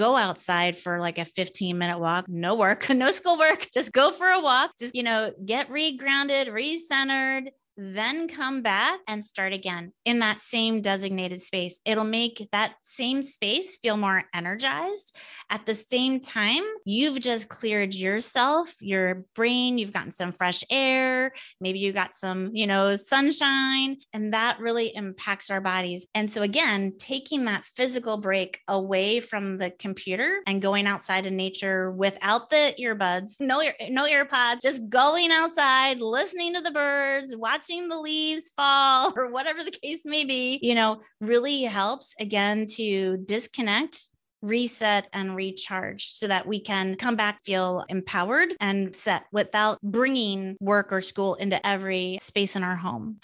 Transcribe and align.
go 0.00 0.16
outside 0.16 0.78
for 0.78 0.98
like 0.98 1.18
a 1.18 1.26
15 1.26 1.76
minute 1.76 1.98
walk, 1.98 2.24
no 2.26 2.54
work, 2.54 2.88
no 2.94 3.10
school 3.10 3.38
work, 3.38 3.68
just 3.74 3.92
go 3.92 4.10
for 4.10 4.28
a 4.28 4.40
walk, 4.40 4.70
just, 4.78 4.94
you 4.94 5.02
know, 5.02 5.30
get 5.44 5.70
re-grounded, 5.70 6.48
re-centered, 6.48 7.50
then 7.80 8.28
come 8.28 8.60
back 8.60 9.00
and 9.08 9.24
start 9.24 9.54
again 9.54 9.92
in 10.04 10.18
that 10.18 10.38
same 10.38 10.82
designated 10.82 11.40
space. 11.40 11.80
It'll 11.86 12.04
make 12.04 12.46
that 12.52 12.74
same 12.82 13.22
space 13.22 13.76
feel 13.76 13.96
more 13.96 14.24
energized. 14.34 15.16
At 15.48 15.64
the 15.64 15.72
same 15.72 16.20
time, 16.20 16.62
you've 16.84 17.20
just 17.20 17.48
cleared 17.48 17.94
yourself, 17.94 18.70
your 18.82 19.24
brain, 19.34 19.78
you've 19.78 19.94
gotten 19.94 20.12
some 20.12 20.32
fresh 20.32 20.62
air, 20.70 21.32
maybe 21.58 21.78
you 21.78 21.92
got 21.92 22.14
some, 22.14 22.50
you 22.52 22.66
know, 22.66 22.96
sunshine, 22.96 23.96
and 24.12 24.34
that 24.34 24.60
really 24.60 24.94
impacts 24.94 25.48
our 25.48 25.62
bodies. 25.62 26.06
And 26.14 26.30
so, 26.30 26.42
again, 26.42 26.92
taking 26.98 27.46
that 27.46 27.64
physical 27.64 28.18
break 28.18 28.60
away 28.68 29.20
from 29.20 29.56
the 29.56 29.70
computer 29.70 30.40
and 30.46 30.60
going 30.60 30.86
outside 30.86 31.24
in 31.24 31.34
nature 31.34 31.90
without 31.90 32.50
the 32.50 32.74
earbuds, 32.78 33.40
no, 33.40 33.62
no 33.88 34.04
earpods, 34.04 34.60
just 34.62 34.86
going 34.90 35.30
outside, 35.30 36.00
listening 36.00 36.54
to 36.54 36.60
the 36.60 36.70
birds, 36.70 37.34
watching 37.34 37.69
watching 37.70 37.88
the 37.88 37.98
leaves 37.98 38.50
fall 38.56 39.12
or 39.16 39.30
whatever 39.30 39.62
the 39.62 39.70
case 39.70 40.02
may 40.04 40.24
be, 40.24 40.58
you 40.62 40.74
know, 40.74 41.00
really 41.20 41.62
helps 41.62 42.14
again 42.18 42.66
to 42.66 43.18
disconnect 43.18 44.08
reset 44.42 45.06
and 45.12 45.36
recharge 45.36 46.12
so 46.14 46.26
that 46.26 46.46
we 46.46 46.60
can 46.60 46.96
come 46.96 47.14
back 47.14 47.44
feel 47.44 47.84
empowered 47.90 48.54
and 48.58 48.94
set 48.94 49.24
without 49.32 49.78
bringing 49.82 50.56
work 50.60 50.92
or 50.92 51.02
school 51.02 51.34
into 51.34 51.64
every 51.66 52.18
space 52.22 52.56
in 52.56 52.64
our 52.64 52.76
home. 52.76 53.18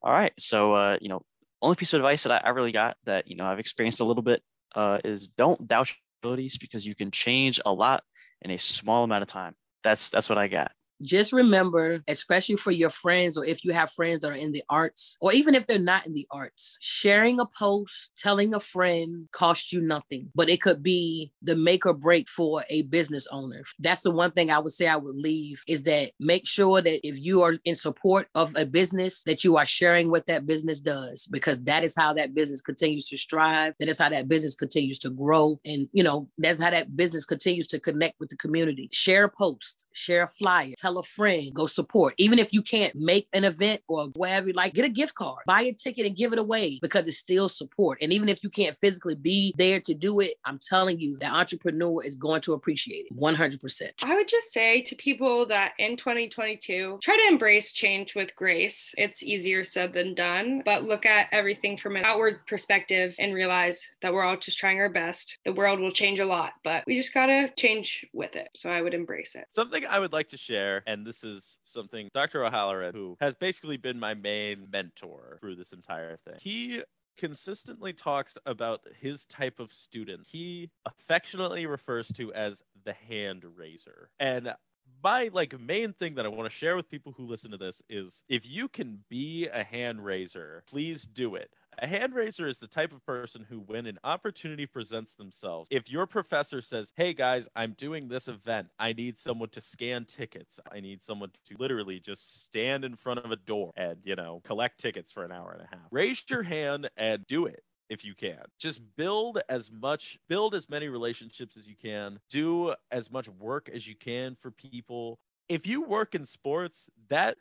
All 0.00 0.12
right. 0.12 0.32
So 0.38 0.74
uh, 0.74 0.98
you 1.00 1.08
know 1.08 1.22
only 1.60 1.74
piece 1.74 1.92
of 1.92 1.98
advice 1.98 2.22
that 2.22 2.44
I, 2.44 2.48
I 2.48 2.50
really 2.50 2.70
got 2.70 2.96
that 3.04 3.26
you 3.26 3.34
know 3.34 3.44
i've 3.44 3.58
experienced 3.58 3.98
a 3.98 4.04
little 4.04 4.22
bit 4.22 4.40
uh, 4.76 4.98
is 5.04 5.26
don't 5.26 5.66
doubt 5.66 5.88
your 5.88 5.96
abilities 6.22 6.56
because 6.56 6.86
you 6.86 6.94
can 6.94 7.10
change 7.10 7.60
a 7.66 7.72
lot 7.72 8.04
in 8.42 8.52
a 8.52 8.58
small 8.58 9.02
amount 9.02 9.22
of 9.22 9.28
time. 9.28 9.54
That's 9.82 10.10
that's 10.10 10.28
what 10.28 10.38
i 10.38 10.46
got 10.46 10.70
just 11.02 11.32
remember, 11.32 12.02
especially 12.08 12.56
for 12.56 12.70
your 12.70 12.90
friends, 12.90 13.36
or 13.38 13.44
if 13.44 13.64
you 13.64 13.72
have 13.72 13.90
friends 13.90 14.20
that 14.20 14.30
are 14.30 14.34
in 14.34 14.52
the 14.52 14.62
arts, 14.68 15.16
or 15.20 15.32
even 15.32 15.54
if 15.54 15.66
they're 15.66 15.78
not 15.78 16.06
in 16.06 16.14
the 16.14 16.26
arts, 16.30 16.76
sharing 16.80 17.40
a 17.40 17.46
post, 17.46 18.10
telling 18.16 18.54
a 18.54 18.60
friend 18.60 19.28
costs 19.32 19.72
you 19.72 19.80
nothing, 19.80 20.30
but 20.34 20.48
it 20.48 20.60
could 20.60 20.82
be 20.82 21.32
the 21.42 21.56
make 21.56 21.86
or 21.86 21.94
break 21.94 22.28
for 22.28 22.64
a 22.70 22.82
business 22.82 23.26
owner. 23.30 23.62
That's 23.78 24.02
the 24.02 24.10
one 24.10 24.32
thing 24.32 24.50
I 24.50 24.58
would 24.58 24.72
say 24.72 24.86
I 24.86 24.96
would 24.96 25.16
leave 25.16 25.62
is 25.66 25.82
that 25.84 26.12
make 26.18 26.46
sure 26.46 26.80
that 26.80 27.06
if 27.06 27.18
you 27.20 27.42
are 27.42 27.54
in 27.64 27.74
support 27.74 28.28
of 28.34 28.54
a 28.56 28.64
business, 28.64 29.22
that 29.24 29.44
you 29.44 29.56
are 29.56 29.66
sharing 29.66 30.10
what 30.10 30.26
that 30.26 30.46
business 30.46 30.80
does, 30.80 31.26
because 31.26 31.62
that 31.64 31.84
is 31.84 31.94
how 31.96 32.12
that 32.14 32.34
business 32.34 32.60
continues 32.60 33.06
to 33.06 33.16
strive. 33.16 33.74
That 33.80 33.88
is 33.88 33.98
how 33.98 34.08
that 34.08 34.28
business 34.28 34.54
continues 34.54 34.98
to 35.00 35.10
grow. 35.10 35.60
And, 35.64 35.88
you 35.92 36.02
know, 36.02 36.28
that's 36.38 36.60
how 36.60 36.70
that 36.70 36.96
business 36.96 37.24
continues 37.24 37.66
to 37.68 37.80
connect 37.80 38.20
with 38.20 38.30
the 38.30 38.36
community. 38.36 38.88
Share 38.92 39.24
a 39.24 39.30
post, 39.30 39.86
share 39.92 40.24
a 40.24 40.28
flyer, 40.28 40.74
tell 40.78 40.87
a 40.96 41.02
friend, 41.02 41.52
go 41.54 41.66
support. 41.66 42.14
Even 42.18 42.38
if 42.38 42.52
you 42.52 42.62
can't 42.62 42.94
make 42.94 43.28
an 43.32 43.44
event 43.44 43.82
or 43.88 44.06
whatever 44.14 44.48
you 44.48 44.52
like, 44.54 44.74
get 44.74 44.84
a 44.84 44.88
gift 44.88 45.14
card, 45.14 45.42
buy 45.46 45.62
a 45.62 45.72
ticket 45.72 46.06
and 46.06 46.16
give 46.16 46.32
it 46.32 46.38
away 46.38 46.78
because 46.80 47.06
it's 47.06 47.18
still 47.18 47.48
support. 47.48 47.98
And 48.00 48.12
even 48.12 48.28
if 48.28 48.42
you 48.42 48.50
can't 48.50 48.76
physically 48.76 49.14
be 49.14 49.54
there 49.56 49.80
to 49.80 49.94
do 49.94 50.20
it, 50.20 50.34
I'm 50.44 50.58
telling 50.58 50.98
you, 51.00 51.18
the 51.18 51.26
entrepreneur 51.26 52.02
is 52.02 52.14
going 52.14 52.40
to 52.42 52.52
appreciate 52.52 53.06
it 53.10 53.18
100%. 53.18 53.90
I 54.02 54.14
would 54.14 54.28
just 54.28 54.52
say 54.52 54.82
to 54.82 54.94
people 54.94 55.46
that 55.46 55.72
in 55.78 55.96
2022, 55.96 56.98
try 57.02 57.16
to 57.16 57.28
embrace 57.28 57.72
change 57.72 58.14
with 58.14 58.34
grace. 58.36 58.94
It's 58.96 59.22
easier 59.22 59.64
said 59.64 59.92
than 59.92 60.14
done, 60.14 60.62
but 60.64 60.84
look 60.84 61.06
at 61.06 61.28
everything 61.32 61.76
from 61.76 61.96
an 61.96 62.04
outward 62.04 62.46
perspective 62.46 63.14
and 63.18 63.34
realize 63.34 63.86
that 64.02 64.12
we're 64.12 64.24
all 64.24 64.36
just 64.36 64.58
trying 64.58 64.78
our 64.78 64.88
best. 64.88 65.38
The 65.44 65.52
world 65.52 65.80
will 65.80 65.92
change 65.92 66.20
a 66.20 66.24
lot, 66.24 66.52
but 66.64 66.84
we 66.86 66.96
just 66.96 67.14
got 67.14 67.26
to 67.26 67.52
change 67.56 68.06
with 68.12 68.36
it. 68.36 68.48
So 68.54 68.70
I 68.70 68.82
would 68.82 68.94
embrace 68.94 69.34
it. 69.34 69.46
Something 69.50 69.84
I 69.86 69.98
would 69.98 70.12
like 70.12 70.28
to 70.30 70.36
share 70.36 70.77
and 70.86 71.06
this 71.06 71.24
is 71.24 71.58
something 71.62 72.08
Dr. 72.14 72.44
O'Halloran, 72.44 72.94
who 72.94 73.16
has 73.20 73.34
basically 73.34 73.76
been 73.76 73.98
my 73.98 74.14
main 74.14 74.68
mentor 74.70 75.38
through 75.40 75.56
this 75.56 75.72
entire 75.72 76.16
thing. 76.16 76.36
He 76.40 76.82
consistently 77.16 77.92
talks 77.92 78.38
about 78.46 78.80
his 79.00 79.26
type 79.26 79.58
of 79.58 79.72
student 79.72 80.24
he 80.30 80.70
affectionately 80.86 81.66
refers 81.66 82.06
to 82.12 82.32
as 82.32 82.62
the 82.84 82.92
hand 82.92 83.42
raiser 83.56 84.08
and 84.20 84.54
my 85.02 85.30
like 85.32 85.58
main 85.58 85.92
thing 85.92 86.14
that 86.14 86.24
I 86.24 86.28
want 86.28 86.50
to 86.50 86.56
share 86.56 86.76
with 86.76 86.90
people 86.90 87.12
who 87.16 87.26
listen 87.26 87.50
to 87.52 87.56
this 87.56 87.82
is 87.88 88.22
if 88.28 88.48
you 88.48 88.68
can 88.68 89.00
be 89.08 89.46
a 89.46 89.62
hand 89.62 90.04
raiser, 90.04 90.62
please 90.68 91.04
do 91.04 91.34
it. 91.34 91.50
A 91.80 91.86
hand 91.86 92.12
raiser 92.14 92.48
is 92.48 92.58
the 92.58 92.66
type 92.66 92.92
of 92.92 93.06
person 93.06 93.46
who, 93.48 93.60
when 93.60 93.86
an 93.86 94.00
opportunity 94.02 94.66
presents 94.66 95.14
themselves, 95.14 95.68
if 95.70 95.88
your 95.88 96.06
professor 96.06 96.60
says, 96.60 96.92
Hey 96.96 97.12
guys, 97.12 97.48
I'm 97.54 97.72
doing 97.72 98.08
this 98.08 98.26
event, 98.26 98.68
I 98.80 98.92
need 98.92 99.16
someone 99.16 99.50
to 99.50 99.60
scan 99.60 100.04
tickets, 100.04 100.58
I 100.72 100.80
need 100.80 101.04
someone 101.04 101.30
to 101.46 101.56
literally 101.56 102.00
just 102.00 102.42
stand 102.42 102.84
in 102.84 102.96
front 102.96 103.20
of 103.20 103.30
a 103.30 103.36
door 103.36 103.72
and, 103.76 103.98
you 104.02 104.16
know, 104.16 104.40
collect 104.44 104.80
tickets 104.80 105.12
for 105.12 105.24
an 105.24 105.30
hour 105.30 105.52
and 105.52 105.62
a 105.62 105.68
half, 105.76 105.86
raise 105.92 106.24
your 106.28 106.42
hand 106.42 106.90
and 106.96 107.24
do 107.28 107.46
it 107.46 107.62
if 107.88 108.04
you 108.04 108.14
can. 108.14 108.42
Just 108.58 108.96
build 108.96 109.38
as 109.48 109.70
much, 109.70 110.18
build 110.28 110.56
as 110.56 110.68
many 110.68 110.88
relationships 110.88 111.56
as 111.56 111.68
you 111.68 111.76
can, 111.80 112.18
do 112.28 112.74
as 112.90 113.08
much 113.08 113.28
work 113.28 113.70
as 113.72 113.86
you 113.86 113.94
can 113.94 114.34
for 114.34 114.50
people. 114.50 115.20
If 115.48 115.64
you 115.64 115.82
work 115.82 116.16
in 116.16 116.26
sports, 116.26 116.90
that 117.08 117.36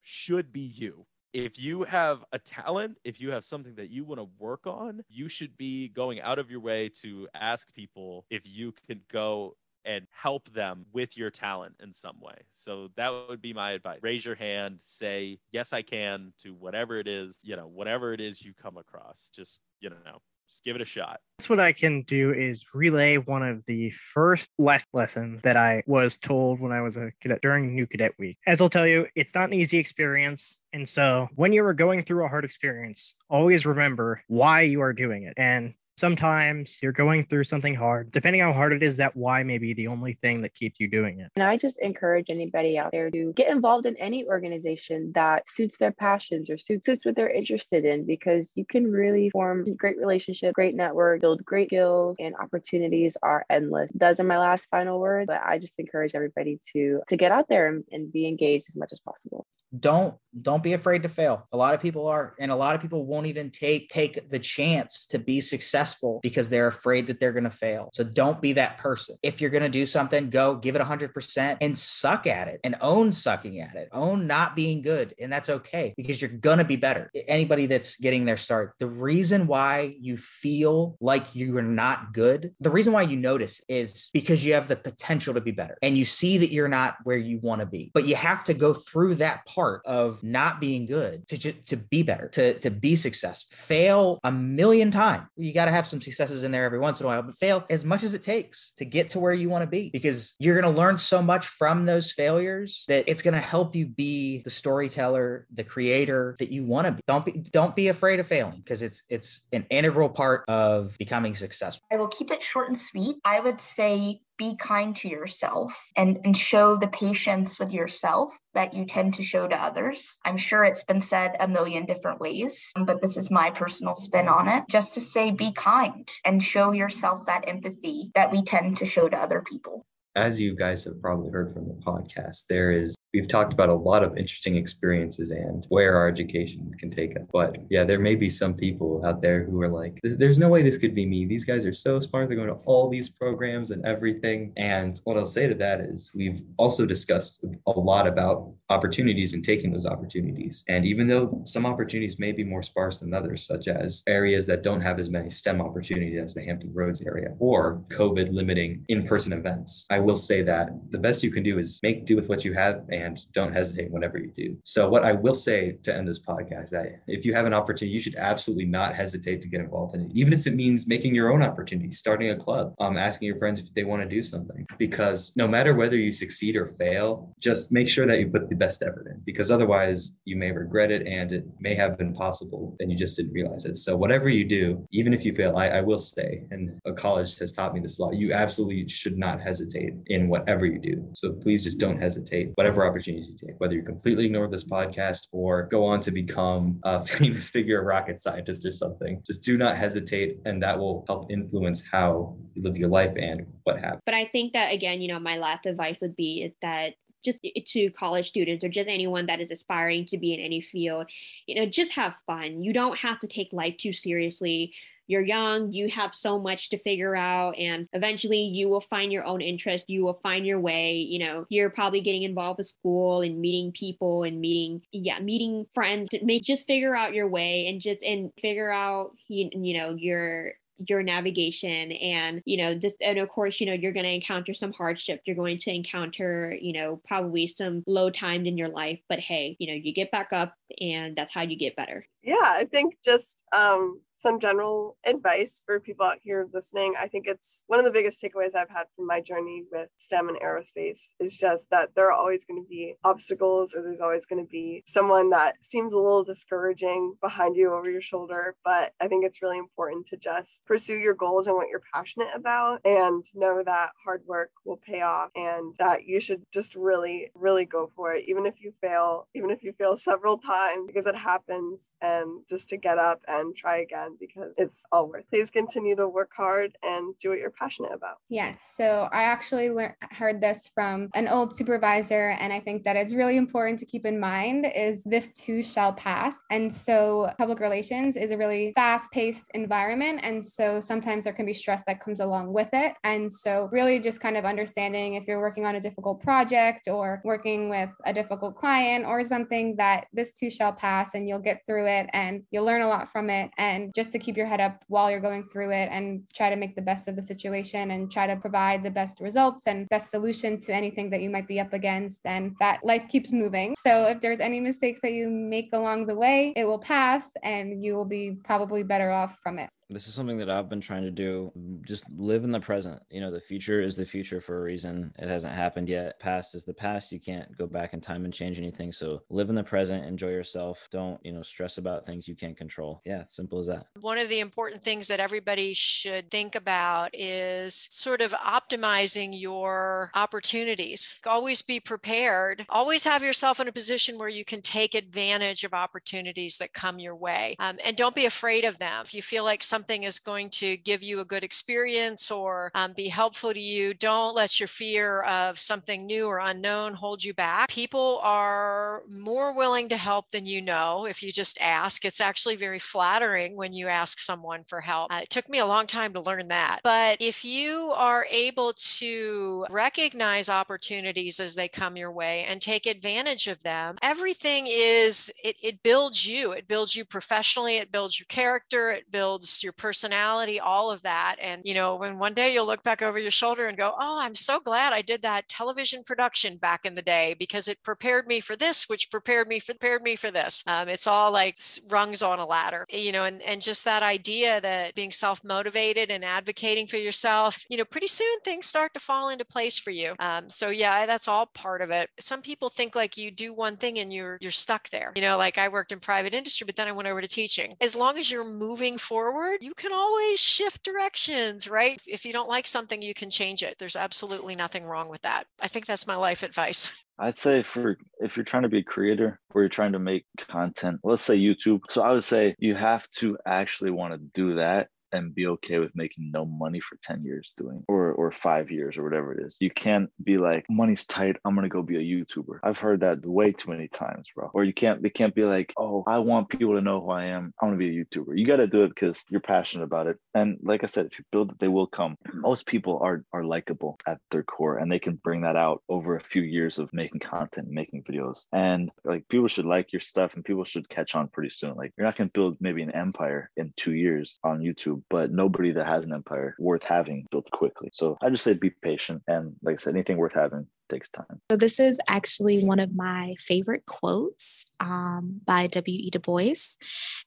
should 0.00 0.52
be 0.54 0.60
you 0.60 1.04
if 1.34 1.58
you 1.58 1.82
have 1.82 2.24
a 2.32 2.38
talent, 2.38 2.96
if 3.04 3.20
you 3.20 3.32
have 3.32 3.44
something 3.44 3.74
that 3.74 3.90
you 3.90 4.04
want 4.04 4.20
to 4.20 4.28
work 4.38 4.66
on, 4.66 5.02
you 5.08 5.28
should 5.28 5.56
be 5.58 5.88
going 5.88 6.20
out 6.20 6.38
of 6.38 6.48
your 6.48 6.60
way 6.60 6.88
to 7.02 7.28
ask 7.34 7.74
people 7.74 8.24
if 8.30 8.42
you 8.46 8.72
can 8.86 9.00
go 9.10 9.56
and 9.84 10.06
help 10.10 10.48
them 10.50 10.86
with 10.92 11.16
your 11.16 11.30
talent 11.30 11.74
in 11.82 11.92
some 11.92 12.18
way. 12.20 12.36
So 12.52 12.88
that 12.96 13.10
would 13.28 13.42
be 13.42 13.52
my 13.52 13.72
advice. 13.72 13.98
Raise 14.00 14.24
your 14.24 14.36
hand, 14.36 14.78
say, 14.84 15.40
yes, 15.50 15.72
I 15.72 15.82
can 15.82 16.32
to 16.38 16.54
whatever 16.54 16.98
it 16.98 17.08
is, 17.08 17.36
you 17.42 17.56
know, 17.56 17.66
whatever 17.66 18.14
it 18.14 18.20
is 18.20 18.40
you 18.40 18.54
come 18.54 18.78
across. 18.78 19.28
Just, 19.34 19.60
you 19.80 19.90
know, 19.90 20.22
just 20.48 20.64
give 20.64 20.76
it 20.76 20.82
a 20.82 20.86
shot. 20.86 21.20
That's 21.38 21.50
what 21.50 21.60
I 21.60 21.72
can 21.72 22.02
do 22.02 22.32
is 22.32 22.64
relay 22.72 23.16
one 23.16 23.42
of 23.42 23.64
the 23.66 23.90
first 23.90 24.50
last 24.58 24.86
lessons 24.92 25.42
that 25.42 25.56
I 25.56 25.82
was 25.86 26.16
told 26.16 26.60
when 26.60 26.72
I 26.72 26.80
was 26.80 26.96
a 26.96 27.12
cadet 27.20 27.42
during 27.42 27.74
New 27.74 27.86
Cadet 27.86 28.12
Week. 28.18 28.38
As 28.46 28.60
I'll 28.60 28.70
tell 28.70 28.86
you, 28.86 29.06
it's 29.16 29.34
not 29.34 29.48
an 29.48 29.54
easy 29.54 29.78
experience. 29.78 30.60
And 30.72 30.88
so 30.88 31.28
when 31.34 31.52
you 31.52 31.64
are 31.64 31.74
going 31.74 32.04
through 32.04 32.24
a 32.24 32.28
hard 32.28 32.44
experience, 32.44 33.14
always 33.28 33.66
remember 33.66 34.22
why 34.28 34.62
you 34.62 34.80
are 34.80 34.92
doing 34.92 35.24
it. 35.24 35.34
And 35.36 35.74
Sometimes 35.96 36.78
you're 36.82 36.92
going 36.92 37.24
through 37.24 37.44
something 37.44 37.74
hard. 37.74 38.10
Depending 38.10 38.40
how 38.40 38.52
hard 38.52 38.72
it 38.72 38.82
is, 38.82 38.96
that 38.96 39.14
why 39.16 39.42
may 39.42 39.58
be 39.58 39.74
the 39.74 39.86
only 39.86 40.18
thing 40.20 40.42
that 40.42 40.54
keeps 40.54 40.80
you 40.80 40.88
doing 40.88 41.20
it. 41.20 41.30
And 41.36 41.44
I 41.44 41.56
just 41.56 41.78
encourage 41.80 42.26
anybody 42.30 42.76
out 42.76 42.90
there 42.90 43.10
to 43.10 43.32
get 43.34 43.50
involved 43.50 43.86
in 43.86 43.96
any 43.98 44.26
organization 44.26 45.12
that 45.14 45.48
suits 45.48 45.78
their 45.78 45.92
passions 45.92 46.50
or 46.50 46.58
suits, 46.58 46.86
suits 46.86 47.04
what 47.04 47.14
they're 47.14 47.30
interested 47.30 47.84
in 47.84 48.06
because 48.06 48.52
you 48.56 48.64
can 48.66 48.90
really 48.90 49.30
form 49.30 49.64
great 49.76 49.98
relationship, 49.98 50.54
great 50.54 50.74
network, 50.74 51.20
build 51.20 51.44
great 51.44 51.68
skills, 51.68 52.16
and 52.18 52.34
opportunities 52.36 53.16
are 53.22 53.46
endless. 53.48 53.90
Those 53.94 54.18
are 54.20 54.24
my 54.24 54.38
last 54.38 54.68
final 54.70 54.98
words, 54.98 55.26
but 55.28 55.42
I 55.44 55.58
just 55.58 55.74
encourage 55.78 56.14
everybody 56.14 56.60
to 56.72 57.02
to 57.08 57.16
get 57.16 57.32
out 57.32 57.48
there 57.48 57.68
and, 57.68 57.84
and 57.92 58.12
be 58.12 58.26
engaged 58.26 58.66
as 58.68 58.76
much 58.76 58.90
as 58.92 59.00
possible 59.00 59.46
don't 59.80 60.14
don't 60.42 60.62
be 60.62 60.74
afraid 60.74 61.02
to 61.02 61.08
fail 61.08 61.48
a 61.52 61.56
lot 61.56 61.74
of 61.74 61.80
people 61.80 62.06
are 62.06 62.34
and 62.38 62.52
a 62.52 62.56
lot 62.56 62.74
of 62.74 62.80
people 62.80 63.06
won't 63.06 63.26
even 63.26 63.50
take 63.50 63.88
take 63.88 64.30
the 64.30 64.38
chance 64.38 65.06
to 65.06 65.18
be 65.18 65.40
successful 65.40 65.83
because 66.22 66.48
they're 66.48 66.68
afraid 66.68 67.06
that 67.06 67.20
they're 67.20 67.32
going 67.32 67.44
to 67.44 67.50
fail. 67.50 67.90
So 67.92 68.04
don't 68.04 68.40
be 68.40 68.52
that 68.54 68.78
person. 68.78 69.16
If 69.22 69.40
you're 69.40 69.50
going 69.50 69.62
to 69.62 69.68
do 69.68 69.86
something 69.86 70.30
go 70.30 70.54
give 70.54 70.76
it 70.76 70.82
100% 70.82 71.56
and 71.60 71.78
suck 71.78 72.26
at 72.26 72.48
it 72.48 72.60
and 72.64 72.76
own 72.80 73.12
sucking 73.12 73.60
at 73.60 73.74
it. 73.74 73.88
Own 73.92 74.26
not 74.26 74.56
being 74.56 74.82
good 74.82 75.14
and 75.20 75.32
that's 75.32 75.48
okay 75.48 75.94
because 75.96 76.20
you're 76.20 76.30
going 76.30 76.58
to 76.58 76.64
be 76.64 76.76
better. 76.76 77.10
Anybody 77.28 77.66
that's 77.66 77.96
getting 77.96 78.24
their 78.24 78.36
start 78.36 78.74
the 78.78 78.86
reason 78.86 79.46
why 79.46 79.94
you 80.00 80.16
feel 80.16 80.96
like 81.00 81.34
you 81.34 81.56
are 81.56 81.62
not 81.62 82.12
good 82.12 82.54
the 82.60 82.70
reason 82.70 82.92
why 82.92 83.02
you 83.02 83.16
notice 83.16 83.62
is 83.68 84.10
because 84.12 84.44
you 84.44 84.54
have 84.54 84.68
the 84.68 84.76
potential 84.76 85.34
to 85.34 85.40
be 85.40 85.50
better 85.50 85.76
and 85.82 85.96
you 85.96 86.04
see 86.04 86.38
that 86.38 86.52
you're 86.52 86.68
not 86.68 86.96
where 87.04 87.16
you 87.16 87.38
want 87.38 87.60
to 87.60 87.66
be. 87.66 87.90
But 87.92 88.06
you 88.06 88.16
have 88.16 88.44
to 88.44 88.54
go 88.54 88.72
through 88.72 89.16
that 89.16 89.44
part 89.46 89.64
part 89.64 89.86
of 89.86 90.22
not 90.22 90.60
being 90.60 90.86
good 90.86 91.26
to 91.28 91.52
to 91.52 91.76
be 91.76 92.02
better, 92.02 92.28
to 92.28 92.58
to 92.60 92.70
be 92.70 92.96
successful. 92.96 93.56
Fail 93.56 94.18
a 94.24 94.32
million 94.32 94.90
times. 94.90 95.24
You 95.36 95.52
got 95.52 95.66
to 95.66 95.70
have 95.74 95.86
some 95.86 96.00
successes 96.00 96.42
in 96.44 96.52
there 96.52 96.64
every 96.64 96.78
once 96.78 97.00
in 97.00 97.06
a 97.06 97.08
while, 97.08 97.22
but 97.22 97.36
fail 97.36 97.64
as 97.68 97.84
much 97.84 98.02
as 98.02 98.14
it 98.14 98.22
takes 98.22 98.72
to 98.76 98.84
get 98.84 99.10
to 99.10 99.18
where 99.18 99.32
you 99.32 99.48
want 99.48 99.62
to 99.62 99.66
be 99.66 99.90
because 99.90 100.34
you're 100.38 100.60
going 100.60 100.72
to 100.72 100.78
learn 100.78 100.96
so 100.98 101.22
much 101.22 101.46
from 101.46 101.86
those 101.86 102.12
failures 102.12 102.84
that 102.88 103.04
it's 103.06 103.22
going 103.22 103.34
to 103.34 103.40
help 103.40 103.74
you 103.74 103.86
be 103.86 104.42
the 104.42 104.50
storyteller, 104.50 105.46
the 105.52 105.64
creator 105.64 106.36
that 106.38 106.50
you 106.50 106.64
want 106.64 106.86
to 106.86 106.92
be. 106.92 107.02
Don't 107.06 107.24
be 107.24 107.32
don't 107.32 107.76
be 107.76 107.88
afraid 107.88 108.20
of 108.20 108.26
failing 108.26 108.56
because 108.56 108.82
it's 108.82 109.02
it's 109.08 109.46
an 109.52 109.66
integral 109.70 110.08
part 110.08 110.44
of 110.48 110.96
becoming 110.98 111.34
successful. 111.34 111.86
I 111.92 111.96
will 111.96 112.08
keep 112.08 112.30
it 112.30 112.42
short 112.42 112.68
and 112.68 112.78
sweet. 112.78 113.16
I 113.24 113.40
would 113.40 113.60
say 113.60 114.20
be 114.36 114.56
kind 114.56 114.94
to 114.96 115.08
yourself 115.08 115.90
and, 115.96 116.18
and 116.24 116.36
show 116.36 116.76
the 116.76 116.88
patience 116.88 117.58
with 117.58 117.72
yourself 117.72 118.36
that 118.54 118.74
you 118.74 118.84
tend 118.84 119.14
to 119.14 119.22
show 119.22 119.48
to 119.48 119.56
others. 119.56 120.18
I'm 120.24 120.36
sure 120.36 120.64
it's 120.64 120.84
been 120.84 121.00
said 121.00 121.36
a 121.40 121.48
million 121.48 121.86
different 121.86 122.20
ways, 122.20 122.72
but 122.84 123.02
this 123.02 123.16
is 123.16 123.30
my 123.30 123.50
personal 123.50 123.96
spin 123.96 124.28
on 124.28 124.48
it. 124.48 124.64
Just 124.68 124.94
to 124.94 125.00
say, 125.00 125.30
be 125.30 125.52
kind 125.52 126.08
and 126.24 126.42
show 126.42 126.72
yourself 126.72 127.26
that 127.26 127.48
empathy 127.48 128.10
that 128.14 128.30
we 128.30 128.42
tend 128.42 128.76
to 128.78 128.86
show 128.86 129.08
to 129.08 129.16
other 129.16 129.42
people 129.42 129.84
as 130.16 130.40
you 130.40 130.54
guys 130.54 130.84
have 130.84 131.00
probably 131.00 131.30
heard 131.30 131.52
from 131.52 131.66
the 131.66 131.74
podcast, 131.74 132.46
there 132.48 132.70
is 132.70 132.94
we've 133.14 133.28
talked 133.28 133.52
about 133.52 133.68
a 133.68 133.74
lot 133.74 134.02
of 134.02 134.18
interesting 134.18 134.56
experiences 134.56 135.30
and 135.30 135.66
where 135.68 135.96
our 135.96 136.08
education 136.08 136.70
can 136.78 136.90
take 136.90 137.16
us. 137.16 137.22
But 137.32 137.56
yeah, 137.70 137.84
there 137.84 138.00
may 138.00 138.16
be 138.16 138.28
some 138.28 138.54
people 138.54 139.02
out 139.06 139.22
there 139.22 139.44
who 139.44 139.62
are 139.62 139.68
like, 139.68 140.00
there's 140.02 140.38
no 140.38 140.48
way 140.48 140.62
this 140.62 140.76
could 140.76 140.94
be 140.94 141.06
me. 141.06 141.24
These 141.24 141.44
guys 141.44 141.64
are 141.64 141.72
so 141.72 142.00
smart. 142.00 142.28
They're 142.28 142.36
going 142.36 142.48
to 142.48 142.64
all 142.64 142.90
these 142.90 143.08
programs 143.08 143.70
and 143.70 143.86
everything. 143.86 144.52
And 144.56 145.00
what 145.04 145.16
I'll 145.16 145.24
say 145.24 145.46
to 145.46 145.54
that 145.54 145.80
is 145.80 146.10
we've 146.14 146.42
also 146.58 146.84
discussed 146.84 147.44
a 147.66 147.70
lot 147.70 148.06
about 148.08 148.52
opportunities 148.68 149.32
and 149.34 149.44
taking 149.44 149.72
those 149.72 149.86
opportunities. 149.86 150.64
And 150.68 150.84
even 150.84 151.06
though 151.06 151.42
some 151.44 151.66
opportunities 151.66 152.18
may 152.18 152.32
be 152.32 152.42
more 152.42 152.62
sparse 152.62 152.98
than 152.98 153.14
others, 153.14 153.46
such 153.46 153.68
as 153.68 154.02
areas 154.08 154.46
that 154.46 154.62
don't 154.62 154.80
have 154.80 154.98
as 154.98 155.08
many 155.08 155.30
STEM 155.30 155.60
opportunities 155.60 156.20
as 156.20 156.34
the 156.34 156.42
Hampton 156.42 156.72
Roads 156.74 157.00
area 157.06 157.34
or 157.38 157.84
COVID 157.88 158.32
limiting 158.32 158.84
in-person 158.88 159.32
events, 159.32 159.86
I 159.90 160.00
will 160.00 160.16
say 160.16 160.42
that 160.42 160.70
the 160.90 160.98
best 160.98 161.22
you 161.22 161.30
can 161.30 161.44
do 161.44 161.58
is 161.58 161.78
make 161.82 162.06
do 162.06 162.16
with 162.16 162.28
what 162.28 162.44
you 162.44 162.54
have 162.54 162.82
and 162.90 163.03
and 163.04 163.20
don't 163.32 163.52
hesitate 163.52 163.90
whenever 163.90 164.18
you 164.18 164.32
do. 164.36 164.56
So, 164.64 164.88
what 164.88 165.04
I 165.04 165.12
will 165.12 165.34
say 165.34 165.78
to 165.82 165.94
end 165.94 166.08
this 166.08 166.18
podcast 166.18 166.64
is 166.64 166.70
that 166.70 167.02
if 167.06 167.24
you 167.24 167.34
have 167.34 167.46
an 167.46 167.54
opportunity, 167.54 167.92
you 167.92 168.00
should 168.00 168.16
absolutely 168.16 168.64
not 168.64 168.94
hesitate 168.94 169.40
to 169.42 169.48
get 169.48 169.60
involved 169.60 169.94
in 169.94 170.02
it, 170.02 170.10
even 170.14 170.32
if 170.32 170.46
it 170.46 170.54
means 170.54 170.86
making 170.86 171.14
your 171.14 171.32
own 171.32 171.42
opportunity, 171.42 171.92
starting 171.92 172.30
a 172.30 172.36
club, 172.36 172.74
um, 172.80 172.96
asking 172.96 173.26
your 173.26 173.38
friends 173.38 173.60
if 173.60 173.72
they 173.74 173.84
want 173.84 174.02
to 174.02 174.08
do 174.08 174.22
something. 174.22 174.66
Because 174.78 175.32
no 175.36 175.46
matter 175.46 175.74
whether 175.74 175.96
you 175.96 176.10
succeed 176.10 176.56
or 176.56 176.74
fail, 176.78 177.34
just 177.40 177.72
make 177.72 177.88
sure 177.88 178.06
that 178.06 178.18
you 178.18 178.28
put 178.28 178.48
the 178.48 178.56
best 178.56 178.82
effort 178.82 179.06
in, 179.10 179.20
because 179.24 179.50
otherwise 179.50 180.18
you 180.24 180.36
may 180.36 180.50
regret 180.50 180.90
it 180.90 181.06
and 181.06 181.32
it 181.32 181.44
may 181.60 181.74
have 181.74 181.98
been 181.98 182.14
possible 182.14 182.76
and 182.80 182.90
you 182.90 182.96
just 182.96 183.16
didn't 183.16 183.32
realize 183.32 183.64
it. 183.64 183.76
So, 183.76 183.96
whatever 183.96 184.28
you 184.28 184.44
do, 184.44 184.86
even 184.92 185.12
if 185.12 185.24
you 185.24 185.34
fail, 185.34 185.56
I, 185.56 185.68
I 185.68 185.80
will 185.80 185.98
say, 185.98 186.44
and 186.50 186.78
a 186.84 186.92
college 186.92 187.38
has 187.38 187.52
taught 187.52 187.74
me 187.74 187.80
this 187.80 187.98
a 187.98 188.04
lot, 188.04 188.14
you 188.14 188.32
absolutely 188.32 188.88
should 188.88 189.18
not 189.18 189.40
hesitate 189.40 189.94
in 190.06 190.28
whatever 190.28 190.66
you 190.66 190.78
do. 190.78 191.08
So, 191.14 191.32
please 191.32 191.62
just 191.62 191.78
don't 191.78 192.00
hesitate. 192.00 192.52
Whatever 192.54 192.84
opportunities 192.94 193.28
you 193.28 193.36
take, 193.36 193.58
whether 193.58 193.74
you 193.74 193.82
completely 193.82 194.26
ignore 194.26 194.46
this 194.48 194.64
podcast 194.64 195.26
or 195.32 195.64
go 195.64 195.84
on 195.84 196.00
to 196.00 196.12
become 196.12 196.78
a 196.84 197.04
famous 197.06 197.50
figure, 197.50 197.80
a 197.80 197.84
rocket 197.84 198.20
scientist 198.20 198.64
or 198.64 198.70
something. 198.70 199.20
Just 199.26 199.42
do 199.42 199.58
not 199.58 199.76
hesitate, 199.76 200.38
and 200.44 200.62
that 200.62 200.78
will 200.78 201.04
help 201.08 201.30
influence 201.30 201.82
how 201.90 202.36
you 202.54 202.62
live 202.62 202.76
your 202.76 202.88
life 202.88 203.12
and 203.16 203.46
what 203.64 203.80
happens. 203.80 204.02
But 204.06 204.14
I 204.14 204.26
think 204.26 204.52
that, 204.52 204.72
again, 204.72 205.00
you 205.00 205.08
know, 205.08 205.18
my 205.18 205.38
last 205.38 205.66
advice 205.66 205.96
would 206.00 206.14
be 206.14 206.54
that 206.62 206.94
just 207.24 207.40
to 207.42 207.90
college 207.90 208.28
students 208.28 208.62
or 208.62 208.68
just 208.68 208.88
anyone 208.88 209.26
that 209.26 209.40
is 209.40 209.50
aspiring 209.50 210.04
to 210.04 210.18
be 210.18 210.34
in 210.34 210.40
any 210.40 210.60
field 210.60 211.06
you 211.46 211.54
know 211.54 211.64
just 211.64 211.90
have 211.92 212.14
fun 212.26 212.62
you 212.62 212.70
don't 212.70 212.98
have 212.98 213.18
to 213.18 213.26
take 213.26 213.48
life 213.50 213.74
too 213.78 213.94
seriously 213.94 214.74
you're 215.06 215.22
young, 215.22 215.72
you 215.72 215.88
have 215.88 216.14
so 216.14 216.38
much 216.38 216.70
to 216.70 216.78
figure 216.78 217.16
out, 217.16 217.56
and 217.58 217.88
eventually 217.92 218.42
you 218.42 218.68
will 218.68 218.80
find 218.80 219.12
your 219.12 219.24
own 219.24 219.40
interest. 219.40 219.84
You 219.88 220.04
will 220.04 220.20
find 220.22 220.46
your 220.46 220.60
way. 220.60 220.96
You 220.96 221.18
know, 221.20 221.46
you're 221.48 221.70
probably 221.70 222.00
getting 222.00 222.22
involved 222.22 222.58
with 222.58 222.66
school 222.66 223.22
and 223.22 223.40
meeting 223.40 223.72
people 223.72 224.22
and 224.22 224.40
meeting, 224.40 224.82
yeah, 224.92 225.18
meeting 225.20 225.66
friends. 225.74 226.08
May 226.22 226.40
just 226.40 226.66
figure 226.66 226.96
out 226.96 227.14
your 227.14 227.28
way 227.28 227.66
and 227.66 227.80
just 227.80 228.02
and 228.02 228.30
figure 228.40 228.72
out, 228.72 229.12
you, 229.28 229.50
you 229.52 229.78
know, 229.78 229.94
your 229.94 230.54
your 230.88 231.02
navigation 231.02 231.92
and 231.92 232.42
you 232.44 232.56
know 232.56 232.74
just 232.74 232.96
and 233.00 233.18
of 233.18 233.28
course 233.28 233.60
you 233.60 233.66
know 233.66 233.72
you're 233.72 233.92
going 233.92 234.04
to 234.04 234.12
encounter 234.12 234.52
some 234.52 234.72
hardship 234.72 235.20
you're 235.24 235.36
going 235.36 235.58
to 235.58 235.72
encounter 235.72 236.56
you 236.60 236.72
know 236.72 237.00
probably 237.06 237.46
some 237.46 237.82
low 237.86 238.10
times 238.10 238.46
in 238.46 238.58
your 238.58 238.68
life 238.68 238.98
but 239.08 239.20
hey 239.20 239.56
you 239.58 239.68
know 239.68 239.74
you 239.74 239.94
get 239.94 240.10
back 240.10 240.32
up 240.32 240.54
and 240.80 241.16
that's 241.16 241.32
how 241.32 241.42
you 241.42 241.56
get 241.56 241.76
better 241.76 242.04
yeah 242.22 242.34
i 242.42 242.66
think 242.70 242.96
just 243.04 243.42
um 243.54 244.00
some 244.24 244.40
general 244.40 244.96
advice 245.04 245.60
for 245.66 245.78
people 245.78 246.06
out 246.06 246.16
here 246.22 246.48
listening. 246.54 246.94
I 246.98 247.08
think 247.08 247.26
it's 247.26 247.62
one 247.66 247.78
of 247.78 247.84
the 247.84 247.90
biggest 247.90 248.22
takeaways 248.22 248.56
I've 248.56 248.70
had 248.70 248.86
from 248.96 249.06
my 249.06 249.20
journey 249.20 249.64
with 249.70 249.90
STEM 249.96 250.30
and 250.30 250.38
aerospace 250.40 251.12
is 251.20 251.36
just 251.36 251.68
that 251.70 251.90
there 251.94 252.06
are 252.06 252.12
always 252.12 252.46
going 252.46 252.62
to 252.62 252.66
be 252.66 252.94
obstacles 253.04 253.74
or 253.74 253.82
there's 253.82 254.00
always 254.00 254.24
going 254.24 254.42
to 254.42 254.48
be 254.48 254.82
someone 254.86 255.28
that 255.28 255.56
seems 255.60 255.92
a 255.92 255.98
little 255.98 256.24
discouraging 256.24 257.16
behind 257.20 257.54
you 257.54 257.74
over 257.74 257.90
your 257.90 258.00
shoulder. 258.00 258.56
But 258.64 258.94
I 258.98 259.08
think 259.08 259.26
it's 259.26 259.42
really 259.42 259.58
important 259.58 260.06
to 260.06 260.16
just 260.16 260.64
pursue 260.64 260.96
your 260.96 261.14
goals 261.14 261.46
and 261.46 261.56
what 261.56 261.68
you're 261.68 261.82
passionate 261.92 262.28
about 262.34 262.80
and 262.86 263.22
know 263.34 263.62
that 263.62 263.90
hard 264.02 264.22
work 264.26 264.52
will 264.64 264.78
pay 264.78 265.02
off 265.02 265.32
and 265.36 265.74
that 265.78 266.06
you 266.06 266.18
should 266.18 266.44
just 266.50 266.74
really, 266.74 267.30
really 267.34 267.66
go 267.66 267.90
for 267.94 268.14
it. 268.14 268.24
Even 268.26 268.46
if 268.46 268.54
you 268.62 268.72
fail, 268.80 269.28
even 269.34 269.50
if 269.50 269.62
you 269.62 269.74
fail 269.74 269.98
several 269.98 270.38
times 270.38 270.86
because 270.86 271.06
it 271.06 271.14
happens 271.14 271.92
and 272.00 272.40
just 272.48 272.70
to 272.70 272.78
get 272.78 272.96
up 272.98 273.20
and 273.28 273.54
try 273.54 273.76
again 273.76 274.13
Um, 274.14 274.18
because 274.20 274.54
it's 274.56 274.80
all 274.92 275.08
worth. 275.08 275.24
Please 275.30 275.50
continue 275.50 275.96
to 275.96 276.08
work 276.08 276.30
hard 276.36 276.76
and 276.82 277.14
do 277.18 277.30
what 277.30 277.38
you're 277.38 277.50
passionate 277.50 277.92
about. 277.92 278.18
Yes. 278.28 278.74
So 278.76 279.08
I 279.12 279.24
actually 279.24 279.70
heard 280.10 280.40
this 280.40 280.70
from 280.74 281.08
an 281.14 281.28
old 281.28 281.54
supervisor, 281.54 282.30
and 282.40 282.52
I 282.52 282.60
think 282.60 282.84
that 282.84 282.96
it's 282.96 283.14
really 283.14 283.36
important 283.36 283.78
to 283.80 283.86
keep 283.86 284.06
in 284.06 284.18
mind 284.18 284.66
is 284.74 285.02
this 285.04 285.32
too 285.32 285.62
shall 285.62 285.92
pass. 285.92 286.36
And 286.50 286.72
so 286.72 287.30
public 287.38 287.60
relations 287.60 288.16
is 288.16 288.30
a 288.30 288.36
really 288.36 288.72
fast-paced 288.74 289.44
environment, 289.54 290.20
and 290.22 290.44
so 290.44 290.80
sometimes 290.80 291.24
there 291.24 291.32
can 291.32 291.46
be 291.46 291.52
stress 291.52 291.82
that 291.86 292.00
comes 292.00 292.20
along 292.20 292.52
with 292.52 292.68
it. 292.72 292.94
And 293.04 293.32
so 293.32 293.68
really 293.72 293.98
just 293.98 294.20
kind 294.20 294.36
of 294.36 294.44
understanding 294.44 295.14
if 295.14 295.24
you're 295.26 295.40
working 295.40 295.66
on 295.66 295.76
a 295.76 295.80
difficult 295.80 296.20
project 296.20 296.88
or 296.88 297.20
working 297.24 297.68
with 297.68 297.90
a 298.06 298.12
difficult 298.12 298.56
client 298.56 299.06
or 299.06 299.24
something 299.24 299.76
that 299.76 300.06
this 300.12 300.32
too 300.32 300.50
shall 300.50 300.72
pass 300.72 301.14
and 301.14 301.28
you'll 301.28 301.38
get 301.38 301.60
through 301.66 301.86
it 301.86 302.08
and 302.12 302.42
you'll 302.50 302.64
learn 302.64 302.82
a 302.82 302.88
lot 302.88 303.08
from 303.08 303.30
it 303.30 303.50
and 303.58 303.92
just 303.94 304.03
to 304.08 304.18
keep 304.18 304.36
your 304.36 304.46
head 304.46 304.60
up 304.60 304.84
while 304.88 305.10
you're 305.10 305.20
going 305.20 305.44
through 305.44 305.70
it 305.70 305.88
and 305.90 306.22
try 306.34 306.50
to 306.50 306.56
make 306.56 306.74
the 306.74 306.82
best 306.82 307.08
of 307.08 307.16
the 307.16 307.22
situation 307.22 307.90
and 307.90 308.10
try 308.10 308.26
to 308.26 308.36
provide 308.36 308.82
the 308.82 308.90
best 308.90 309.20
results 309.20 309.66
and 309.66 309.88
best 309.88 310.10
solution 310.10 310.58
to 310.60 310.74
anything 310.74 311.10
that 311.10 311.20
you 311.20 311.30
might 311.30 311.48
be 311.48 311.60
up 311.60 311.72
against 311.72 312.20
and 312.24 312.54
that 312.60 312.80
life 312.84 313.04
keeps 313.08 313.32
moving. 313.32 313.74
So 313.82 314.04
if 314.06 314.20
there's 314.20 314.40
any 314.40 314.60
mistakes 314.60 315.00
that 315.02 315.12
you 315.12 315.28
make 315.28 315.70
along 315.72 316.06
the 316.06 316.14
way, 316.14 316.52
it 316.56 316.64
will 316.64 316.78
pass 316.78 317.30
and 317.42 317.84
you 317.84 317.94
will 317.94 318.04
be 318.04 318.36
probably 318.44 318.82
better 318.82 319.10
off 319.10 319.36
from 319.42 319.58
it 319.58 319.70
this 319.90 320.08
is 320.08 320.14
something 320.14 320.38
that 320.38 320.50
I've 320.50 320.68
been 320.68 320.80
trying 320.80 321.02
to 321.02 321.10
do. 321.10 321.52
Just 321.82 322.06
live 322.16 322.44
in 322.44 322.50
the 322.50 322.60
present. 322.60 323.00
You 323.10 323.20
know, 323.20 323.30
the 323.30 323.40
future 323.40 323.80
is 323.80 323.96
the 323.96 324.04
future 324.04 324.40
for 324.40 324.58
a 324.58 324.62
reason. 324.62 325.12
It 325.18 325.28
hasn't 325.28 325.54
happened 325.54 325.88
yet. 325.88 326.18
Past 326.20 326.54
is 326.54 326.64
the 326.64 326.74
past. 326.74 327.12
You 327.12 327.20
can't 327.20 327.56
go 327.56 327.66
back 327.66 327.94
in 327.94 328.00
time 328.00 328.24
and 328.24 328.32
change 328.32 328.58
anything. 328.58 328.92
So 328.92 329.22
live 329.30 329.48
in 329.48 329.54
the 329.54 329.64
present, 329.64 330.04
enjoy 330.04 330.30
yourself. 330.30 330.88
Don't, 330.90 331.20
you 331.24 331.32
know, 331.32 331.42
stress 331.42 331.78
about 331.78 332.06
things 332.06 332.26
you 332.26 332.34
can't 332.34 332.56
control. 332.56 333.02
Yeah, 333.04 333.24
simple 333.28 333.58
as 333.58 333.66
that. 333.66 333.86
One 334.00 334.18
of 334.18 334.28
the 334.28 334.40
important 334.40 334.82
things 334.82 335.08
that 335.08 335.20
everybody 335.20 335.74
should 335.74 336.30
think 336.30 336.54
about 336.54 337.10
is 337.12 337.88
sort 337.90 338.20
of 338.20 338.32
optimizing 338.32 339.38
your 339.38 340.10
opportunities. 340.14 341.20
Always 341.26 341.62
be 341.62 341.80
prepared. 341.80 342.64
Always 342.68 343.04
have 343.04 343.22
yourself 343.22 343.60
in 343.60 343.68
a 343.68 343.72
position 343.72 344.18
where 344.18 344.28
you 344.28 344.44
can 344.44 344.62
take 344.62 344.94
advantage 344.94 345.64
of 345.64 345.74
opportunities 345.74 346.58
that 346.58 346.72
come 346.72 346.98
your 346.98 347.16
way. 347.16 347.56
Um, 347.58 347.78
and 347.84 347.96
don't 347.96 348.14
be 348.14 348.26
afraid 348.26 348.64
of 348.64 348.78
them. 348.78 349.02
If 349.04 349.14
you 349.14 349.22
feel 349.22 349.44
like 349.44 349.62
something 349.62 349.83
is 349.92 350.18
going 350.18 350.50
to 350.50 350.76
give 350.78 351.02
you 351.02 351.20
a 351.20 351.24
good 351.24 351.44
experience 351.44 352.30
or 352.30 352.70
um, 352.74 352.92
be 352.92 353.08
helpful 353.08 353.52
to 353.52 353.60
you, 353.60 353.94
don't 353.94 354.34
let 354.34 354.58
your 354.60 354.66
fear 354.66 355.22
of 355.22 355.58
something 355.58 356.06
new 356.06 356.26
or 356.26 356.38
unknown 356.38 356.94
hold 356.94 357.22
you 357.22 357.34
back. 357.34 357.68
People 357.68 358.20
are 358.22 359.02
more 359.08 359.54
willing 359.56 359.88
to 359.88 359.96
help 359.96 360.30
than 360.30 360.46
you 360.46 360.62
know 360.62 361.06
if 361.06 361.22
you 361.22 361.32
just 361.32 361.58
ask. 361.60 362.04
It's 362.04 362.20
actually 362.20 362.56
very 362.56 362.78
flattering 362.78 363.56
when 363.56 363.72
you 363.72 363.88
ask 363.88 364.18
someone 364.18 364.64
for 364.64 364.80
help. 364.80 365.12
Uh, 365.12 365.20
it 365.22 365.30
took 365.30 365.48
me 365.48 365.58
a 365.58 365.66
long 365.66 365.86
time 365.86 366.12
to 366.14 366.20
learn 366.20 366.48
that. 366.48 366.80
But 366.82 367.18
if 367.20 367.44
you 367.44 367.92
are 367.96 368.26
able 368.30 368.72
to 368.74 369.66
recognize 369.70 370.48
opportunities 370.48 371.40
as 371.40 371.54
they 371.54 371.68
come 371.68 371.96
your 371.96 372.12
way 372.12 372.44
and 372.44 372.60
take 372.60 372.86
advantage 372.86 373.46
of 373.46 373.62
them, 373.62 373.96
everything 374.02 374.66
is, 374.68 375.32
it, 375.42 375.56
it 375.62 375.82
builds 375.82 376.26
you. 376.26 376.52
It 376.52 376.68
builds 376.68 376.94
you 376.94 377.04
professionally, 377.04 377.76
it 377.76 377.92
builds 377.92 378.18
your 378.18 378.26
character, 378.26 378.90
it 378.90 379.10
builds 379.10 379.63
your 379.64 379.72
personality, 379.72 380.60
all 380.60 380.90
of 380.90 381.02
that. 381.02 381.36
And, 381.40 381.62
you 381.64 381.74
know, 381.74 381.96
when 381.96 382.18
one 382.18 382.34
day 382.34 382.52
you'll 382.52 382.66
look 382.66 382.82
back 382.82 383.02
over 383.02 383.18
your 383.18 383.30
shoulder 383.30 383.66
and 383.66 383.76
go, 383.76 383.94
oh, 383.98 384.18
I'm 384.20 384.34
so 384.34 384.60
glad 384.60 384.92
I 384.92 385.02
did 385.02 385.22
that 385.22 385.48
television 385.48 386.02
production 386.04 386.56
back 386.56 386.84
in 386.84 386.94
the 386.94 387.02
day 387.02 387.34
because 387.38 387.68
it 387.68 387.82
prepared 387.82 388.26
me 388.26 388.40
for 388.40 388.56
this, 388.56 388.88
which 388.88 389.10
prepared 389.10 389.48
me 389.48 389.58
for, 389.58 389.74
prepared 389.74 390.02
me 390.02 390.16
for 390.16 390.30
this. 390.30 390.62
Um, 390.66 390.88
it's 390.88 391.06
all 391.06 391.32
like 391.32 391.56
rungs 391.88 392.22
on 392.22 392.38
a 392.38 392.46
ladder, 392.46 392.86
you 392.90 393.12
know, 393.12 393.24
and, 393.24 393.42
and 393.42 393.60
just 393.60 393.84
that 393.84 394.02
idea 394.02 394.60
that 394.60 394.94
being 394.94 395.12
self 395.12 395.42
motivated 395.42 396.10
and 396.10 396.24
advocating 396.24 396.86
for 396.86 396.96
yourself, 396.96 397.64
you 397.68 397.76
know, 397.76 397.84
pretty 397.84 398.06
soon 398.06 398.40
things 398.40 398.66
start 398.66 398.94
to 398.94 399.00
fall 399.00 399.28
into 399.30 399.44
place 399.44 399.78
for 399.78 399.90
you. 399.90 400.14
Um, 400.18 400.48
so 400.48 400.68
yeah, 400.68 401.06
that's 401.06 401.28
all 401.28 401.46
part 401.54 401.80
of 401.80 401.90
it. 401.90 402.10
Some 402.20 402.42
people 402.42 402.68
think 402.68 402.94
like 402.94 403.16
you 403.16 403.30
do 403.30 403.54
one 403.54 403.76
thing 403.76 403.98
and 403.98 404.12
you're 404.12 404.38
you're 404.40 404.50
stuck 404.50 404.88
there. 404.90 405.12
You 405.16 405.22
know, 405.22 405.36
like 405.36 405.58
I 405.58 405.68
worked 405.68 405.92
in 405.92 406.00
private 406.00 406.34
industry, 406.34 406.64
but 406.64 406.76
then 406.76 406.88
I 406.88 406.92
went 406.92 407.08
over 407.08 407.20
to 407.20 407.28
teaching. 407.28 407.72
As 407.80 407.96
long 407.96 408.18
as 408.18 408.30
you're 408.30 408.44
moving 408.44 408.98
forward, 408.98 409.53
hard, 409.54 409.62
you 409.62 409.74
can 409.74 409.92
always 409.92 410.40
shift 410.40 410.82
directions, 410.82 411.68
right? 411.68 412.00
If 412.06 412.24
you 412.24 412.32
don't 412.32 412.48
like 412.48 412.66
something, 412.66 413.00
you 413.00 413.14
can 413.14 413.30
change 413.30 413.62
it. 413.62 413.76
There's 413.78 413.96
absolutely 413.96 414.56
nothing 414.56 414.84
wrong 414.84 415.08
with 415.08 415.22
that. 415.22 415.46
I 415.60 415.68
think 415.68 415.86
that's 415.86 416.06
my 416.06 416.16
life 416.16 416.42
advice. 416.42 416.92
I'd 417.18 417.38
say 417.38 417.62
for 417.62 417.96
if 418.18 418.36
you're 418.36 418.44
trying 418.44 418.64
to 418.64 418.68
be 418.68 418.78
a 418.78 418.84
creator 418.84 419.38
or 419.54 419.62
you're 419.62 419.68
trying 419.68 419.92
to 419.92 420.00
make 420.00 420.26
content, 420.48 420.98
let's 421.04 421.22
say 421.22 421.38
YouTube. 421.38 421.82
So 421.88 422.02
I 422.02 422.10
would 422.10 422.24
say 422.24 422.56
you 422.58 422.74
have 422.74 423.08
to 423.18 423.38
actually 423.46 423.92
want 423.92 424.14
to 424.14 424.18
do 424.18 424.56
that 424.56 424.88
and 425.14 425.34
be 425.34 425.46
okay 425.46 425.78
with 425.78 425.94
making 425.94 426.30
no 426.30 426.44
money 426.44 426.80
for 426.80 426.98
10 427.02 427.24
years 427.24 427.54
doing 427.56 427.84
or 427.88 428.12
or 428.12 428.30
5 428.30 428.70
years 428.70 428.98
or 428.98 429.04
whatever 429.04 429.32
it 429.34 429.44
is. 429.46 429.56
You 429.60 429.70
can't 429.70 430.10
be 430.22 430.38
like 430.38 430.66
money's 430.68 431.06
tight, 431.06 431.36
I'm 431.44 431.54
to 431.64 431.68
go 431.68 431.82
be 431.82 431.96
a 431.96 432.00
YouTuber. 432.00 432.60
I've 432.62 432.78
heard 432.78 433.00
that 433.00 433.24
way 433.26 433.52
too 433.52 433.70
many 433.70 433.88
times, 433.88 434.28
bro. 434.34 434.50
Or 434.52 434.64
you 434.64 434.72
can't 434.72 435.04
it 435.04 435.14
can't 435.14 435.34
be 435.34 435.44
like, 435.44 435.72
"Oh, 435.76 436.04
I 436.06 436.18
want 436.18 436.48
people 436.48 436.74
to 436.74 436.80
know 436.80 437.00
who 437.00 437.10
I 437.10 437.24
am. 437.26 437.52
I 437.60 437.66
want 437.66 437.78
to 437.78 437.86
be 437.86 437.92
a 437.92 438.04
YouTuber." 438.04 438.38
You 438.38 438.46
got 438.46 438.56
to 438.56 438.66
do 438.66 438.82
it 438.84 438.88
because 438.88 439.24
you're 439.30 439.40
passionate 439.40 439.84
about 439.84 440.06
it. 440.06 440.18
And 440.34 440.58
like 440.62 440.84
I 440.84 440.86
said, 440.86 441.06
if 441.06 441.18
you 441.18 441.24
build 441.32 441.52
it, 441.52 441.58
they 441.58 441.68
will 441.68 441.86
come. 441.86 442.16
Most 442.32 442.66
people 442.66 442.98
are 443.02 443.24
are 443.32 443.44
likable 443.44 443.98
at 444.06 444.18
their 444.30 444.42
core 444.42 444.78
and 444.78 444.90
they 444.90 444.98
can 444.98 445.16
bring 445.16 445.42
that 445.42 445.56
out 445.56 445.82
over 445.88 446.16
a 446.16 446.22
few 446.22 446.42
years 446.42 446.78
of 446.78 446.92
making 446.92 447.20
content, 447.20 447.68
making 447.70 448.04
videos. 448.04 448.46
And 448.52 448.90
like 449.04 449.26
people 449.28 449.48
should 449.48 449.66
like 449.66 449.92
your 449.92 450.00
stuff 450.00 450.34
and 450.34 450.44
people 450.44 450.64
should 450.64 450.88
catch 450.88 451.14
on 451.14 451.28
pretty 451.28 451.50
soon. 451.50 451.74
Like 451.74 451.92
you're 451.96 452.06
not 452.06 452.16
to 452.16 452.26
build 452.26 452.56
maybe 452.60 452.82
an 452.82 452.90
empire 452.90 453.50
in 453.56 453.72
2 453.76 453.94
years 453.94 454.38
on 454.42 454.60
YouTube 454.60 455.02
but 455.10 455.30
nobody 455.30 455.72
that 455.72 455.86
has 455.86 456.04
an 456.04 456.12
empire 456.12 456.54
worth 456.58 456.84
having 456.84 457.26
built 457.30 457.50
quickly. 457.50 457.90
So 457.92 458.16
I 458.22 458.30
just 458.30 458.44
say 458.44 458.54
be 458.54 458.70
patient. 458.70 459.22
And 459.28 459.54
like 459.62 459.74
I 459.74 459.76
said, 459.76 459.94
anything 459.94 460.16
worth 460.16 460.34
having 460.34 460.66
takes 460.88 461.08
time. 461.10 461.40
So 461.50 461.56
this 461.56 461.78
is 461.78 462.00
actually 462.08 462.64
one 462.64 462.78
of 462.78 462.94
my 462.94 463.34
favorite 463.38 463.86
quotes 463.86 464.70
um, 464.80 465.40
by 465.44 465.66
W.E. 465.68 466.10
Du 466.10 466.18
Bois. 466.18 466.76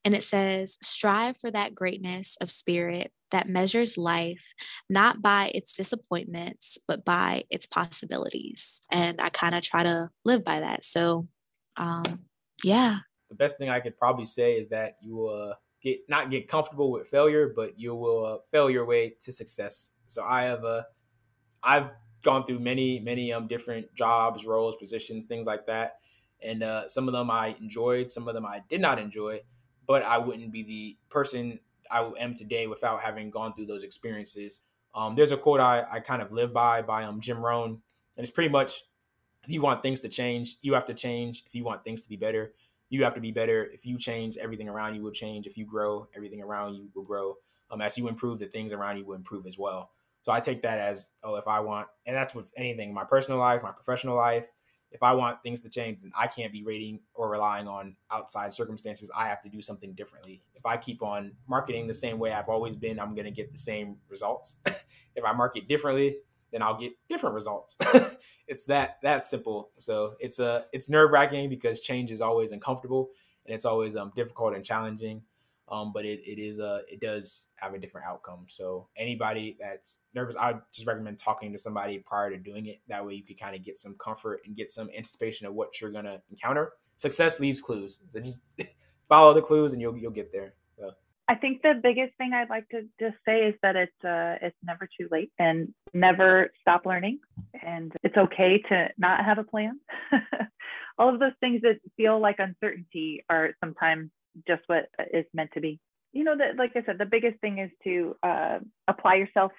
And 0.05 0.13
it 0.13 0.23
says, 0.23 0.77
strive 0.81 1.37
for 1.37 1.51
that 1.51 1.75
greatness 1.75 2.37
of 2.41 2.51
spirit 2.51 3.11
that 3.31 3.47
measures 3.47 3.97
life 3.97 4.53
not 4.89 5.21
by 5.21 5.51
its 5.53 5.75
disappointments, 5.75 6.77
but 6.87 7.03
by 7.03 7.43
its 7.49 7.65
possibilities. 7.65 8.81
And 8.91 9.19
I 9.21 9.29
kind 9.29 9.55
of 9.55 9.61
try 9.61 9.83
to 9.83 10.09
live 10.23 10.43
by 10.43 10.61
that. 10.61 10.85
So, 10.85 11.27
um, 11.75 12.03
yeah. 12.63 12.99
The 13.29 13.35
best 13.35 13.57
thing 13.57 13.69
I 13.69 13.81
could 13.81 13.97
probably 13.97 14.25
say 14.25 14.57
is 14.57 14.69
that 14.69 14.97
you 15.01 15.27
uh, 15.27 15.53
get 15.81 15.99
not 16.09 16.31
get 16.31 16.47
comfortable 16.47 16.91
with 16.91 17.07
failure, 17.07 17.51
but 17.55 17.79
you 17.79 17.95
will 17.95 18.25
uh, 18.25 18.37
fail 18.51 18.69
your 18.69 18.85
way 18.85 19.15
to 19.21 19.31
success. 19.31 19.91
So 20.07 20.23
I 20.23 20.43
have 20.43 20.63
uh, 20.63 20.83
I've 21.63 21.89
gone 22.23 22.45
through 22.45 22.59
many 22.59 22.99
many 22.99 23.31
um 23.31 23.47
different 23.47 23.93
jobs, 23.93 24.45
roles, 24.45 24.75
positions, 24.75 25.27
things 25.27 25.45
like 25.45 25.65
that, 25.67 25.99
and 26.41 26.63
uh, 26.63 26.87
some 26.87 27.07
of 27.07 27.13
them 27.13 27.29
I 27.29 27.55
enjoyed, 27.59 28.11
some 28.11 28.27
of 28.27 28.33
them 28.33 28.45
I 28.45 28.63
did 28.69 28.81
not 28.81 28.99
enjoy, 28.99 29.41
but 29.85 30.03
I 30.03 30.17
wouldn't 30.17 30.51
be 30.51 30.63
the 30.63 30.97
person 31.09 31.59
I 31.89 32.11
am 32.19 32.33
today 32.33 32.67
without 32.67 33.01
having 33.01 33.29
gone 33.29 33.53
through 33.53 33.67
those 33.67 33.83
experiences. 33.83 34.61
Um, 34.93 35.15
there's 35.15 35.31
a 35.31 35.37
quote 35.37 35.59
I, 35.59 35.85
I 35.91 35.99
kind 35.99 36.21
of 36.21 36.31
live 36.31 36.53
by 36.53 36.81
by 36.81 37.03
um, 37.03 37.21
Jim 37.21 37.43
Rohn, 37.43 37.69
and 37.69 38.23
it's 38.23 38.31
pretty 38.31 38.49
much 38.49 38.83
if 39.43 39.53
you 39.53 39.61
want 39.61 39.81
things 39.81 40.01
to 40.01 40.09
change, 40.09 40.57
you 40.61 40.73
have 40.73 40.85
to 40.85 40.93
change. 40.93 41.43
If 41.45 41.55
you 41.55 41.63
want 41.63 41.83
things 41.85 42.01
to 42.01 42.09
be 42.09 42.17
better, 42.17 42.53
you 42.89 43.03
have 43.03 43.13
to 43.15 43.21
be 43.21 43.31
better. 43.31 43.65
If 43.65 43.85
you 43.85 43.97
change, 43.97 44.37
everything 44.37 44.69
around 44.69 44.95
you 44.95 45.01
will 45.01 45.11
change. 45.11 45.47
If 45.47 45.57
you 45.57 45.65
grow, 45.65 46.07
everything 46.15 46.41
around 46.41 46.75
you 46.75 46.89
will 46.95 47.03
grow. 47.03 47.35
Um, 47.69 47.81
as 47.81 47.97
you 47.97 48.07
improve, 48.07 48.39
the 48.39 48.45
things 48.45 48.71
around 48.71 48.97
you 48.97 49.05
will 49.05 49.15
improve 49.15 49.45
as 49.45 49.57
well. 49.57 49.91
So 50.21 50.31
I 50.31 50.39
take 50.39 50.61
that 50.63 50.79
as, 50.79 51.09
oh, 51.23 51.35
if 51.35 51.47
I 51.47 51.59
want, 51.59 51.87
and 52.05 52.15
that's 52.15 52.33
with 52.35 52.51
anything, 52.57 52.93
my 52.93 53.03
personal 53.03 53.39
life, 53.39 53.63
my 53.63 53.71
professional 53.71 54.15
life. 54.15 54.47
If 54.91 55.03
I 55.03 55.13
want 55.13 55.43
things 55.43 55.61
to 55.61 55.69
change, 55.69 56.01
then 56.01 56.11
I 56.17 56.27
can't 56.27 56.51
be 56.51 56.63
rating 56.63 57.01
or 57.13 57.29
relying 57.29 57.67
on 57.67 57.97
outside 58.09 58.53
circumstances. 58.53 59.11
I 59.15 59.27
have 59.27 59.41
to 59.43 59.49
do 59.49 59.59
something 59.59 59.93
differently. 59.93 60.41
If 60.55 60.65
I 60.65 60.77
keep 60.77 61.03
on 61.03 61.33
marketing 61.47 61.87
the 61.87 61.93
same 61.93 62.19
way 62.19 62.31
I've 62.31 62.47
always 62.47 62.77
been, 62.77 62.99
I'm 62.99 63.13
going 63.13 63.25
to 63.25 63.31
get 63.31 63.51
the 63.51 63.57
same 63.57 63.97
results. 64.09 64.57
if 64.65 65.25
I 65.25 65.33
market 65.33 65.67
differently, 65.67 66.17
then 66.51 66.61
I'll 66.61 66.79
get 66.79 66.93
different 67.09 67.35
results. 67.35 67.77
it's 68.47 68.65
that 68.65 68.97
that 69.03 69.23
simple. 69.23 69.71
So 69.77 70.15
it's 70.19 70.39
a 70.39 70.65
it's 70.71 70.89
nerve 70.89 71.11
wracking 71.11 71.49
because 71.49 71.81
change 71.81 72.11
is 72.11 72.21
always 72.21 72.51
uncomfortable 72.51 73.09
and 73.45 73.53
it's 73.53 73.65
always 73.65 73.95
um, 73.95 74.11
difficult 74.15 74.55
and 74.55 74.63
challenging. 74.63 75.23
Um, 75.69 75.91
but 75.93 76.05
it, 76.05 76.21
it 76.25 76.39
is 76.39 76.59
a 76.59 76.81
it 76.89 77.01
does 77.01 77.49
have 77.55 77.73
a 77.73 77.79
different 77.79 78.07
outcome. 78.07 78.45
So 78.47 78.87
anybody 78.95 79.57
that's 79.59 79.99
nervous, 80.13 80.37
I 80.37 80.53
would 80.53 80.61
just 80.71 80.87
recommend 80.87 81.19
talking 81.19 81.51
to 81.51 81.57
somebody 81.57 81.99
prior 81.99 82.29
to 82.29 82.37
doing 82.37 82.67
it. 82.67 82.79
That 82.87 83.05
way 83.05 83.15
you 83.15 83.23
could 83.23 83.39
kind 83.39 83.55
of 83.55 83.63
get 83.63 83.75
some 83.75 83.95
comfort 83.95 84.41
and 84.45 84.55
get 84.55 84.71
some 84.71 84.89
anticipation 84.95 85.45
of 85.45 85.53
what 85.53 85.81
you're 85.81 85.91
gonna 85.91 86.21
encounter. 86.29 86.71
Success 86.95 87.39
leaves 87.41 87.59
clues, 87.59 87.99
so 88.07 88.19
just 88.21 88.41
follow 89.09 89.33
the 89.33 89.41
clues 89.41 89.73
and 89.73 89.81
you'll 89.81 89.97
you'll 89.97 90.11
get 90.11 90.31
there. 90.31 90.53
I 91.29 91.35
think 91.35 91.61
the 91.61 91.73
biggest 91.81 92.15
thing 92.17 92.31
I'd 92.33 92.49
like 92.49 92.69
to 92.69 92.83
just 92.99 93.17
say 93.25 93.47
is 93.47 93.55
that 93.61 93.75
it's 93.75 94.05
uh, 94.05 94.37
it's 94.41 94.55
never 94.63 94.87
too 94.99 95.09
late 95.11 95.31
and 95.37 95.73
never 95.93 96.51
stop 96.61 96.85
learning, 96.85 97.19
and 97.61 97.91
it's 98.03 98.15
okay 98.15 98.63
to 98.69 98.89
not 98.97 99.25
have 99.25 99.37
a 99.37 99.43
plan. 99.43 99.79
All 100.97 101.13
of 101.13 101.19
those 101.19 101.33
things 101.41 101.61
that 101.63 101.79
feel 101.97 102.19
like 102.19 102.37
uncertainty 102.39 103.23
are 103.29 103.51
sometimes 103.63 104.09
just 104.47 104.61
what 104.67 104.85
is 105.13 105.25
meant 105.33 105.51
to 105.53 105.61
be. 105.61 105.79
You 106.13 106.23
know 106.23 106.37
that, 106.37 106.55
like 106.57 106.71
I 106.75 106.83
said, 106.85 106.97
the 106.97 107.05
biggest 107.05 107.39
thing 107.41 107.59
is 107.59 107.71
to 107.83 108.15
uh, 108.23 108.59
apply 108.87 109.15
yourself. 109.15 109.51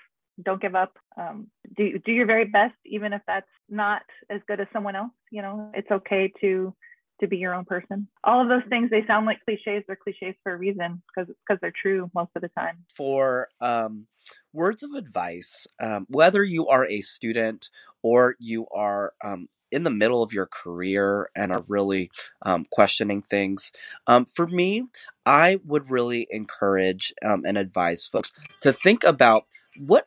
Don't 0.42 0.62
give 0.62 0.74
up. 0.74 0.96
Um, 1.18 1.48
do 1.76 1.98
do 1.98 2.12
your 2.12 2.26
very 2.26 2.46
best, 2.46 2.76
even 2.86 3.12
if 3.12 3.20
that's 3.26 3.46
not 3.68 4.02
as 4.30 4.40
good 4.48 4.60
as 4.60 4.68
someone 4.72 4.96
else. 4.96 5.12
You 5.30 5.42
know, 5.42 5.70
it's 5.74 5.90
okay 5.90 6.32
to 6.40 6.74
to 7.20 7.26
be 7.26 7.38
your 7.38 7.54
own 7.54 7.64
person. 7.64 8.08
All 8.24 8.42
of 8.42 8.48
those 8.48 8.68
things 8.68 8.90
they 8.90 9.06
sound 9.06 9.26
like 9.26 9.44
cliches. 9.44 9.84
They're 9.86 9.96
cliches 9.96 10.34
for 10.42 10.52
a 10.52 10.56
reason 10.56 11.02
because 11.08 11.32
because 11.46 11.60
they're 11.60 11.72
true 11.72 12.10
most 12.14 12.30
of 12.34 12.42
the 12.42 12.48
time. 12.48 12.84
For 12.96 13.48
um, 13.60 14.06
words 14.52 14.82
of 14.82 14.92
advice, 14.92 15.66
um, 15.80 16.06
whether 16.08 16.42
you 16.42 16.68
are 16.68 16.86
a 16.86 17.00
student 17.00 17.68
or 18.02 18.36
you 18.38 18.66
are 18.74 19.12
um, 19.22 19.48
in 19.70 19.82
the 19.82 19.90
middle 19.90 20.22
of 20.22 20.32
your 20.32 20.46
career 20.46 21.30
and 21.34 21.52
are 21.52 21.64
really 21.68 22.10
um, 22.42 22.66
questioning 22.70 23.22
things, 23.22 23.72
um, 24.06 24.24
for 24.24 24.46
me, 24.46 24.84
I 25.26 25.60
would 25.64 25.90
really 25.90 26.26
encourage 26.30 27.12
um, 27.24 27.44
and 27.44 27.58
advise 27.58 28.06
folks 28.06 28.32
to 28.62 28.72
think 28.72 29.04
about 29.04 29.44
what 29.78 30.04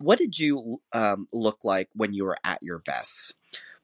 what 0.00 0.18
did 0.18 0.38
you 0.38 0.80
look 1.32 1.58
like 1.62 1.88
when 1.94 2.12
you 2.12 2.24
were 2.24 2.38
at 2.42 2.60
your 2.62 2.80
best 2.80 3.34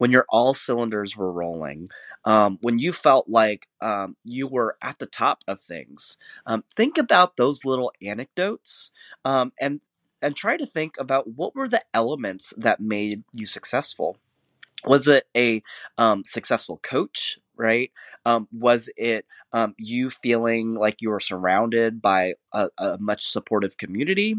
when 0.00 0.10
your 0.10 0.24
all 0.30 0.54
cylinders 0.54 1.14
were 1.14 1.30
rolling 1.30 1.90
um, 2.24 2.58
when 2.60 2.78
you 2.78 2.92
felt 2.92 3.28
like 3.28 3.68
um, 3.80 4.16
you 4.24 4.46
were 4.46 4.76
at 4.82 4.98
the 4.98 5.06
top 5.06 5.42
of 5.46 5.60
things. 5.60 6.16
Um, 6.46 6.64
think 6.76 6.98
about 6.98 7.36
those 7.36 7.64
little 7.64 7.92
anecdotes 8.02 8.90
um, 9.24 9.52
and 9.60 9.80
and 10.22 10.36
try 10.36 10.58
to 10.58 10.66
think 10.66 10.96
about 10.98 11.28
what 11.28 11.54
were 11.54 11.68
the 11.68 11.82
elements 11.94 12.52
that 12.58 12.80
made 12.80 13.24
you 13.32 13.46
successful. 13.46 14.18
Was 14.84 15.08
it 15.08 15.26
a 15.36 15.62
um, 15.96 16.24
successful 16.24 16.78
coach? 16.82 17.38
Right? 17.56 17.90
Um, 18.24 18.48
was 18.52 18.88
it 18.96 19.26
you 19.76 20.10
feeling 20.10 20.72
like 20.72 21.02
you 21.02 21.10
were 21.10 21.20
surrounded 21.20 22.00
by 22.00 22.34
a, 22.54 22.68
a 22.78 22.98
much 22.98 23.28
supportive 23.28 23.76
community? 23.76 24.36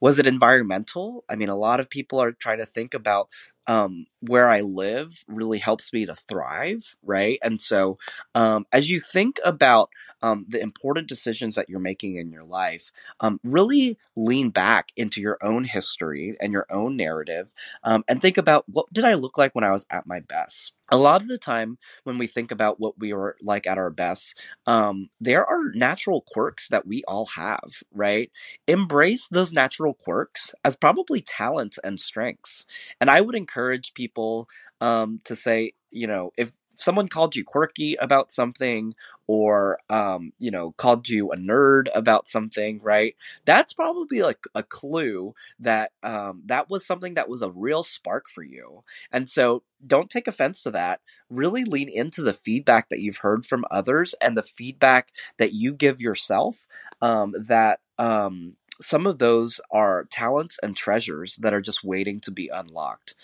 was 0.00 0.18
it 0.18 0.26
environmental? 0.26 1.24
I 1.28 1.36
mean, 1.36 1.48
a 1.48 1.56
lot 1.56 1.80
of 1.80 1.90
people 1.90 2.20
are 2.22 2.32
trying 2.32 2.58
to 2.58 2.66
think 2.66 2.94
about 2.94 3.28
um, 3.68 4.06
where 4.20 4.48
I 4.48 4.62
live 4.62 5.24
really 5.28 5.58
helps 5.58 5.92
me 5.92 6.06
to 6.06 6.14
thrive, 6.14 6.96
right? 7.02 7.38
And 7.42 7.60
so, 7.60 7.98
um, 8.34 8.66
as 8.72 8.90
you 8.90 9.00
think 9.00 9.38
about 9.44 9.90
um, 10.22 10.46
the 10.48 10.60
important 10.60 11.08
decisions 11.08 11.54
that 11.56 11.68
you're 11.68 11.78
making 11.78 12.16
in 12.16 12.32
your 12.32 12.44
life, 12.44 12.90
um, 13.20 13.38
really 13.44 13.98
lean 14.16 14.50
back 14.50 14.88
into 14.96 15.20
your 15.20 15.38
own 15.42 15.64
history 15.64 16.36
and 16.40 16.52
your 16.52 16.66
own 16.70 16.96
narrative 16.96 17.48
um, 17.84 18.04
and 18.08 18.20
think 18.20 18.38
about 18.38 18.64
what 18.68 18.92
did 18.92 19.04
I 19.04 19.14
look 19.14 19.38
like 19.38 19.54
when 19.54 19.64
I 19.64 19.70
was 19.70 19.86
at 19.90 20.06
my 20.06 20.20
best? 20.20 20.72
A 20.90 20.96
lot 20.96 21.20
of 21.22 21.28
the 21.28 21.38
time 21.38 21.78
when 22.04 22.18
we 22.18 22.26
think 22.26 22.50
about 22.50 22.80
what 22.80 22.98
we 22.98 23.12
were 23.12 23.36
like 23.42 23.66
at 23.66 23.78
our 23.78 23.90
best 23.90 24.38
um, 24.66 25.08
there 25.20 25.46
are 25.46 25.72
natural 25.74 26.24
quirks 26.32 26.68
that 26.68 26.86
we 26.86 27.02
all 27.08 27.26
have 27.26 27.82
right? 27.92 28.30
Embrace 28.66 29.28
those 29.28 29.52
natural 29.52 29.94
quirks 29.94 30.54
as 30.64 30.76
probably 30.76 31.20
talents 31.20 31.78
and 31.84 32.00
strengths. 32.00 32.66
And 33.00 33.10
i 33.10 33.20
would 33.20 33.34
encourage 33.34 33.94
people 33.94 34.48
um, 34.80 35.20
to 35.24 35.36
say 35.36 35.72
you 35.90 36.06
know 36.06 36.32
if 36.36 36.52
someone 36.78 37.08
called 37.08 37.36
you 37.36 37.44
quirky 37.44 37.96
about 37.96 38.32
something 38.32 38.94
or 39.26 39.78
um, 39.90 40.32
you 40.38 40.50
know 40.50 40.72
called 40.72 41.08
you 41.08 41.30
a 41.30 41.36
nerd 41.36 41.88
about 41.94 42.28
something 42.28 42.80
right? 42.82 43.14
That's 43.44 43.72
probably 43.72 44.22
like 44.22 44.46
a 44.54 44.62
clue 44.62 45.34
that 45.60 45.92
um, 46.02 46.42
that 46.46 46.70
was 46.70 46.86
something 46.86 47.14
that 47.14 47.28
was 47.28 47.42
a 47.42 47.50
real 47.50 47.82
spark 47.82 48.28
for 48.28 48.42
you. 48.42 48.82
And 49.12 49.28
so 49.28 49.62
don't 49.86 50.10
take 50.10 50.26
offense 50.26 50.62
to 50.62 50.70
that. 50.72 51.00
Really 51.28 51.64
lean 51.64 51.88
into 51.88 52.22
the 52.22 52.32
feedback 52.32 52.88
that 52.88 53.00
you've 53.00 53.18
heard 53.18 53.44
from 53.44 53.64
others 53.70 54.14
and 54.20 54.36
the 54.36 54.42
feedback 54.42 55.12
that 55.36 55.52
you 55.52 55.72
give 55.72 56.00
yourself 56.00 56.66
um, 57.02 57.34
that 57.38 57.80
um, 57.98 58.56
some 58.80 59.06
of 59.06 59.18
those 59.18 59.60
are 59.70 60.06
talents 60.10 60.58
and 60.62 60.76
treasures 60.76 61.36
that 61.36 61.52
are 61.52 61.60
just 61.60 61.84
waiting 61.84 62.20
to 62.20 62.30
be 62.30 62.48
unlocked. 62.48 63.14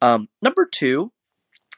Um, 0.00 0.28
number 0.40 0.66
two 0.66 1.12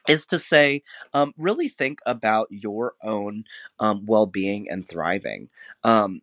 is 0.07 0.25
to 0.27 0.39
say, 0.39 0.83
um, 1.13 1.33
really 1.37 1.67
think 1.67 1.99
about 2.05 2.47
your 2.49 2.93
own 3.03 3.45
um, 3.79 4.05
well 4.05 4.25
being 4.27 4.69
and 4.69 4.87
thriving. 4.87 5.49
Um, 5.83 6.21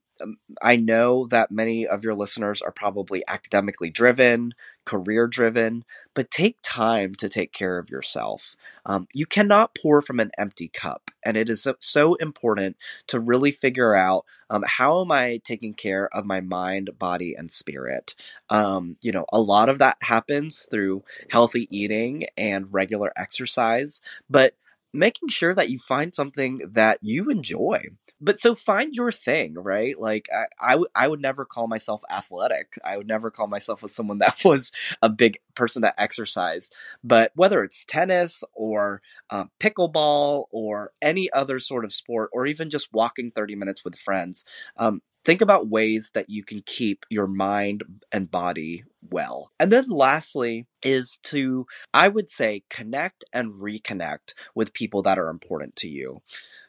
I 0.61 0.77
know 0.77 1.27
that 1.29 1.51
many 1.51 1.87
of 1.87 2.05
your 2.05 2.15
listeners 2.15 2.63
are 2.63 2.73
probably 2.73 3.23
academically 3.29 3.91
driven, 3.91 4.55
career 4.85 5.27
driven, 5.27 5.85
but 6.15 6.31
take 6.31 6.59
time 6.63 7.15
to 7.17 7.29
take 7.29 7.53
care 7.53 7.79
of 7.79 7.91
yourself. 7.91 8.57
Um, 8.85 9.07
you 9.15 9.27
cannot 9.27 9.77
pour 9.81 10.03
from 10.03 10.21
an 10.21 10.31
empty 10.39 10.69
cup, 10.69 11.11
and 11.25 11.37
it 11.37 11.49
is 11.49 11.63
so, 11.63 11.75
so 11.79 12.15
important 12.17 12.77
to 13.09 13.21
really 13.21 13.53
figure 13.53 13.95
out 13.95 14.25
um, 14.51 14.65
how 14.67 15.01
am 15.01 15.11
I 15.11 15.41
taking 15.43 15.73
care 15.73 16.15
of 16.15 16.27
my 16.27 16.43
mind, 16.43 16.91
body, 16.99 17.35
and 17.37 17.51
spirit. 17.51 18.15
Um, 18.51 18.97
you 19.01 19.11
know, 19.11 19.25
a 19.33 19.41
lot 19.41 19.71
of 19.71 19.79
that 19.79 19.97
happens 20.03 20.67
through 20.71 21.05
healthy 21.31 21.67
eating 21.71 22.27
and 22.37 22.73
regular 22.73 23.13
exercise, 23.17 24.03
but 24.29 24.55
making 24.93 25.29
sure 25.29 25.55
that 25.55 25.71
you 25.71 25.79
find 25.79 26.15
something 26.15 26.61
that 26.73 26.99
you 27.01 27.31
enjoy. 27.31 27.83
But 28.21 28.41
so 28.41 28.55
find 28.55 28.95
your 28.95 29.11
thing, 29.11 29.55
right? 29.55 29.99
Like 29.99 30.29
I, 30.33 30.45
I, 30.61 30.71
w- 30.73 30.89
I 30.95 31.09
would 31.09 31.21
never 31.21 31.45
call 31.45 31.67
myself 31.67 32.03
athletic. 32.11 32.79
I 32.85 32.97
would 32.97 33.09
never 33.09 33.31
call 33.31 33.47
myself 33.49 33.83
as 33.83 33.95
someone 33.95 34.19
that 34.19 34.41
was 34.45 34.71
a 35.01 35.09
big 35.09 35.39
person 35.55 35.83
that 35.83 35.95
exercised. 35.99 36.75
But 37.03 37.33
whether 37.35 37.65
it's 37.65 37.85
tennis 37.85 38.45
or 38.53 39.03
um, 39.31 39.51
pickleball 39.61 40.45
or 40.51 40.93
any 41.01 41.31
other 41.33 41.59
sort 41.59 41.85
of 41.85 41.93
sport, 41.93 42.31
or 42.33 42.47
even 42.47 42.71
just 42.71 42.93
walking 42.93 43.31
30 43.31 43.55
minutes 43.55 43.85
with 43.85 43.99
friends, 43.99 44.45
um, 44.77 45.03
think 45.25 45.41
about 45.41 45.69
ways 45.69 46.11
that 46.15 46.29
you 46.29 46.45
can 46.45 46.63
keep 46.65 47.05
your 47.09 47.27
mind 47.27 47.83
and 48.11 48.31
body 48.31 48.85
well. 49.11 49.51
And 49.59 49.71
then 49.73 49.89
lastly 49.89 50.67
is 50.83 51.19
to, 51.25 51.67
I 51.93 52.09
would 52.09 52.31
say, 52.31 52.65
connect 52.71 53.25
and 53.33 53.53
reconnect 53.55 54.35
with 54.55 54.73
people 54.73 55.03
that 55.03 55.19
are 55.19 55.29
important 55.29 55.77
to 55.77 55.89
you. 55.89 56.23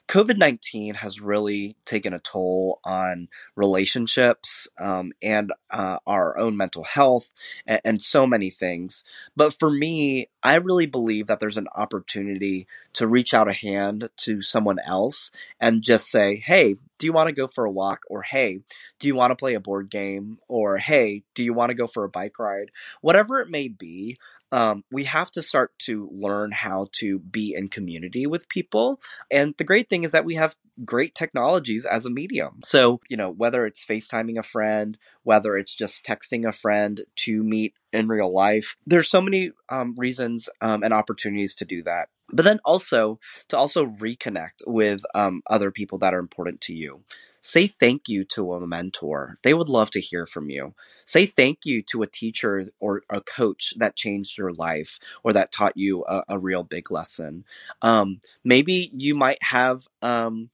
COVID 0.08 0.38
19 0.38 0.96
has 0.96 1.22
really 1.22 1.76
taken 1.86 2.14
a 2.14 2.20
toll 2.20 2.80
on 2.84 3.30
relationships 3.56 4.68
um, 4.78 5.14
and 5.22 5.54
uh, 5.72 5.98
our 6.06 6.38
own 6.38 6.58
mental 6.58 6.84
health 6.84 7.32
and, 7.66 7.82
and, 7.86 8.02
so 8.02 8.28
many 8.28 8.50
things. 8.50 9.04
But 9.36 9.58
for 9.58 9.72
me, 9.72 10.30
I 10.44 10.56
really 10.56 10.86
believe 10.86 11.28
that 11.28 11.40
there's 11.40 11.58
an 11.58 11.70
opportunity 11.74 12.68
to 12.94 13.08
reach 13.08 13.34
out 13.34 13.48
a 13.48 13.54
hand 13.54 14.10
to 14.18 14.42
someone 14.42 14.80
else 14.80 15.32
and 15.60 15.82
just 15.82 16.12
say, 16.12 16.36
hey, 16.36 16.76
do 17.00 17.08
you 17.08 17.14
want 17.14 17.30
to 17.30 17.36
go 17.36 17.48
for 17.48 17.66
a 17.66 17.72
walk? 17.72 18.04
Or 18.10 18.22
hey, 18.24 18.60
do 19.00 19.08
you 19.08 19.16
want 19.16 19.32
to 19.32 19.36
play 19.36 19.54
a 19.54 19.60
board 19.60 19.90
game? 19.90 20.38
Or 20.48 20.78
hey, 20.78 21.24
do 21.34 21.44
you 21.44 21.54
want 21.54 21.70
to 21.70 21.76
go 21.76 21.88
for 21.88 22.04
a 22.04 22.10
bike 22.10 22.40
ride? 22.40 22.72
Whatever 23.02 23.40
it 23.40 23.50
may 23.50 23.68
be, 23.68 24.18
um, 24.54 24.84
we 24.92 25.06
have 25.06 25.32
to 25.32 25.42
start 25.42 25.72
to 25.80 26.08
learn 26.14 26.52
how 26.52 26.88
to 26.94 27.18
be 27.18 27.56
in 27.56 27.70
community 27.70 28.28
with 28.28 28.48
people. 28.48 29.02
And 29.32 29.56
the 29.58 29.64
great 29.64 29.90
thing 29.90 30.04
is 30.04 30.12
that 30.12 30.26
we 30.26 30.36
have 30.36 30.56
great 30.86 31.16
technologies 31.16 31.86
as 31.86 32.06
a 32.06 32.12
medium. 32.12 32.62
So, 32.64 33.02
you 33.10 33.18
know, 33.18 33.32
whether 33.32 33.66
it's 33.66 33.84
FaceTiming 33.84 34.38
a 34.38 34.44
friend, 34.44 34.96
whether 35.24 35.58
it's 35.58 35.74
just 35.74 36.06
texting 36.06 36.48
a 36.48 36.52
friend 36.52 37.02
to 37.18 37.44
meet 37.44 37.74
in 37.92 38.08
real 38.08 38.32
life, 38.32 38.76
there's 38.86 39.10
so 39.10 39.22
many 39.22 39.54
um, 39.70 39.96
reasons 39.98 40.50
um, 40.62 40.84
and 40.84 40.94
opportunities 40.94 41.56
to 41.56 41.66
do 41.66 41.82
that 41.84 42.10
but 42.34 42.46
then 42.46 42.60
also 42.66 43.20
to 43.48 43.58
also 43.58 43.86
reconnect 43.86 44.66
with 44.66 45.02
um, 45.16 45.42
other 45.50 45.72
people 45.72 45.98
that 45.98 46.14
are 46.14 46.20
important 46.20 46.62
to 46.62 46.74
you 46.74 47.02
say 47.42 47.68
thank 47.68 48.08
you 48.08 48.24
to 48.24 48.54
a 48.54 48.66
mentor 48.66 49.38
they 49.44 49.54
would 49.54 49.70
love 49.70 49.92
to 49.92 50.00
hear 50.00 50.26
from 50.26 50.50
you 50.50 50.74
say 51.06 51.26
thank 51.26 51.66
you 51.66 51.82
to 51.82 52.02
a 52.02 52.08
teacher 52.08 52.70
or 52.80 53.04
a 53.10 53.22
coach 53.22 53.74
that 53.78 53.96
changed 53.96 54.38
your 54.38 54.54
life 54.54 55.00
or 55.24 55.34
that 55.34 55.52
taught 55.52 55.76
you 55.76 56.06
a, 56.06 56.24
a 56.30 56.40
real 56.40 56.64
big 56.64 56.90
lesson 56.90 57.44
um, 57.82 58.20
maybe 58.44 58.90
you 58.94 59.14
might 59.14 59.42
have 59.44 59.88
um, 60.02 60.50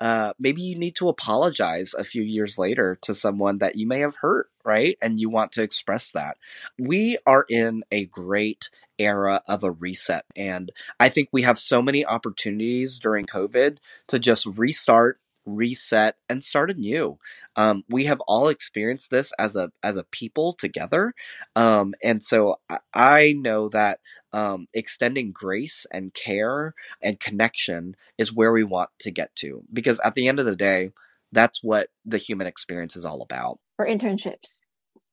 uh, 0.00 0.32
maybe 0.38 0.62
you 0.62 0.76
need 0.76 0.94
to 0.94 1.08
apologize 1.08 1.94
a 1.94 2.04
few 2.04 2.22
years 2.22 2.56
later 2.56 2.98
to 3.02 3.14
someone 3.14 3.58
that 3.58 3.76
you 3.76 3.86
may 3.86 3.98
have 3.98 4.16
hurt, 4.16 4.48
right? 4.64 4.96
And 5.02 5.18
you 5.18 5.28
want 5.28 5.52
to 5.52 5.62
express 5.62 6.12
that. 6.12 6.36
We 6.78 7.18
are 7.26 7.44
in 7.48 7.82
a 7.90 8.04
great 8.06 8.70
era 8.98 9.42
of 9.46 9.64
a 9.64 9.70
reset. 9.70 10.24
And 10.36 10.72
I 10.98 11.08
think 11.08 11.28
we 11.32 11.42
have 11.42 11.58
so 11.58 11.82
many 11.82 12.04
opportunities 12.04 12.98
during 12.98 13.26
COVID 13.26 13.78
to 14.08 14.18
just 14.18 14.46
restart 14.46 15.20
reset 15.48 16.16
and 16.28 16.44
start 16.44 16.70
anew. 16.70 17.18
Um, 17.56 17.84
we 17.88 18.04
have 18.04 18.20
all 18.20 18.48
experienced 18.48 19.10
this 19.10 19.32
as 19.38 19.56
a 19.56 19.72
as 19.82 19.96
a 19.96 20.04
people 20.04 20.52
together. 20.52 21.14
Um, 21.56 21.94
and 22.02 22.22
so 22.22 22.60
I, 22.68 22.78
I 22.94 23.32
know 23.32 23.68
that 23.70 24.00
um, 24.32 24.68
extending 24.74 25.32
grace 25.32 25.86
and 25.90 26.12
care 26.12 26.74
and 27.02 27.18
connection 27.18 27.96
is 28.18 28.32
where 28.32 28.52
we 28.52 28.64
want 28.64 28.90
to 29.00 29.10
get 29.10 29.34
to. 29.36 29.64
Because 29.72 30.00
at 30.04 30.14
the 30.14 30.28
end 30.28 30.38
of 30.38 30.46
the 30.46 30.56
day 30.56 30.90
that's 31.32 31.62
what 31.62 31.88
the 32.04 32.18
human 32.18 32.46
experience 32.46 32.96
is 32.96 33.04
all 33.04 33.22
about. 33.22 33.58
For 33.76 33.86
internships. 33.86 34.64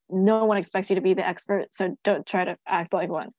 No 0.10 0.45
one 0.45 0.58
expects 0.58 0.89
you 0.89 0.95
to 0.95 1.02
be 1.02 1.15
the 1.15 1.28
expert 1.28 1.74
so 1.74 1.98
don't 2.04 2.28
try 2.28 2.45
to 2.45 2.58
act 2.67 2.93
like 2.93 3.10
one 3.10 3.34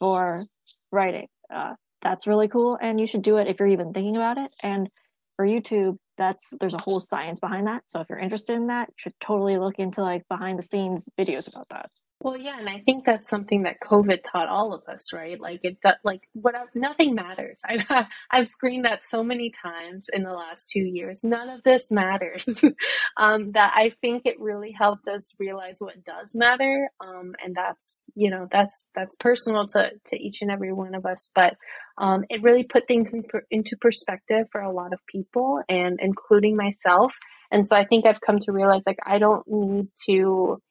for 0.00 0.44
writing. 0.92 1.28
Uh, 1.52 1.74
that's 2.02 2.26
really 2.26 2.48
cool, 2.48 2.78
and 2.80 3.00
you 3.00 3.06
should 3.06 3.22
do 3.22 3.38
it 3.38 3.48
if 3.48 3.58
you're 3.58 3.68
even 3.68 3.92
thinking 3.92 4.16
about 4.16 4.38
it. 4.38 4.54
And 4.62 4.90
for 5.36 5.46
YouTube, 5.46 5.96
that's 6.16 6.52
there's 6.60 6.74
a 6.74 6.80
whole 6.80 7.00
science 7.00 7.40
behind 7.40 7.66
that. 7.66 7.82
So 7.86 8.00
if 8.00 8.08
you're 8.08 8.18
interested 8.18 8.54
in 8.54 8.68
that, 8.68 8.88
you 8.88 8.94
should 8.98 9.20
totally 9.20 9.58
look 9.58 9.78
into 9.78 10.02
like 10.02 10.26
behind 10.28 10.58
the 10.58 10.62
scenes 10.62 11.08
videos 11.18 11.48
about 11.52 11.68
that. 11.70 11.90
Well, 12.24 12.38
yeah, 12.38 12.58
and 12.58 12.70
I 12.70 12.80
think 12.80 13.04
that's 13.04 13.28
something 13.28 13.64
that 13.64 13.82
COVID 13.86 14.20
taught 14.24 14.48
all 14.48 14.72
of 14.72 14.82
us, 14.88 15.12
right? 15.12 15.38
Like 15.38 15.60
it, 15.62 15.76
that, 15.84 15.98
like 16.04 16.22
what, 16.32 16.54
nothing 16.74 17.14
matters. 17.14 17.60
I've 17.68 18.06
I've 18.30 18.48
screened 18.48 18.86
that 18.86 19.02
so 19.04 19.22
many 19.22 19.50
times 19.50 20.06
in 20.10 20.22
the 20.22 20.32
last 20.32 20.70
two 20.70 20.80
years. 20.80 21.22
None 21.22 21.50
of 21.50 21.62
this 21.64 21.92
matters. 21.92 22.48
um, 23.18 23.52
that 23.52 23.74
I 23.76 23.92
think 24.00 24.22
it 24.24 24.40
really 24.40 24.72
helped 24.72 25.06
us 25.06 25.34
realize 25.38 25.76
what 25.80 26.02
does 26.02 26.30
matter, 26.34 26.88
um, 26.98 27.34
and 27.44 27.54
that's 27.54 28.04
you 28.14 28.30
know 28.30 28.48
that's 28.50 28.88
that's 28.94 29.16
personal 29.16 29.66
to 29.66 29.90
to 30.06 30.16
each 30.16 30.40
and 30.40 30.50
every 30.50 30.72
one 30.72 30.94
of 30.94 31.04
us. 31.04 31.30
But 31.34 31.56
um, 31.98 32.24
it 32.30 32.42
really 32.42 32.64
put 32.64 32.88
things 32.88 33.12
in, 33.12 33.24
into 33.50 33.76
perspective 33.76 34.46
for 34.50 34.62
a 34.62 34.72
lot 34.72 34.94
of 34.94 35.00
people, 35.06 35.60
and 35.68 35.98
including 36.00 36.56
myself. 36.56 37.12
And 37.50 37.66
so 37.66 37.76
I 37.76 37.84
think 37.84 38.06
I've 38.06 38.22
come 38.22 38.38
to 38.38 38.52
realize 38.52 38.82
like 38.86 38.98
I 39.04 39.18
don't 39.18 39.46
need 39.46 39.88
to 40.06 40.62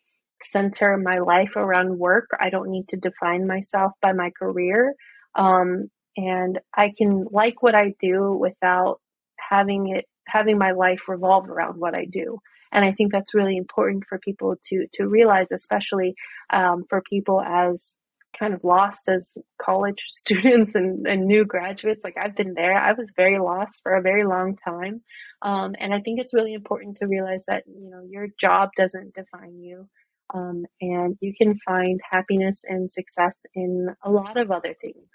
center 0.44 0.98
my 0.98 1.20
life 1.20 1.56
around 1.56 1.98
work. 1.98 2.30
I 2.40 2.50
don't 2.50 2.70
need 2.70 2.90
to 2.90 2.98
define 2.98 3.48
myself 3.48 3.94
by 4.02 4.14
my 4.14 4.32
career. 4.32 4.96
Um, 5.36 5.90
and 6.16 6.60
I 6.76 6.94
can 6.98 7.26
like 7.32 7.62
what 7.64 7.76
I 7.76 7.96
do 8.00 8.34
without 8.34 9.00
having 9.40 9.96
it 9.96 10.06
having 10.28 10.58
my 10.58 10.72
life 10.72 11.02
revolve 11.08 11.50
around 11.50 11.80
what 11.80 11.96
I 11.96 12.06
do. 12.06 12.40
And 12.72 12.86
I 12.86 12.94
think 12.94 13.12
that's 13.12 13.36
really 13.36 13.58
important 13.58 14.06
for 14.08 14.20
people 14.20 14.56
to 14.70 14.88
to 14.94 15.08
realize, 15.08 15.52
especially 15.52 16.16
um, 16.52 16.86
for 16.90 17.02
people 17.10 17.42
as 17.42 17.94
kind 18.38 18.54
of 18.54 18.64
lost 18.64 19.10
as 19.10 19.38
college 19.62 20.02
students 20.12 20.76
and, 20.76 21.06
and 21.08 21.26
new 21.26 21.46
graduates. 21.46 22.04
Like 22.04 22.18
I've 22.18 22.36
been 22.36 22.54
there. 22.54 22.76
I 22.76 22.94
was 22.94 23.12
very 23.16 23.40
lost 23.40 23.82
for 23.84 23.96
a 23.96 24.02
very 24.02 24.26
long 24.26 24.56
time. 24.56 25.02
Um, 25.42 25.76
and 25.80 25.94
I 25.94 26.00
think 26.00 26.20
it's 26.20 26.34
really 26.34 26.54
important 26.54 26.98
to 26.98 27.08
realize 27.08 27.46
that, 27.48 27.64
you 27.68 27.90
know, 27.90 28.04
your 28.10 28.28
job 28.40 28.70
doesn't 28.76 29.14
define 29.14 29.60
you. 29.60 29.88
Um, 30.34 30.65
and 30.82 31.15
you 31.22 31.34
can 31.38 31.60
find 31.65 32.00
happiness 32.10 32.63
and 32.67 32.91
success 32.91 33.38
in 33.54 33.89
a 34.04 34.10
lot 34.10 34.38
of 34.38 34.50
other 34.50 34.76
things. 34.80 35.08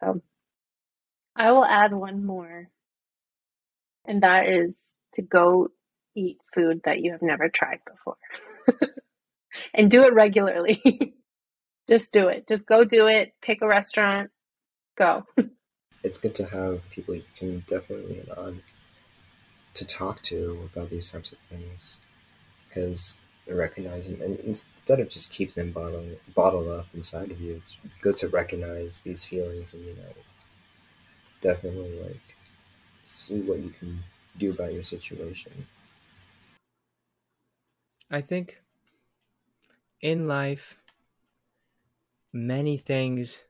So 0.00 0.22
I 1.34 1.50
will 1.50 1.64
add 1.64 1.92
one 1.92 2.24
more, 2.24 2.68
and 4.06 4.22
that 4.22 4.48
is 4.48 4.76
to 5.14 5.22
go 5.22 5.68
eat 6.14 6.38
food 6.54 6.80
that 6.84 7.00
you 7.00 7.12
have 7.12 7.22
never 7.22 7.48
tried 7.48 7.80
before 7.86 8.16
and 9.74 9.90
do 9.90 10.04
it 10.04 10.14
regularly. 10.14 11.14
Just 11.88 12.12
do 12.12 12.28
it. 12.28 12.48
Just 12.48 12.66
go 12.66 12.84
do 12.84 13.06
it. 13.06 13.32
Pick 13.42 13.62
a 13.62 13.66
restaurant. 13.66 14.30
Go. 14.98 15.24
it's 16.02 16.18
good 16.18 16.34
to 16.36 16.46
have 16.46 16.88
people 16.90 17.14
you 17.14 17.24
can 17.36 17.64
definitely 17.66 18.14
lean 18.14 18.26
on 18.36 18.62
to 19.74 19.84
talk 19.84 20.22
to 20.22 20.68
about 20.72 20.90
these 20.90 21.10
types 21.10 21.32
of 21.32 21.38
things 21.38 22.00
because 22.68 23.18
recognize 23.54 24.08
them. 24.08 24.20
And 24.22 24.38
instead 24.40 25.00
of 25.00 25.08
just 25.08 25.30
keep 25.32 25.52
them 25.54 25.72
bottled 25.72 26.18
bottled 26.34 26.68
up 26.68 26.86
inside 26.94 27.30
of 27.30 27.40
you 27.40 27.54
it's 27.56 27.76
good 28.00 28.16
to 28.16 28.28
recognize 28.28 29.02
these 29.02 29.24
feelings 29.24 29.74
and 29.74 29.84
you 29.84 29.94
know 29.94 30.12
definitely 31.40 32.00
like 32.02 32.36
see 33.04 33.42
what 33.42 33.60
you 33.60 33.70
can 33.70 34.04
do 34.38 34.52
about 34.52 34.74
your 34.74 34.84
situation. 34.84 35.68
I 38.10 38.20
think 38.20 38.62
in 40.00 40.26
life 40.26 40.78
many 42.32 42.76
things 42.78 43.42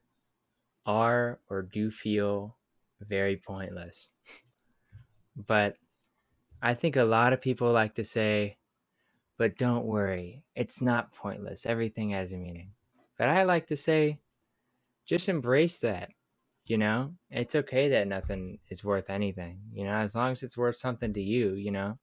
are 0.87 1.41
or 1.49 1.63
do 1.63 1.91
feel 1.91 2.59
very 3.01 3.37
pointless. 3.37 4.11
But 5.37 5.77
i 6.63 6.75
think 6.75 6.97
a 6.97 7.05
lot 7.05 7.33
of 7.35 7.41
people 7.41 7.71
like 7.73 7.95
to 7.97 8.05
say 8.05 8.59
but 9.39 9.59
don't 9.59 9.85
worry, 9.85 10.43
it's 10.55 10.81
not 10.81 11.13
pointless. 11.13 11.67
Everything 11.67 12.11
has 12.11 12.33
a 12.33 12.37
meaning. 12.37 12.71
But 13.19 13.29
I 13.29 13.45
like 13.45 13.67
to 13.69 13.77
say, 13.77 14.19
just 15.07 15.29
embrace 15.29 15.79
that. 15.81 16.11
You 16.65 16.79
know, 16.79 17.13
it's 17.31 17.55
okay 17.55 17.91
that 17.91 18.09
nothing 18.09 18.59
is 18.71 18.83
worth 18.83 19.09
anything. 19.09 19.61
You 19.73 19.85
know, 19.85 19.93
as 19.93 20.17
long 20.17 20.33
as 20.33 20.43
it's 20.43 20.57
worth 20.57 20.77
something 20.77 21.13
to 21.13 21.23
you, 21.23 21.53
you 21.53 21.71
know, 21.71 21.99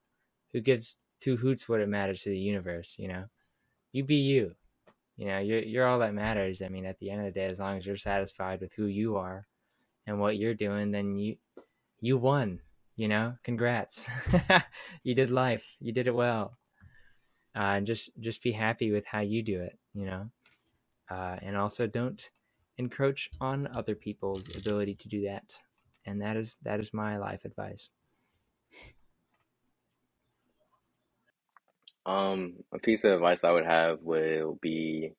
who 0.54 0.62
gives 0.62 1.00
two 1.19 1.36
hoots 1.36 1.67
what 1.67 1.82
it 1.82 1.89
matters 1.89 2.22
to 2.24 2.30
the 2.30 2.39
universe, 2.39 2.93
you 2.98 3.10
know. 3.10 3.26
You 3.91 4.04
be 4.04 4.15
you. 4.15 4.56
You 5.17 5.28
know, 5.28 5.39
you're 5.39 5.60
you're 5.60 5.88
all 5.88 6.00
that 6.00 6.13
matters. 6.13 6.62
I 6.62 6.69
mean, 6.69 6.86
at 6.86 6.98
the 7.00 7.12
end 7.12 7.19
of 7.19 7.26
the 7.26 7.39
day, 7.39 7.46
as 7.46 7.60
long 7.60 7.78
as 7.78 7.86
you're 7.86 7.98
satisfied 7.98 8.62
with 8.62 8.74
who 8.74 8.86
you 8.86 9.17
are 9.17 9.46
and 10.08 10.19
what 10.19 10.38
you're 10.38 10.56
doing, 10.56 10.91
then 10.91 11.17
you 11.17 11.36
you 12.00 12.17
won. 12.17 12.60
You 12.96 13.08
know, 13.08 13.36
congrats. 13.43 14.08
you 15.04 15.13
did 15.13 15.30
life. 15.30 15.76
You 15.80 15.91
did 15.91 16.08
it 16.08 16.15
well. 16.15 16.58
Uh, 17.56 17.80
just 17.82 18.10
just 18.20 18.42
be 18.42 18.52
happy 18.52 18.92
with 18.92 19.06
how 19.06 19.20
you 19.22 19.44
do 19.44 19.62
it. 19.62 19.78
You 19.94 20.06
know, 20.06 20.30
uh, 21.10 21.38
and 21.42 21.56
also 21.56 21.88
don't 21.88 22.30
encroach 22.78 23.30
on 23.39 23.68
other 23.68 23.96
people's 23.96 24.50
ability 24.56 24.96
to 24.96 25.08
do 25.08 25.24
that. 25.26 25.54
And 26.06 26.22
that 26.22 26.38
is 26.38 26.58
that 26.63 26.80
is 26.80 26.94
my 26.94 27.18
life 27.18 27.46
advice. 27.46 27.89
Um, 32.06 32.56
a 32.74 32.80
piece 32.80 33.04
of 33.06 33.13
advice 33.13 33.44
I 33.44 33.52
would 33.52 33.66
have 33.66 34.00
will 34.02 34.58
be 34.62 35.13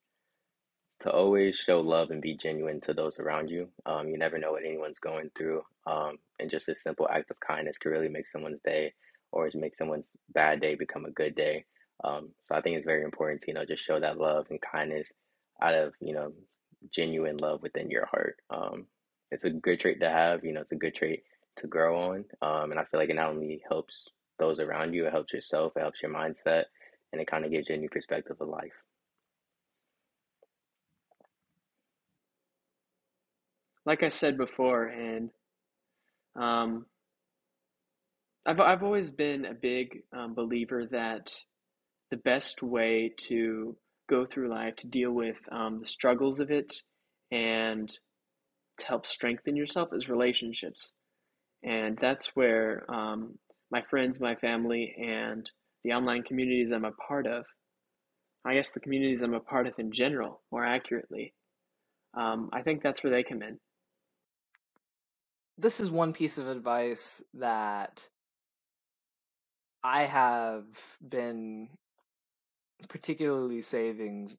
to 1.00 1.10
always 1.10 1.58
show 1.58 1.80
love 1.80 2.10
and 2.10 2.20
be 2.22 2.36
genuine 2.36 2.80
to 2.82 2.94
those 2.94 3.18
around 3.18 3.48
you. 3.48 3.68
Um, 3.86 4.08
you 4.08 4.18
never 4.18 4.38
know 4.38 4.52
what 4.52 4.64
anyone's 4.64 4.98
going 4.98 5.30
through. 5.36 5.62
Um, 5.86 6.18
and 6.38 6.50
just 6.50 6.68
a 6.68 6.74
simple 6.74 7.08
act 7.10 7.30
of 7.30 7.40
kindness 7.40 7.78
can 7.78 7.90
really 7.90 8.08
make 8.08 8.26
someone's 8.26 8.60
day 8.64 8.92
or 9.32 9.50
make 9.54 9.74
someone's 9.74 10.08
bad 10.32 10.60
day 10.60 10.74
become 10.74 11.04
a 11.04 11.10
good 11.10 11.34
day. 11.34 11.64
Um, 12.02 12.30
so 12.48 12.56
I 12.56 12.60
think 12.60 12.76
it's 12.76 12.86
very 12.86 13.04
important 13.04 13.42
to, 13.42 13.48
you 13.48 13.54
know, 13.54 13.64
just 13.64 13.84
show 13.84 14.00
that 14.00 14.18
love 14.18 14.46
and 14.50 14.60
kindness 14.60 15.12
out 15.62 15.74
of, 15.74 15.94
you 16.00 16.12
know, 16.12 16.32
genuine 16.90 17.36
love 17.36 17.62
within 17.62 17.90
your 17.90 18.06
heart. 18.06 18.36
Um, 18.50 18.86
it's 19.30 19.44
a 19.44 19.50
good 19.50 19.80
trait 19.80 20.00
to 20.00 20.10
have, 20.10 20.44
you 20.44 20.52
know, 20.52 20.60
it's 20.62 20.72
a 20.72 20.76
good 20.76 20.94
trait 20.94 21.22
to 21.56 21.66
grow 21.66 22.12
on. 22.12 22.24
Um, 22.42 22.70
and 22.70 22.80
I 22.80 22.84
feel 22.84 23.00
like 23.00 23.10
it 23.10 23.16
not 23.16 23.30
only 23.30 23.62
helps 23.68 24.08
those 24.38 24.60
around 24.60 24.94
you, 24.94 25.06
it 25.06 25.12
helps 25.12 25.32
yourself, 25.32 25.72
it 25.76 25.80
helps 25.80 26.02
your 26.02 26.12
mindset, 26.12 26.64
and 27.12 27.20
it 27.20 27.28
kind 27.28 27.44
of 27.44 27.50
gives 27.50 27.68
you 27.68 27.76
a 27.76 27.78
new 27.78 27.88
perspective 27.88 28.36
of 28.40 28.48
life. 28.48 28.72
like 33.86 34.02
I 34.02 34.08
said 34.08 34.36
before, 34.36 34.86
and 34.86 35.30
um, 36.36 36.86
I've 38.46 38.60
I've 38.60 38.82
always 38.82 39.10
been 39.10 39.44
a 39.44 39.54
big 39.54 40.02
um, 40.12 40.34
believer 40.34 40.86
that 40.86 41.34
the 42.10 42.16
best 42.16 42.62
way 42.62 43.12
to 43.28 43.76
go 44.08 44.26
through 44.26 44.50
life 44.50 44.76
to 44.76 44.86
deal 44.86 45.10
with 45.10 45.36
um, 45.50 45.80
the 45.80 45.86
struggles 45.86 46.40
of 46.40 46.50
it 46.50 46.74
and 47.30 47.88
to 48.78 48.86
help 48.86 49.06
strengthen 49.06 49.56
yourself 49.56 49.90
is 49.92 50.08
relationships, 50.08 50.94
and 51.62 51.96
that's 52.00 52.34
where 52.36 52.84
um, 52.92 53.38
my 53.70 53.82
friends, 53.82 54.20
my 54.20 54.34
family, 54.34 54.94
and 55.00 55.50
the 55.84 55.92
online 55.92 56.22
communities 56.22 56.72
I'm 56.72 56.84
a 56.84 56.92
part 56.92 57.26
of. 57.26 57.44
I 58.44 58.54
guess 58.54 58.72
the 58.72 58.80
communities 58.80 59.22
I'm 59.22 59.32
a 59.32 59.40
part 59.40 59.66
of 59.66 59.78
in 59.78 59.90
general, 59.90 60.42
more 60.52 60.64
accurately. 60.64 61.34
Um, 62.14 62.50
I 62.52 62.62
think 62.62 62.82
that's 62.82 63.02
where 63.02 63.12
they 63.12 63.22
come 63.22 63.42
in 63.42 63.58
this 65.56 65.80
is 65.80 65.90
one 65.90 66.12
piece 66.12 66.38
of 66.38 66.48
advice 66.48 67.22
that 67.34 68.08
I 69.82 70.04
have 70.04 70.64
been 71.06 71.68
particularly 72.88 73.62
saving 73.62 74.36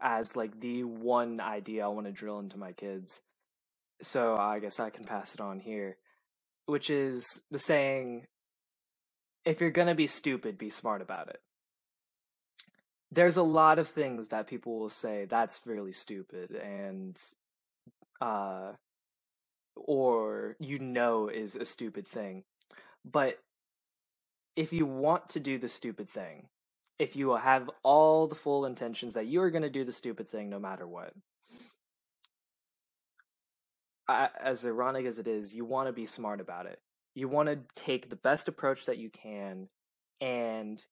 as 0.00 0.36
like 0.36 0.60
the 0.60 0.84
one 0.84 1.40
idea 1.40 1.84
I 1.84 1.88
want 1.88 2.06
to 2.06 2.12
drill 2.12 2.38
into 2.38 2.58
my 2.58 2.72
kids. 2.72 3.20
So 4.00 4.36
I 4.36 4.58
guess 4.58 4.80
I 4.80 4.90
can 4.90 5.04
pass 5.04 5.34
it 5.34 5.40
on 5.40 5.60
here, 5.60 5.96
which 6.66 6.90
is 6.90 7.42
the 7.50 7.58
saying 7.58 8.26
if 9.44 9.60
you're 9.60 9.70
going 9.70 9.88
to 9.88 9.94
be 9.94 10.06
stupid, 10.06 10.58
be 10.58 10.70
smart 10.70 11.02
about 11.02 11.28
it. 11.28 11.40
There's 13.10 13.36
a 13.36 13.42
lot 13.42 13.78
of 13.78 13.88
things 13.88 14.28
that 14.28 14.46
people 14.46 14.78
will 14.78 14.88
say 14.88 15.26
that's 15.26 15.60
really 15.66 15.92
stupid 15.92 16.50
and 16.52 17.16
uh 18.20 18.72
or 19.76 20.56
you 20.60 20.78
know 20.78 21.28
is 21.28 21.56
a 21.56 21.64
stupid 21.64 22.06
thing. 22.06 22.44
But 23.04 23.38
if 24.56 24.72
you 24.72 24.86
want 24.86 25.30
to 25.30 25.40
do 25.40 25.58
the 25.58 25.68
stupid 25.68 26.08
thing, 26.08 26.48
if 26.98 27.16
you 27.16 27.34
have 27.36 27.70
all 27.82 28.26
the 28.26 28.34
full 28.34 28.64
intentions 28.64 29.14
that 29.14 29.26
you 29.26 29.42
are 29.42 29.50
going 29.50 29.62
to 29.62 29.70
do 29.70 29.84
the 29.84 29.92
stupid 29.92 30.28
thing 30.28 30.50
no 30.50 30.58
matter 30.58 30.86
what, 30.86 31.12
as 34.08 34.64
ironic 34.64 35.06
as 35.06 35.18
it 35.18 35.26
is, 35.26 35.54
you 35.54 35.64
want 35.64 35.88
to 35.88 35.92
be 35.92 36.06
smart 36.06 36.40
about 36.40 36.66
it. 36.66 36.80
You 37.14 37.28
want 37.28 37.48
to 37.48 37.60
take 37.74 38.08
the 38.08 38.16
best 38.16 38.48
approach 38.48 38.86
that 38.86 38.98
you 38.98 39.10
can, 39.10 39.68
and 40.20 40.84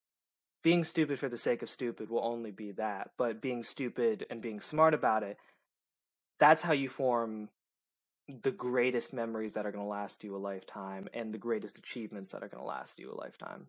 being 0.62 0.84
stupid 0.84 1.18
for 1.18 1.28
the 1.28 1.38
sake 1.38 1.62
of 1.62 1.70
stupid 1.70 2.10
will 2.10 2.24
only 2.24 2.50
be 2.50 2.72
that. 2.72 3.10
But 3.16 3.40
being 3.40 3.62
stupid 3.62 4.26
and 4.30 4.42
being 4.42 4.60
smart 4.60 4.94
about 4.94 5.22
it, 5.22 5.38
that's 6.38 6.62
how 6.62 6.72
you 6.72 6.88
form 6.88 7.48
the 8.42 8.50
greatest 8.50 9.12
memories 9.12 9.54
that 9.54 9.66
are 9.66 9.72
going 9.72 9.84
to 9.84 9.88
last 9.88 10.22
you 10.22 10.36
a 10.36 10.38
lifetime 10.38 11.08
and 11.14 11.32
the 11.32 11.38
greatest 11.38 11.78
achievements 11.78 12.30
that 12.30 12.42
are 12.42 12.48
going 12.48 12.62
to 12.62 12.68
last 12.68 12.98
you 12.98 13.12
a 13.12 13.20
lifetime. 13.20 13.66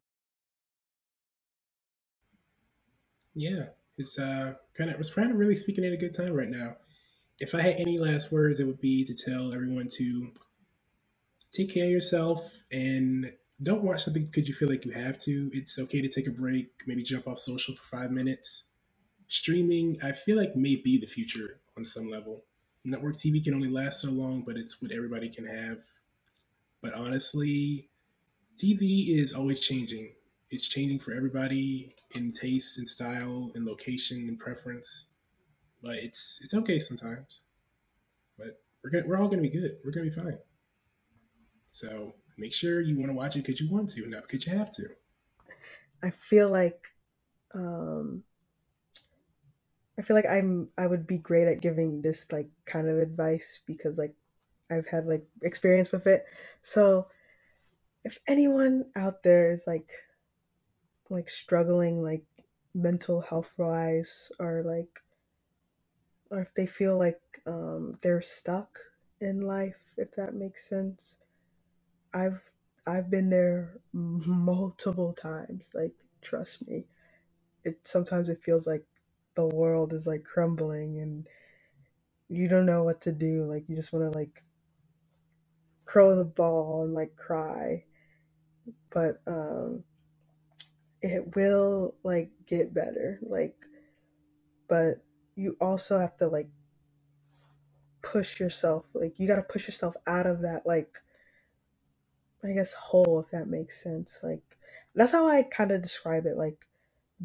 Yeah, 3.34 3.65
it's 3.98 4.20
uh 4.20 4.54
kind 4.76 4.89
of 4.89 4.98
was 4.98 5.13
kind 5.13 5.32
of 5.32 5.38
really 5.38 5.56
speaking 5.56 5.86
at 5.86 5.94
a 5.94 5.98
good 5.98 6.13
time 6.13 6.34
right 6.34 6.50
now. 6.50 6.76
If 7.39 7.56
I 7.56 7.62
had 7.62 7.76
any 7.78 7.98
last 7.98 8.32
words, 8.32 8.60
it 8.60 8.65
would 8.65 8.82
be 8.82 9.04
to 9.06 9.15
tell 9.15 9.54
everyone 9.54 9.88
to 9.98 10.32
take 11.52 11.74
care 11.74 11.86
of 11.86 11.91
yourself 11.91 12.63
and 12.72 13.32
don't 13.63 13.84
watch 13.84 14.04
something 14.04 14.26
because 14.26 14.48
you 14.48 14.54
feel 14.54 14.70
like 14.70 14.86
you 14.86 14.91
have 14.91 15.20
to. 15.20 15.50
It's 15.54 15.78
okay 15.80 16.02
to 16.02 16.10
take 16.10 16.28
a 16.28 16.32
break, 16.32 16.70
maybe 16.88 17.04
jump 17.04 17.28
off 17.28 17.39
social 17.39 17.76
for 17.76 17.84
five 17.84 18.12
minutes. 18.12 18.65
Streaming, 19.28 19.98
I 20.04 20.12
feel 20.12 20.38
like 20.38 20.56
may 20.56 20.76
be 20.76 21.00
the 21.00 21.08
future 21.08 21.60
on 21.78 21.86
some 21.86 22.10
level 22.10 22.44
network 22.84 23.15
TV 23.15 23.44
can 23.44 23.54
only 23.54 23.70
last 23.70 24.02
so 24.02 24.10
long, 24.10 24.41
but 24.41 24.58
it's 24.58 24.82
what 24.82 24.91
everybody 24.91 25.30
can 25.30 25.46
have. 25.46 25.78
But 26.82 26.94
honestly, 26.94 27.89
TV 28.58 29.20
is 29.20 29.34
always 29.34 29.60
changing. 29.60 30.13
It's 30.50 30.67
changing 30.67 31.00
for 31.00 31.13
everybody 31.13 31.96
in 32.15 32.32
taste 32.32 32.78
and 32.78 32.88
style 32.88 33.52
and 33.56 33.65
location 33.65 34.28
and 34.28 34.39
preference. 34.39 35.08
But 35.82 35.97
it's 35.97 36.39
it's 36.43 36.54
okay 36.54 36.80
sometimes. 36.80 37.43
But 38.38 38.62
we're 38.84 38.91
gonna 38.91 39.08
we're 39.08 39.17
all 39.17 39.28
gonna 39.28 39.41
be 39.41 39.50
good. 39.50 39.78
We're 39.84 39.91
gonna 39.91 40.10
be 40.10 40.12
fine. 40.12 40.38
So 41.71 42.13
make 42.38 42.54
sure 42.54 42.82
you 42.82 42.97
want 42.97 43.10
to 43.10 43.15
watch 43.15 43.36
it 43.36 43.45
because 43.45 43.62
you 43.62 43.69
want 43.69 43.89
to, 43.89 44.08
not 44.08 44.24
because 44.24 44.45
you 44.45 44.58
have 44.58 44.71
to. 44.71 44.89
I 46.04 46.10
feel 46.10 46.50
like 46.50 46.88
um, 47.54 48.24
I 49.97 50.02
feel 50.02 50.15
like 50.15 50.30
I'm 50.30 50.69
I 50.78 50.88
would 50.88 51.06
be 51.06 51.17
great 51.17 51.47
at 51.47 51.62
giving 51.62 52.02
this 52.02 52.32
like 52.32 52.50
kind 52.65 52.89
of 52.89 52.97
advice 52.97 53.60
because 53.65 53.97
like 53.97 54.13
I've 54.69 54.88
had 54.88 55.06
like 55.06 55.26
experience 55.43 55.91
with 55.91 56.08
it. 56.08 56.26
So 56.63 57.08
if 58.04 58.17
anyone 58.28 58.86
out 58.95 59.21
there 59.24 59.52
is 59.52 59.65
like 59.67 59.91
like 61.12 61.30
struggling 61.30 62.02
like 62.02 62.24
mental 62.74 63.21
health 63.21 63.54
wise 63.58 64.32
or 64.39 64.63
like 64.65 65.02
or 66.30 66.39
if 66.39 66.54
they 66.56 66.65
feel 66.65 66.97
like 66.97 67.19
um 67.45 67.97
they're 68.02 68.21
stuck 68.21 68.80
in 69.19 69.41
life 69.41 69.76
if 69.97 70.12
that 70.15 70.34
makes 70.34 70.67
sense. 70.67 71.17
I've 72.13 72.50
I've 72.88 73.12
been 73.12 73.30
there 73.30 73.78
multiple 73.93 75.13
times 75.13 75.69
like 75.74 75.93
trust 76.21 76.65
me. 76.67 76.86
It 77.65 77.78
sometimes 77.84 78.30
it 78.30 78.41
feels 78.43 78.65
like 78.65 78.84
the 79.36 79.45
world 79.45 79.93
is 79.93 80.08
like 80.08 80.24
crumbling 80.24 81.00
and 81.00 81.28
you 82.30 82.47
don't 82.47 82.65
know 82.65 82.84
what 82.84 83.02
to 83.02 83.12
do. 83.12 83.43
Like 83.43 83.65
you 83.67 83.76
just 83.76 83.91
want 83.91 84.12
to 84.12 84.17
like 84.17 84.43
curl 85.86 86.13
in 86.13 86.19
a 86.19 86.24
ball 86.24 86.84
and 86.86 86.93
like 86.93 87.15
cry. 87.17 87.84
But 88.89 89.21
um 89.28 89.84
it 91.02 91.36
will 91.36 91.96
like 92.04 92.30
get 92.46 92.74
better. 92.74 93.20
Like 93.22 93.56
but 94.68 95.04
you 95.36 95.58
also 95.60 96.00
have 96.00 96.16
to 96.18 96.28
like 96.28 96.50
push 98.02 98.40
yourself. 98.40 98.86
Like 98.94 99.20
you 99.20 99.28
got 99.28 99.36
to 99.36 99.44
push 99.44 99.68
yourself 99.68 99.96
out 100.08 100.28
of 100.28 100.42
that 100.42 100.66
like 100.66 100.98
I 102.44 102.54
guess 102.54 102.74
hole 102.74 103.20
if 103.20 103.32
that 103.32 103.48
makes 103.48 103.84
sense. 103.84 104.20
Like 104.24 104.42
that's 104.96 105.12
how 105.12 105.28
I 105.28 105.44
kind 105.44 105.72
of 105.72 105.82
describe 105.82 106.26
it 106.26 106.38
like 106.38 106.58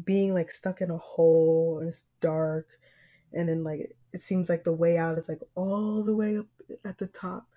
being 0.05 0.33
like 0.33 0.51
stuck 0.51 0.81
in 0.81 0.91
a 0.91 0.97
hole 0.97 1.79
and 1.79 1.89
it's 1.89 2.05
dark 2.21 2.67
and 3.33 3.49
then 3.49 3.63
like 3.63 3.95
it 4.13 4.19
seems 4.19 4.49
like 4.49 4.63
the 4.63 4.71
way 4.71 4.97
out 4.97 5.17
is 5.17 5.27
like 5.27 5.41
all 5.55 6.03
the 6.03 6.15
way 6.15 6.37
up 6.37 6.45
at 6.85 6.97
the 6.97 7.07
top 7.07 7.47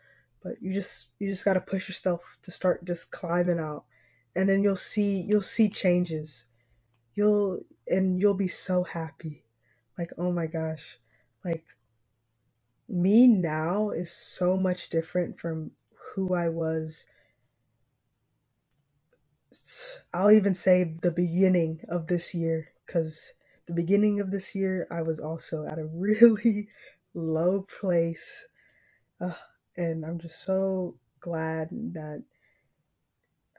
but 0.43 0.55
you 0.61 0.73
just 0.73 1.09
you 1.19 1.29
just 1.29 1.45
got 1.45 1.55
to 1.55 1.61
push 1.61 1.89
yourself 1.89 2.39
to 2.43 2.51
start 2.51 2.85
just 2.85 3.11
climbing 3.11 3.59
out 3.59 3.85
and 4.37 4.49
then 4.49 4.63
you'll 4.63 4.77
see 4.77 5.21
you'll 5.21 5.43
see 5.43 5.69
changes. 5.69 6.47
You'll 7.15 7.61
and 7.89 8.21
you'll 8.21 8.35
be 8.35 8.49
so 8.49 8.85
happy. 8.85 9.45
Like 9.99 10.11
oh 10.19 10.33
my 10.33 10.47
gosh. 10.47 10.99
Like 11.45 11.65
me 12.89 13.27
now 13.27 13.91
is 13.91 14.11
so 14.11 14.57
much 14.57 14.91
different 14.91 15.39
from 15.39 15.71
who 16.15 16.35
I 16.35 16.49
was 16.49 17.07
I'll 20.15 20.31
even 20.31 20.55
say 20.55 20.85
the 20.85 21.13
beginning 21.13 21.81
of 21.89 22.07
this 22.07 22.35
year 22.35 22.69
because 22.87 23.33
the 23.67 23.73
beginning 23.73 24.21
of 24.21 24.31
this 24.31 24.55
year 24.55 24.87
I 24.91 25.03
was 25.03 25.19
also 25.19 25.67
at 25.67 25.79
a 25.79 25.87
really 25.93 26.69
low 27.15 27.67
place. 27.81 28.47
And 29.77 30.05
I'm 30.05 30.19
just 30.19 30.43
so 30.43 30.97
glad 31.21 31.69
that 31.95 32.23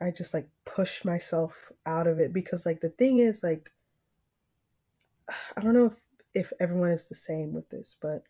I 0.01 0.11
just 0.11 0.33
like 0.33 0.47
pushed 0.65 1.05
myself 1.05 1.71
out 1.85 2.07
of 2.07 2.19
it 2.19 2.33
because 2.33 2.65
like 2.65 2.81
the 2.81 2.89
thing 2.89 3.19
is 3.19 3.43
like 3.43 3.71
I 5.57 5.61
don't 5.61 5.73
know 5.73 5.87
if, 5.87 5.93
if 6.33 6.53
everyone 6.59 6.91
is 6.91 7.07
the 7.07 7.15
same 7.15 7.51
with 7.53 7.69
this, 7.69 7.95
but 8.01 8.23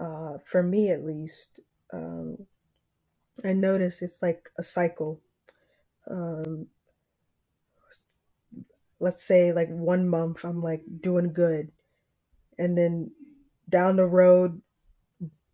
uh, 0.00 0.38
for 0.44 0.62
me 0.62 0.90
at 0.90 1.04
least, 1.04 1.60
um, 1.92 2.38
I 3.44 3.52
notice 3.52 4.02
it's 4.02 4.22
like 4.22 4.48
a 4.58 4.62
cycle. 4.62 5.20
Um, 6.10 6.66
let's 9.00 9.22
say 9.22 9.52
like 9.52 9.68
one 9.68 10.08
month 10.08 10.44
I'm 10.44 10.62
like 10.62 10.82
doing 11.00 11.32
good, 11.32 11.70
and 12.58 12.76
then 12.76 13.10
down 13.68 13.96
the 13.96 14.06
road, 14.06 14.60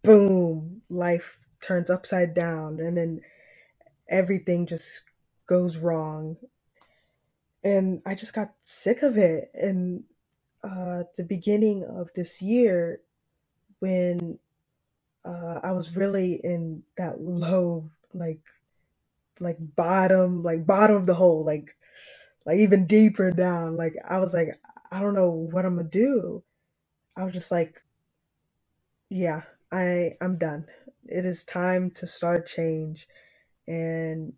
boom, 0.03 0.83
life 0.89 1.41
turns 1.61 1.91
upside 1.91 2.35
down, 2.35 2.81
and 2.81 2.97
then 2.97 3.21
everything 4.09 4.67
just 4.67 5.03
goes 5.47 5.77
wrong. 5.77 6.37
And 7.63 8.03
I 8.05 8.15
just 8.15 8.35
got 8.35 8.53
sick 8.61 9.03
of 9.03 9.17
it. 9.17 9.51
And 9.55 10.05
uh, 10.63 11.05
the 11.17 11.25
beginning 11.25 11.85
of 11.85 12.11
this 12.15 12.43
year, 12.43 13.01
when 13.79 14.39
uh, 15.25 15.61
I 15.63 15.73
was 15.73 15.97
really 15.97 16.41
in 16.45 16.83
that 16.97 17.21
low, 17.21 17.91
like, 18.13 18.41
like 19.41 19.59
bottom, 19.77 20.43
like 20.43 20.67
bottom 20.67 20.97
of 20.97 21.07
the 21.07 21.15
hole, 21.15 21.45
like, 21.45 21.75
like 22.47 22.59
even 22.59 22.87
deeper 22.87 23.31
down. 23.31 23.77
Like 23.77 23.95
I 24.07 24.19
was 24.19 24.35
like, 24.35 24.61
I 24.91 25.01
don't 25.01 25.15
know 25.15 25.31
what 25.31 25.65
I'm 25.65 25.77
gonna 25.77 25.89
do. 25.89 26.43
I 27.17 27.25
was 27.25 27.33
just 27.33 27.51
like, 27.51 27.83
yeah, 29.09 29.43
I 29.73 30.17
I'm 30.21 30.37
done. 30.37 30.67
It 31.07 31.25
is 31.25 31.45
time 31.45 31.91
to 31.93 32.07
start 32.07 32.47
change, 32.47 33.09
and 33.67 34.33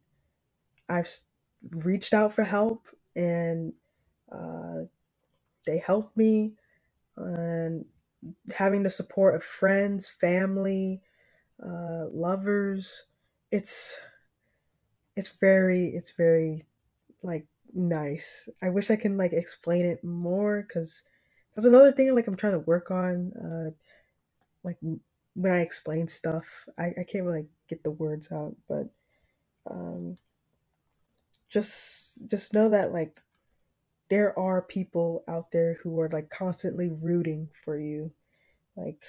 I've 0.88 1.10
reached 1.70 2.14
out 2.14 2.32
for 2.32 2.44
help, 2.44 2.86
and 3.14 3.72
uh, 4.30 4.82
they 5.66 5.78
helped 5.78 6.16
me, 6.16 6.52
and 7.16 7.84
having 8.54 8.82
the 8.82 8.90
support 8.90 9.34
of 9.34 9.42
friends, 9.42 10.08
family, 10.08 11.00
uh, 11.64 12.06
lovers. 12.12 13.04
It's 13.50 13.96
it's 15.16 15.32
very 15.40 15.88
it's 15.88 16.12
very 16.12 16.66
like 17.22 17.46
nice. 17.74 18.48
I 18.62 18.68
wish 18.68 18.90
I 18.90 18.96
can 18.96 19.16
like 19.16 19.32
explain 19.32 19.86
it 19.86 20.04
more 20.04 20.64
because 20.66 21.02
that's 21.54 21.66
another 21.66 21.92
thing 21.92 22.14
like 22.14 22.26
I'm 22.26 22.36
trying 22.36 22.52
to 22.52 22.60
work 22.60 22.90
on. 22.90 23.32
Uh, 23.32 23.70
like 24.62 24.76
when 25.34 25.52
I 25.52 25.60
explain 25.60 26.08
stuff, 26.08 26.68
I, 26.78 26.86
I 26.98 27.04
can't 27.04 27.24
really 27.24 27.46
get 27.68 27.82
the 27.84 27.90
words 27.90 28.30
out, 28.32 28.54
but 28.68 28.88
um, 29.70 30.18
just 31.48 32.28
just 32.28 32.54
know 32.54 32.68
that 32.70 32.92
like 32.92 33.20
there 34.10 34.38
are 34.38 34.62
people 34.62 35.24
out 35.28 35.50
there 35.52 35.74
who 35.82 36.00
are 36.00 36.08
like 36.10 36.30
constantly 36.30 36.90
rooting 36.90 37.48
for 37.64 37.78
you, 37.78 38.12
like 38.76 39.02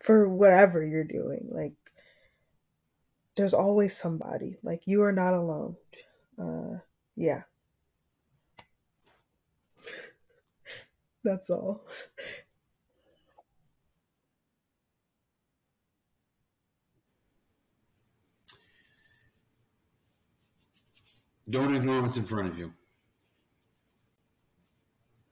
for 0.00 0.28
whatever 0.28 0.84
you're 0.84 1.04
doing. 1.04 1.48
Like 1.50 1.72
there's 3.36 3.54
always 3.54 3.96
somebody. 3.96 4.56
Like 4.62 4.86
you 4.86 5.02
are 5.02 5.12
not 5.12 5.34
alone. 5.34 5.76
Uh, 6.38 6.78
yeah, 7.16 7.42
that's 11.24 11.50
all. 11.50 11.84
Don't 21.50 21.74
ignore 21.74 22.02
what's 22.02 22.16
in 22.16 22.22
front 22.22 22.48
of 22.48 22.58
you. 22.58 22.72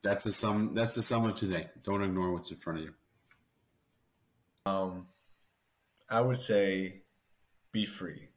That's 0.03 0.25
the 0.25 0.33
sum. 0.33 0.75
That's 0.75 0.95
the 0.95 1.03
sum 1.03 1.27
of 1.27 1.37
today. 1.37 1.69
Don't 1.85 2.03
ignore 2.03 2.33
what's 2.33 2.51
in 2.51 2.57
front 2.57 2.81
of 2.81 2.85
you. 2.87 2.95
Um, 4.67 5.07
I 6.11 6.21
would 6.21 6.39
say, 6.39 7.03
be 7.73 7.87
free, 7.87 8.29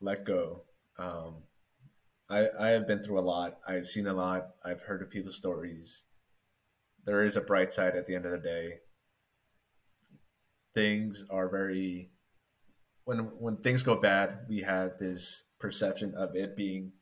let 0.00 0.24
go. 0.24 0.62
Um, 0.98 1.36
I 2.28 2.48
I 2.58 2.68
have 2.70 2.86
been 2.86 3.02
through 3.02 3.18
a 3.18 3.22
lot. 3.22 3.58
I've 3.66 3.86
seen 3.86 4.06
a 4.06 4.12
lot. 4.12 4.50
I've 4.64 4.82
heard 4.82 5.02
of 5.02 5.10
people's 5.10 5.36
stories. 5.36 6.04
There 7.04 7.24
is 7.24 7.36
a 7.36 7.40
bright 7.40 7.72
side 7.72 7.96
at 7.96 8.06
the 8.06 8.14
end 8.14 8.26
of 8.26 8.32
the 8.32 8.38
day. 8.38 8.78
Things 10.74 11.24
are 11.30 11.48
very 11.48 12.10
when 13.04 13.18
when 13.38 13.56
things 13.56 13.82
go 13.82 13.96
bad, 13.96 14.40
we 14.48 14.60
have 14.60 14.98
this 14.98 15.44
perception 15.58 16.14
of 16.14 16.36
it 16.36 16.56
being 16.56 16.92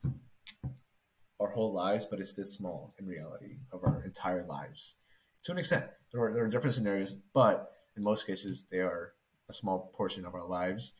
our 1.41 1.51
whole 1.51 1.73
lives, 1.73 2.05
but 2.05 2.21
it's 2.21 2.35
this 2.35 2.55
small 2.55 2.95
in 2.99 3.07
reality 3.07 3.59
of 3.73 3.85
our 3.85 4.03
entire 4.05 4.45
lives. 4.47 4.97
To 5.45 5.53
an 5.53 5.59
extent, 5.59 5.87
there 6.13 6.23
are, 6.23 6.33
there 6.33 6.45
are 6.45 6.49
different 6.49 6.75
scenarios, 6.75 7.15
but 7.33 7.73
in 7.97 8.03
most 8.03 8.27
cases, 8.27 8.67
they 8.71 8.79
are 8.79 9.13
a 9.49 9.53
small 9.53 9.93
portion 9.95 10.25
of 10.25 10.35
our 10.35 10.47
lives. 10.47 10.95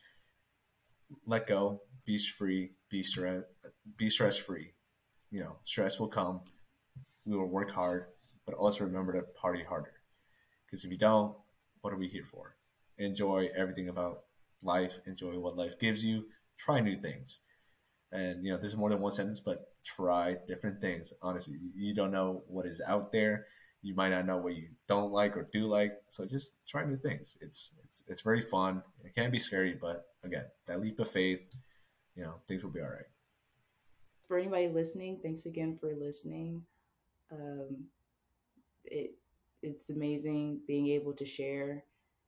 Let 1.25 1.47
go, 1.47 1.81
be 2.05 2.17
free, 2.17 2.71
be 2.89 3.03
stress, 3.03 3.43
be 3.97 4.09
stress 4.09 4.37
free. 4.37 4.73
You 5.31 5.41
know, 5.41 5.57
stress 5.63 5.99
will 5.99 6.07
come. 6.07 6.41
We 7.25 7.37
will 7.37 7.47
work 7.47 7.71
hard, 7.71 8.05
but 8.45 8.55
also 8.55 8.85
remember 8.85 9.13
to 9.13 9.21
party 9.21 9.63
harder. 9.63 9.93
Because 10.65 10.83
if 10.83 10.91
you 10.91 10.97
don't, 10.97 11.35
what 11.81 11.93
are 11.93 11.97
we 11.97 12.07
here 12.07 12.25
for? 12.25 12.55
Enjoy 12.97 13.49
everything 13.55 13.89
about 13.89 14.23
life. 14.63 14.99
Enjoy 15.05 15.37
what 15.39 15.57
life 15.57 15.79
gives 15.79 16.03
you. 16.03 16.25
Try 16.57 16.79
new 16.79 16.99
things. 16.99 17.39
And 18.11 18.43
you 18.43 18.51
know, 18.51 18.57
this 18.57 18.71
is 18.71 18.77
more 18.77 18.89
than 18.89 19.01
one 19.01 19.11
sentence, 19.11 19.39
but 19.39 19.71
try 19.83 20.35
different 20.47 20.81
things. 20.81 21.13
Honestly, 21.21 21.55
you 21.75 21.93
don't 21.93 22.11
know 22.11 22.43
what 22.47 22.65
is 22.65 22.81
out 22.85 23.11
there. 23.11 23.45
You 23.81 23.95
might 23.95 24.09
not 24.09 24.25
know 24.25 24.37
what 24.37 24.55
you 24.55 24.67
don't 24.87 25.11
like 25.11 25.37
or 25.37 25.47
do 25.53 25.67
like. 25.67 25.93
So 26.09 26.25
just 26.25 26.53
try 26.67 26.83
new 26.83 26.97
things. 26.97 27.37
It's 27.39 27.71
it's 27.83 28.03
it's 28.07 28.21
very 28.21 28.41
fun. 28.41 28.81
It 29.03 29.15
can 29.15 29.31
be 29.31 29.39
scary, 29.39 29.77
but 29.79 30.07
again, 30.23 30.45
that 30.67 30.81
leap 30.81 30.99
of 30.99 31.09
faith, 31.09 31.39
you 32.15 32.23
know, 32.23 32.35
things 32.47 32.63
will 32.63 32.71
be 32.71 32.81
all 32.81 32.87
right. 32.87 33.07
For 34.27 34.37
anybody 34.37 34.67
listening, 34.67 35.19
thanks 35.23 35.45
again 35.45 35.77
for 35.79 35.93
listening. 35.95 36.63
Um, 37.31 37.85
it 38.85 39.15
it's 39.61 39.89
amazing 39.89 40.61
being 40.67 40.87
able 40.89 41.13
to 41.13 41.25
share. 41.25 41.83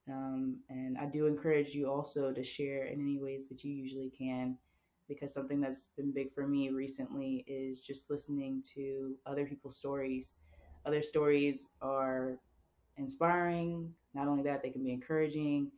Um, 0.09 0.57
and 0.69 0.97
I 0.97 1.05
do 1.05 1.27
encourage 1.27 1.73
you 1.73 1.89
also 1.89 2.31
to 2.31 2.43
share 2.43 2.85
in 2.85 2.99
any 2.99 3.19
ways 3.19 3.41
that 3.49 3.63
you 3.63 3.71
usually 3.71 4.11
can 4.17 4.57
because 5.13 5.33
something 5.33 5.61
that's 5.61 5.87
been 5.97 6.13
big 6.13 6.33
for 6.33 6.47
me 6.47 6.69
recently 6.69 7.45
is 7.47 7.79
just 7.81 8.09
listening 8.09 8.63
to 8.75 9.15
other 9.25 9.45
people's 9.45 9.77
stories. 9.77 10.39
Other 10.85 11.03
stories 11.03 11.69
are 11.81 12.39
inspiring. 12.97 13.93
Not 14.13 14.27
only 14.27 14.43
that, 14.43 14.63
they 14.63 14.69
can 14.71 14.83
be 14.83 14.93
encouraging. 14.93 15.71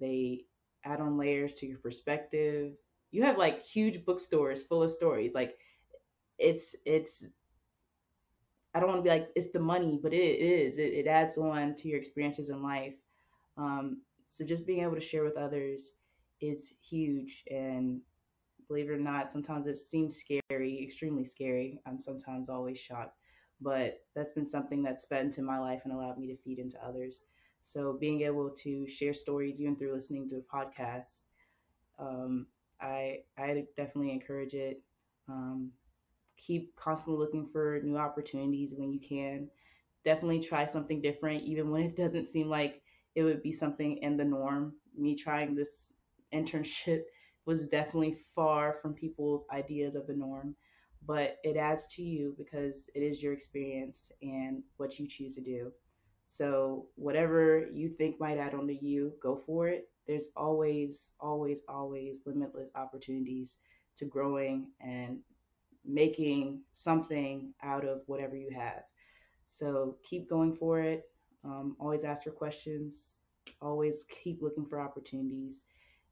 They 0.00 0.44
add 0.84 1.00
on 1.00 1.18
layers 1.18 1.54
to 1.54 1.66
your 1.66 1.78
perspective. 1.78 2.74
You 3.10 3.22
have 3.24 3.38
like 3.38 3.62
huge 3.62 4.04
bookstores 4.04 4.62
full 4.62 4.82
of 4.82 4.90
stories. 4.90 5.34
Like 5.34 5.58
it's 6.38 6.76
it's 6.86 7.28
I 8.74 8.80
don't 8.80 8.88
want 8.88 8.98
to 9.00 9.02
be 9.02 9.10
like 9.10 9.30
it's 9.34 9.50
the 9.50 9.60
money, 9.60 9.98
but 10.02 10.12
it 10.12 10.18
is. 10.40 10.78
It, 10.78 10.92
it 10.94 11.06
adds 11.06 11.36
on 11.38 11.74
to 11.76 11.88
your 11.88 11.98
experiences 11.98 12.48
in 12.50 12.62
life. 12.62 12.96
Um, 13.56 14.02
so 14.26 14.44
just 14.44 14.66
being 14.66 14.82
able 14.82 14.94
to 14.94 15.00
share 15.00 15.24
with 15.24 15.36
others 15.36 15.92
is 16.40 16.74
huge. 16.82 17.44
And 17.50 18.00
believe 18.68 18.90
it 18.90 18.92
or 18.94 18.98
not, 18.98 19.32
sometimes 19.32 19.66
it 19.66 19.76
seems 19.78 20.16
scary, 20.16 20.82
extremely 20.82 21.24
scary. 21.24 21.80
I'm 21.86 22.00
sometimes 22.00 22.48
always 22.48 22.78
shocked, 22.78 23.16
but 23.60 24.00
that's 24.14 24.32
been 24.32 24.46
something 24.46 24.82
that's 24.82 25.06
fed 25.06 25.24
into 25.26 25.42
my 25.42 25.58
life 25.58 25.82
and 25.84 25.92
allowed 25.92 26.18
me 26.18 26.28
to 26.28 26.36
feed 26.42 26.58
into 26.58 26.82
others. 26.84 27.22
So 27.62 27.96
being 28.00 28.22
able 28.22 28.50
to 28.50 28.88
share 28.88 29.12
stories 29.14 29.60
even 29.60 29.76
through 29.76 29.94
listening 29.94 30.28
to 30.30 30.36
a 30.36 30.56
podcast, 30.56 31.22
um, 31.98 32.46
I 32.80 33.20
I 33.36 33.64
definitely 33.76 34.12
encourage 34.12 34.54
it. 34.54 34.82
Um, 35.28 35.72
keep 36.36 36.74
constantly 36.76 37.18
looking 37.18 37.48
for 37.52 37.80
new 37.82 37.96
opportunities 37.96 38.74
when 38.76 38.92
you 38.92 39.00
can. 39.00 39.48
Definitely 40.04 40.40
try 40.40 40.66
something 40.66 41.00
different, 41.02 41.44
even 41.44 41.70
when 41.70 41.82
it 41.82 41.96
doesn't 41.96 42.26
seem 42.26 42.48
like 42.48 42.82
it 43.14 43.22
would 43.24 43.42
be 43.42 43.52
something 43.52 43.98
in 43.98 44.16
the 44.16 44.24
norm. 44.24 44.74
Me 44.96 45.14
trying 45.16 45.54
this 45.54 45.94
internship 46.32 47.02
was 47.48 47.66
definitely 47.66 48.14
far 48.34 48.74
from 48.82 48.92
people's 48.94 49.46
ideas 49.50 49.96
of 49.96 50.06
the 50.06 50.14
norm, 50.14 50.54
but 51.06 51.38
it 51.44 51.56
adds 51.56 51.86
to 51.96 52.02
you 52.02 52.34
because 52.36 52.90
it 52.94 53.02
is 53.02 53.22
your 53.22 53.32
experience 53.32 54.12
and 54.22 54.62
what 54.76 54.98
you 54.98 55.08
choose 55.08 55.34
to 55.36 55.40
do. 55.40 55.72
So, 56.26 56.88
whatever 56.96 57.66
you 57.72 57.88
think 57.88 58.20
might 58.20 58.36
add 58.36 58.54
on 58.54 58.66
to 58.68 58.84
you, 58.84 59.14
go 59.22 59.34
for 59.46 59.66
it. 59.66 59.88
There's 60.06 60.28
always, 60.36 61.12
always, 61.20 61.62
always 61.70 62.20
limitless 62.26 62.70
opportunities 62.74 63.56
to 63.96 64.04
growing 64.04 64.68
and 64.82 65.20
making 65.86 66.60
something 66.72 67.54
out 67.62 67.86
of 67.86 68.02
whatever 68.08 68.36
you 68.36 68.50
have. 68.54 68.82
So 69.46 69.96
keep 70.04 70.28
going 70.28 70.54
for 70.54 70.80
it. 70.80 71.10
Um, 71.44 71.76
always 71.80 72.04
ask 72.04 72.24
for 72.24 72.30
questions. 72.30 73.22
Always 73.62 74.04
keep 74.10 74.42
looking 74.42 74.66
for 74.66 74.80
opportunities 74.80 75.64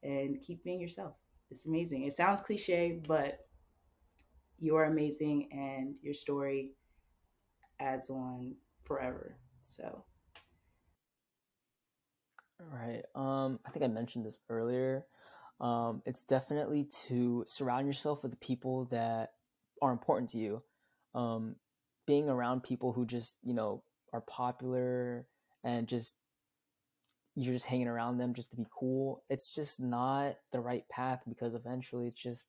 and 0.03 0.40
keep 0.40 0.64
being 0.64 0.81
yourself. 0.81 1.14
It's 1.51 1.67
amazing. 1.67 2.05
It 2.05 2.13
sounds 2.13 2.41
cliche, 2.41 3.01
but 3.07 3.47
you 4.59 4.77
are 4.77 4.87
amazing 4.87 5.49
and 5.53 5.95
your 6.03 6.15
story 6.15 6.73
adds 7.81 8.11
on 8.11 8.55
forever. 8.85 9.37
So 9.63 10.05
Right. 12.59 13.03
Um, 13.15 13.61
I 13.67 13.71
think 13.71 13.85
I 13.85 13.89
mentioned 13.89 14.25
this 14.25 14.41
earlier. 14.49 15.05
Um, 15.61 16.03
it's 16.07 16.23
definitely 16.23 16.89
to 17.07 17.45
surround 17.47 17.87
yourself 17.87 18.23
with 18.23 18.33
the 18.33 18.39
people 18.39 18.87
that 18.87 19.33
are 19.83 19.93
important 19.93 20.31
to 20.31 20.39
you. 20.39 20.63
Um, 21.15 21.57
being 22.07 22.29
around 22.29 22.63
people 22.63 22.93
who 22.93 23.05
just, 23.07 23.37
you 23.43 23.55
know, 23.55 23.83
are 24.13 24.21
popular 24.23 25.27
and 25.65 25.87
just 25.87 26.15
you're 27.37 27.53
just 27.53 27.66
hanging 27.66 27.87
around 27.87 28.16
them 28.16 28.33
just 28.33 28.51
to 28.51 28.57
be 28.57 28.66
cool. 28.70 29.22
It's 29.29 29.51
just 29.51 29.79
not 29.79 30.37
the 30.53 30.61
right 30.61 30.88
path 30.88 31.22
because 31.29 31.55
eventually 31.55 32.09
it's 32.09 32.22
just 32.22 32.49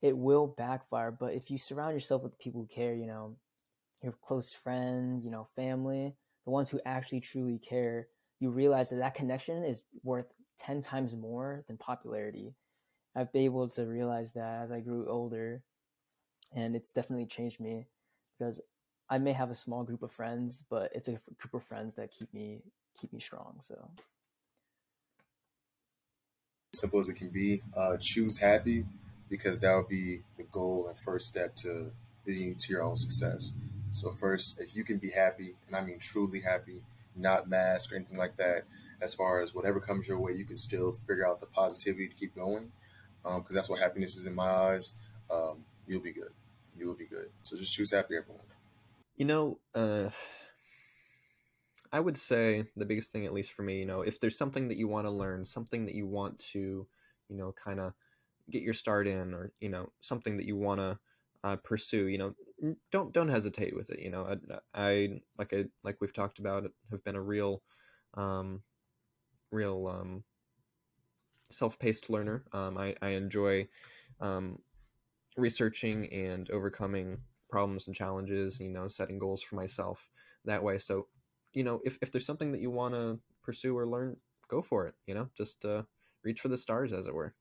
it 0.00 0.16
will 0.16 0.46
backfire. 0.46 1.10
But 1.10 1.34
if 1.34 1.50
you 1.50 1.58
surround 1.58 1.92
yourself 1.92 2.22
with 2.22 2.38
people 2.38 2.62
who 2.62 2.66
care, 2.66 2.94
you 2.94 3.06
know, 3.06 3.36
your 4.02 4.14
close 4.22 4.52
friend, 4.52 5.22
you 5.22 5.30
know, 5.30 5.46
family, 5.54 6.14
the 6.44 6.50
ones 6.50 6.70
who 6.70 6.80
actually 6.86 7.20
truly 7.20 7.58
care, 7.58 8.08
you 8.40 8.50
realize 8.50 8.90
that 8.90 8.96
that 8.96 9.14
connection 9.14 9.64
is 9.64 9.84
worth 10.02 10.32
10 10.58 10.80
times 10.80 11.14
more 11.14 11.64
than 11.68 11.76
popularity. 11.76 12.54
I've 13.14 13.32
been 13.32 13.42
able 13.42 13.68
to 13.68 13.84
realize 13.84 14.32
that 14.32 14.62
as 14.62 14.72
I 14.72 14.80
grew 14.80 15.08
older, 15.08 15.62
and 16.54 16.76
it's 16.76 16.90
definitely 16.90 17.26
changed 17.26 17.60
me 17.60 17.86
because 18.38 18.60
I 19.08 19.18
may 19.18 19.32
have 19.32 19.50
a 19.50 19.54
small 19.54 19.84
group 19.84 20.02
of 20.02 20.10
friends, 20.10 20.64
but 20.68 20.90
it's 20.94 21.08
a 21.08 21.18
group 21.38 21.54
of 21.54 21.62
friends 21.62 21.94
that 21.94 22.12
keep 22.12 22.32
me 22.32 22.60
keep 22.96 23.12
me 23.12 23.20
strong. 23.20 23.58
So 23.60 23.90
simple 26.74 26.98
as 26.98 27.08
it 27.08 27.14
can 27.14 27.30
be. 27.30 27.60
Uh, 27.76 27.96
choose 28.00 28.40
happy 28.40 28.84
because 29.28 29.60
that 29.60 29.74
would 29.74 29.88
be 29.88 30.20
the 30.36 30.44
goal 30.44 30.86
and 30.88 30.96
first 30.96 31.26
step 31.26 31.54
to 31.56 31.92
leading 32.26 32.48
you 32.48 32.54
to 32.58 32.72
your 32.72 32.82
own 32.82 32.96
success. 32.96 33.52
So 33.92 34.10
first, 34.10 34.60
if 34.60 34.76
you 34.76 34.84
can 34.84 34.98
be 34.98 35.10
happy, 35.10 35.54
and 35.66 35.74
I 35.74 35.80
mean 35.80 35.98
truly 35.98 36.40
happy, 36.40 36.82
not 37.16 37.48
mask 37.48 37.92
or 37.92 37.96
anything 37.96 38.18
like 38.18 38.36
that, 38.36 38.64
as 39.00 39.14
far 39.14 39.40
as 39.40 39.54
whatever 39.54 39.80
comes 39.80 40.06
your 40.06 40.18
way, 40.18 40.32
you 40.32 40.44
can 40.44 40.56
still 40.56 40.92
figure 40.92 41.26
out 41.26 41.40
the 41.40 41.46
positivity 41.46 42.08
to 42.08 42.14
keep 42.14 42.34
going, 42.34 42.72
because 43.22 43.38
um, 43.38 43.44
that's 43.50 43.70
what 43.70 43.80
happiness 43.80 44.16
is 44.16 44.26
in 44.26 44.34
my 44.34 44.48
eyes. 44.48 44.94
Um, 45.30 45.64
you'll 45.86 46.02
be 46.02 46.12
good. 46.12 46.32
You 46.76 46.88
will 46.88 46.94
be 46.94 47.06
good. 47.06 47.30
So 47.42 47.56
just 47.56 47.74
choose 47.74 47.92
happy, 47.92 48.16
everyone. 48.16 48.44
You 49.16 49.24
know, 49.24 49.58
uh, 49.74 50.10
I 51.92 52.00
would 52.00 52.16
say 52.18 52.66
the 52.76 52.84
biggest 52.84 53.12
thing, 53.12 53.26
at 53.26 53.32
least 53.34 53.52
for 53.52 53.62
me, 53.62 53.78
you 53.78 53.86
know, 53.86 54.02
if 54.02 54.20
there's 54.20 54.38
something 54.38 54.68
that 54.68 54.76
you 54.76 54.88
want 54.88 55.06
to 55.06 55.10
learn, 55.10 55.44
something 55.44 55.86
that 55.86 55.94
you 55.94 56.06
want 56.06 56.38
to, 56.52 56.86
you 57.28 57.36
know, 57.36 57.52
kind 57.52 57.80
of 57.80 57.92
get 58.50 58.62
your 58.62 58.74
start 58.74 59.06
in, 59.06 59.34
or 59.34 59.52
you 59.60 59.68
know, 59.68 59.90
something 60.00 60.36
that 60.36 60.46
you 60.46 60.56
want 60.56 60.80
to 60.80 60.98
uh, 61.44 61.56
pursue, 61.56 62.06
you 62.06 62.18
know, 62.18 62.34
don't 62.90 63.12
don't 63.12 63.28
hesitate 63.28 63.74
with 63.76 63.90
it. 63.90 64.00
You 64.00 64.10
know, 64.10 64.38
I, 64.74 64.82
I 64.88 65.20
like 65.38 65.52
I 65.52 65.66
like 65.84 66.00
we've 66.00 66.12
talked 66.12 66.38
about, 66.38 66.64
have 66.90 67.04
been 67.04 67.16
a 67.16 67.22
real, 67.22 67.62
um, 68.14 68.62
real 69.50 69.86
um, 69.86 70.24
self-paced 71.50 72.10
learner. 72.10 72.44
Um, 72.52 72.78
I 72.78 72.94
I 73.02 73.10
enjoy 73.10 73.68
um, 74.20 74.58
researching 75.36 76.12
and 76.12 76.50
overcoming 76.50 77.18
problems 77.50 77.86
and 77.86 77.96
challenges. 77.96 78.60
You 78.60 78.70
know, 78.70 78.88
setting 78.88 79.18
goals 79.18 79.42
for 79.42 79.56
myself 79.56 80.08
that 80.44 80.62
way. 80.62 80.78
So 80.78 81.08
you 81.56 81.64
know, 81.64 81.80
if, 81.84 81.96
if 82.02 82.12
there's 82.12 82.26
something 82.26 82.52
that 82.52 82.60
you 82.60 82.70
want 82.70 82.92
to 82.92 83.18
pursue 83.42 83.76
or 83.76 83.86
learn, 83.86 84.14
go 84.46 84.60
for 84.60 84.86
it. 84.86 84.94
You 85.06 85.14
know, 85.14 85.30
just 85.36 85.64
uh, 85.64 85.82
reach 86.22 86.42
for 86.42 86.48
the 86.48 86.58
stars, 86.58 86.92
as 86.92 87.06
it 87.06 87.14
were. 87.14 87.34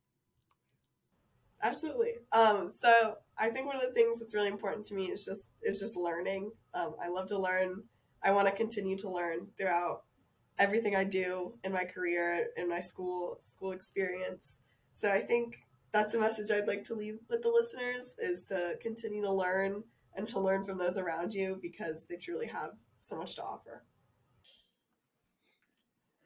Absolutely. 1.61 2.13
Um, 2.31 2.71
so 2.71 3.17
I 3.37 3.49
think 3.49 3.67
one 3.67 3.75
of 3.75 3.81
the 3.81 3.91
things 3.91 4.19
that's 4.19 4.33
really 4.33 4.47
important 4.47 4.85
to 4.87 4.95
me 4.95 5.07
is 5.11 5.25
just 5.25 5.51
is 5.61 5.81
just 5.81 5.97
learning. 5.97 6.51
Um, 6.73 6.95
I 7.03 7.09
love 7.09 7.27
to 7.27 7.37
learn. 7.37 7.83
I 8.23 8.31
want 8.31 8.47
to 8.47 8.53
continue 8.53 8.97
to 8.99 9.09
learn 9.09 9.47
throughout 9.57 10.03
everything 10.57 10.95
I 10.95 11.03
do 11.03 11.53
in 11.65 11.73
my 11.73 11.83
career, 11.83 12.47
in 12.55 12.69
my 12.69 12.79
school 12.79 13.37
school 13.41 13.73
experience. 13.73 14.59
So 14.93 15.11
I 15.11 15.19
think 15.19 15.57
that's 15.91 16.13
a 16.13 16.19
message 16.19 16.51
I'd 16.51 16.67
like 16.67 16.85
to 16.85 16.95
leave 16.95 17.19
with 17.29 17.41
the 17.41 17.49
listeners 17.49 18.15
is 18.17 18.45
to 18.45 18.77
continue 18.81 19.21
to 19.23 19.31
learn 19.31 19.83
and 20.15 20.25
to 20.29 20.39
learn 20.39 20.63
from 20.63 20.77
those 20.77 20.97
around 20.97 21.33
you 21.33 21.59
because 21.61 22.05
they 22.05 22.15
truly 22.15 22.47
have 22.47 22.71
so 23.01 23.17
much 23.17 23.35
to 23.35 23.43
offer. 23.43 23.83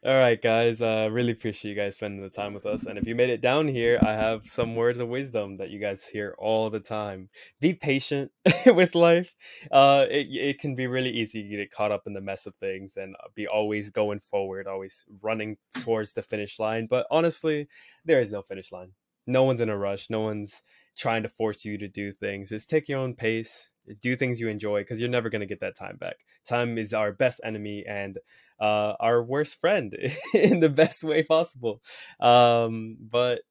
All 0.06 0.18
right, 0.18 0.42
guys. 0.42 0.82
Uh, 0.82 1.10
really 1.12 1.34
appreciate 1.34 1.72
you 1.72 1.76
guys 1.76 1.98
spending 1.98 2.22
the 2.22 2.30
time 2.30 2.54
with 2.54 2.66
us. 2.66 2.86
And 2.86 2.98
if 2.98 3.06
you 3.06 3.16
made 3.16 3.30
it 3.30 3.42
down 3.42 3.68
here, 3.68 4.00
I 4.02 4.14
have 4.14 4.48
some 4.48 4.78
words 4.78 5.02
of 5.02 5.10
wisdom 5.10 5.58
that 5.58 5.72
you 5.72 5.80
guys 5.80 6.06
hear 6.08 6.36
all 6.40 6.70
the 6.70 6.80
time. 6.80 7.28
Be 7.60 7.74
patient 7.74 8.32
with 8.66 8.96
life. 8.96 9.36
Uh, 9.70 10.06
it 10.10 10.28
it 10.32 10.60
can 10.60 10.74
be 10.74 10.88
really 10.88 11.10
easy 11.10 11.44
to 11.44 11.50
get 11.50 11.72
caught 11.72 11.92
up 11.92 12.04
in 12.08 12.14
the 12.14 12.22
mess 12.22 12.46
of 12.46 12.56
things 12.56 12.96
and 12.96 13.14
uh, 13.22 13.28
be 13.36 13.46
always 13.46 13.90
going 13.90 14.22
forward, 14.22 14.68
always 14.68 15.06
running 15.22 15.58
towards 15.82 16.14
the 16.14 16.22
finish 16.22 16.60
line. 16.60 16.88
But 16.90 17.06
honestly, 17.12 17.68
there 18.06 18.22
is 18.22 18.32
no 18.32 18.42
finish 18.42 18.72
line. 18.72 18.94
No 19.28 19.44
one's 19.44 19.60
in 19.60 19.70
a 19.70 19.78
rush. 19.78 20.10
No 20.10 20.22
one's 20.22 20.64
trying 21.00 21.24
to 21.24 21.30
force 21.30 21.66
you 21.66 21.80
to 21.80 21.88
do 21.88 22.14
things. 22.14 22.50
Just 22.50 22.70
take 22.70 22.90
your 22.90 23.00
own 23.00 23.16
pace. 23.16 23.70
Do 24.02 24.16
things 24.16 24.40
you 24.40 24.50
enjoy 24.50 24.82
because 24.82 25.00
you're 25.00 25.10
never 25.10 25.30
gonna 25.30 25.48
get 25.48 25.62
that 25.62 25.76
time 25.78 25.98
back. 25.98 26.18
Time 26.46 26.78
is 26.78 26.94
our 26.94 27.14
best 27.14 27.42
enemy, 27.44 27.86
and 27.88 28.20
uh, 28.60 28.94
our 29.00 29.24
worst 29.24 29.60
friend 29.62 29.96
in 30.36 30.60
the 30.60 30.70
best 30.70 31.04
way 31.04 31.24
possible. 31.24 31.82
Um, 32.20 32.98
but 33.02 33.42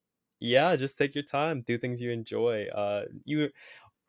yeah, 0.40 0.76
just 0.76 0.98
take 0.98 1.14
your 1.16 1.24
time, 1.24 1.62
do 1.66 1.78
things 1.78 2.00
you 2.00 2.12
enjoy. 2.12 2.66
Uh, 2.66 3.04
you, 3.24 3.50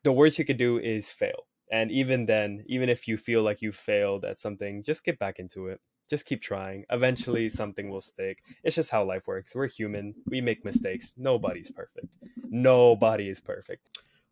the 0.04 0.14
worst 0.14 0.40
you 0.40 0.46
could 0.46 0.58
do 0.58 0.80
is 0.80 1.12
fail, 1.12 1.48
and 1.72 1.92
even 1.92 2.26
then, 2.28 2.64
even 2.68 2.90
if 2.90 3.08
you 3.08 3.18
feel 3.18 3.44
like 3.44 3.62
you 3.62 3.72
failed 3.72 4.26
at 4.26 4.40
something, 4.40 4.84
just 4.84 5.06
get 5.06 5.20
back 5.20 5.40
into 5.40 5.68
it. 5.68 5.82
Just 6.10 6.26
keep 6.26 6.42
trying. 6.42 6.86
Eventually, 6.90 7.50
something 7.50 7.90
will 7.90 8.02
stick. 8.02 8.44
It's 8.64 8.76
just 8.76 8.90
how 8.90 9.04
life 9.04 9.28
works. 9.28 9.54
We're 9.54 9.68
human. 9.68 10.16
We 10.26 10.42
make 10.42 10.66
mistakes. 10.66 11.14
Nobody's 11.18 11.70
perfect. 11.70 12.08
Nobody 12.50 13.30
is 13.30 13.40
perfect. 13.40 13.86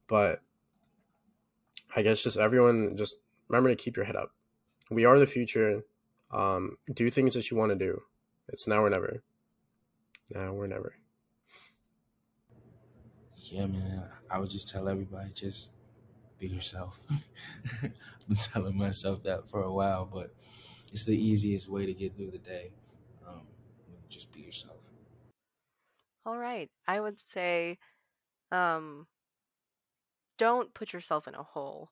But 0.08 0.40
I 1.96 2.02
guess 2.02 2.24
just 2.24 2.38
everyone 2.38 2.98
just 2.98 3.16
remember 3.48 3.70
to 3.70 3.76
keep 3.76 3.96
your 3.96 4.06
head 4.06 4.16
up. 4.16 4.32
We 4.90 5.06
are 5.06 5.20
the 5.20 5.28
future. 5.28 5.84
Um, 6.32 6.78
do 6.92 7.10
things 7.10 7.36
that 7.36 7.52
you 7.52 7.58
want 7.58 7.72
to 7.72 7.78
do. 7.78 8.02
It's 8.50 8.68
now 8.68 8.84
or 8.84 8.90
never. 8.90 9.24
Now 10.30 10.54
or 10.54 10.68
never. 10.68 10.96
Yeah, 13.52 13.68
man. 13.68 14.04
I 14.30 14.40
would 14.40 14.50
just 14.50 14.68
tell 14.68 14.90
everybody 14.90 15.32
just 15.34 15.70
be 16.40 16.48
yourself. 16.48 17.04
I've 17.84 18.28
been 18.28 18.38
telling 18.38 18.78
myself 18.78 19.24
that 19.24 19.48
for 19.48 19.62
a 19.62 19.72
while, 19.72 20.06
but 20.06 20.34
it's 20.92 21.06
the 21.06 21.18
easiest 21.18 21.70
way 21.70 21.86
to 21.86 21.94
get 21.94 22.16
through 22.16 22.32
the 22.32 22.38
day. 22.38 22.72
Um, 23.28 23.42
just 24.10 24.32
be 24.32 24.42
yourself. 24.42 24.78
All 26.26 26.38
right. 26.38 26.70
I 26.88 27.00
would 27.00 27.22
say 27.34 27.78
um, 28.52 29.08
don't 30.38 30.74
put 30.74 30.94
yourself 30.94 31.28
in 31.28 31.36
a 31.36 31.44
hole. 31.44 31.90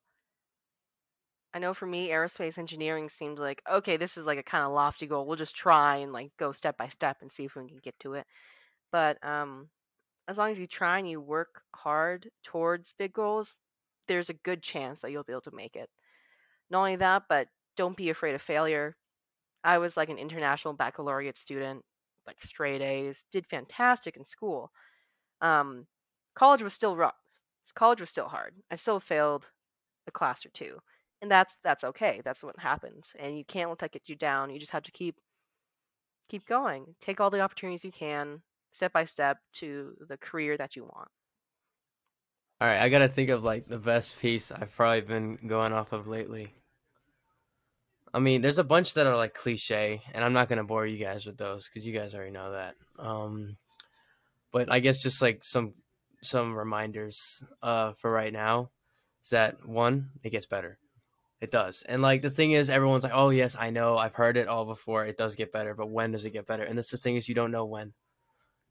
I 1.53 1.59
know 1.59 1.73
for 1.73 1.85
me, 1.85 2.09
aerospace 2.09 2.57
engineering 2.57 3.09
seemed 3.09 3.39
like, 3.39 3.61
okay, 3.71 3.95
this 3.95 4.17
is 4.17 4.25
like 4.25 4.39
a 4.39 4.43
kind 4.43 4.65
of 4.65 4.73
lofty 4.73 5.07
goal. 5.07 5.25
We'll 5.25 5.37
just 5.37 5.55
try 5.55 5.97
and 5.97 6.11
like 6.11 6.31
go 6.37 6.51
step 6.51 6.77
by 6.77 6.89
step 6.89 7.17
and 7.21 7.31
see 7.31 7.45
if 7.45 7.55
we 7.55 7.65
can 7.67 7.79
get 7.81 7.97
to 8.01 8.15
it. 8.15 8.27
But 8.91 9.17
um, 9.25 9.69
as 10.27 10.37
long 10.37 10.51
as 10.51 10.59
you 10.59 10.67
try 10.67 10.99
and 10.99 11.09
you 11.09 11.21
work 11.21 11.61
hard 11.73 12.29
towards 12.43 12.93
big 12.99 13.13
goals, 13.13 13.55
there's 14.07 14.29
a 14.29 14.33
good 14.33 14.61
chance 14.61 14.99
that 14.99 15.11
you'll 15.11 15.23
be 15.23 15.31
able 15.31 15.41
to 15.41 15.55
make 15.55 15.77
it. 15.77 15.89
Not 16.69 16.79
only 16.79 16.95
that, 16.97 17.23
but 17.29 17.47
don't 17.75 17.97
be 17.97 18.09
afraid 18.09 18.35
of 18.35 18.41
failure. 18.41 18.95
I 19.63 19.77
was 19.77 19.97
like 19.97 20.09
an 20.09 20.17
international 20.17 20.73
baccalaureate 20.73 21.37
student, 21.37 21.83
like 22.27 22.41
straight 22.41 22.81
A's, 22.81 23.25
did 23.31 23.47
fantastic 23.47 24.17
in 24.17 24.25
school. 24.25 24.71
Um, 25.41 25.85
college 26.35 26.61
was 26.61 26.73
still 26.73 26.95
rough. 26.95 27.15
College 27.75 27.99
was 27.99 28.09
still 28.09 28.27
hard. 28.27 28.53
I 28.71 28.77
still 28.77 28.99
failed 28.99 29.49
a 30.07 30.11
class 30.11 30.45
or 30.45 30.49
two 30.49 30.79
and 31.21 31.31
that's 31.31 31.55
that's 31.63 31.83
okay 31.83 32.21
that's 32.23 32.43
what 32.43 32.57
happens 32.59 33.07
and 33.19 33.37
you 33.37 33.43
can't 33.45 33.69
let 33.69 33.79
that 33.79 33.91
get 33.91 34.07
you 34.07 34.15
down 34.15 34.49
you 34.49 34.59
just 34.59 34.71
have 34.71 34.83
to 34.83 34.91
keep 34.91 35.15
keep 36.29 36.45
going 36.45 36.85
take 36.99 37.19
all 37.19 37.29
the 37.29 37.39
opportunities 37.39 37.83
you 37.83 37.91
can 37.91 38.41
step 38.73 38.93
by 38.93 39.05
step 39.05 39.37
to 39.53 39.93
the 40.07 40.17
career 40.17 40.57
that 40.57 40.75
you 40.75 40.83
want 40.83 41.07
all 42.61 42.67
right 42.67 42.79
i 42.79 42.89
gotta 42.89 43.07
think 43.07 43.29
of 43.29 43.43
like 43.43 43.67
the 43.67 43.77
best 43.77 44.19
piece 44.19 44.51
i've 44.51 44.73
probably 44.75 45.01
been 45.01 45.39
going 45.47 45.73
off 45.73 45.93
of 45.93 46.07
lately 46.07 46.53
i 48.15 48.19
mean 48.19 48.41
there's 48.41 48.57
a 48.57 48.63
bunch 48.63 48.93
that 48.95 49.05
are 49.05 49.15
like 49.15 49.33
cliche 49.35 50.01
and 50.13 50.23
i'm 50.23 50.33
not 50.33 50.49
gonna 50.49 50.63
bore 50.63 50.87
you 50.87 50.97
guys 50.97 51.25
with 51.25 51.37
those 51.37 51.67
because 51.67 51.85
you 51.85 51.93
guys 51.93 52.15
already 52.15 52.31
know 52.31 52.51
that 52.51 52.75
um 52.97 53.55
but 54.51 54.71
i 54.71 54.79
guess 54.79 55.03
just 55.03 55.21
like 55.21 55.43
some 55.43 55.73
some 56.23 56.55
reminders 56.55 57.43
uh 57.61 57.93
for 57.93 58.09
right 58.11 58.33
now 58.33 58.71
is 59.25 59.31
that 59.31 59.67
one, 59.67 60.11
it 60.23 60.29
gets 60.29 60.45
better. 60.45 60.77
It 61.41 61.51
does. 61.51 61.83
And 61.87 62.01
like 62.01 62.21
the 62.21 62.29
thing 62.29 62.51
is 62.51 62.69
everyone's 62.69 63.03
like, 63.03 63.13
"Oh, 63.13 63.29
yes, 63.29 63.55
I 63.59 63.69
know. 63.71 63.97
I've 63.97 64.13
heard 64.13 64.37
it 64.37 64.47
all 64.47 64.65
before. 64.65 65.05
It 65.05 65.17
does 65.17 65.35
get 65.35 65.51
better, 65.51 65.73
but 65.73 65.89
when 65.89 66.11
does 66.11 66.25
it 66.25 66.31
get 66.31 66.47
better?" 66.47 66.63
And 66.63 66.77
that's 66.77 66.91
the 66.91 66.97
thing 66.97 67.15
is 67.15 67.27
you 67.27 67.35
don't 67.35 67.51
know 67.51 67.65
when. 67.65 67.93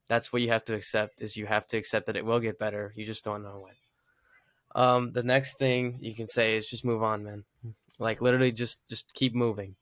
That's 0.08 0.32
what 0.32 0.42
you 0.42 0.48
have 0.50 0.64
to 0.66 0.74
accept 0.74 1.22
is 1.22 1.36
you 1.36 1.46
have 1.46 1.66
to 1.68 1.76
accept 1.76 2.06
that 2.06 2.16
it 2.16 2.24
will 2.24 2.40
get 2.40 2.58
better. 2.58 2.92
You 2.96 3.04
just 3.04 3.24
don't 3.24 3.42
know 3.42 3.66
when. 3.66 3.74
Um 4.74 5.12
the 5.12 5.22
next 5.22 5.58
thing 5.58 5.98
you 6.00 6.14
can 6.14 6.26
say 6.28 6.56
is 6.56 6.66
just 6.66 6.84
move 6.84 7.02
on, 7.02 7.24
man. 7.24 7.44
Like 7.98 8.20
literally 8.20 8.52
just 8.52 8.86
just 8.88 9.14
keep 9.14 9.34
moving. 9.34 9.76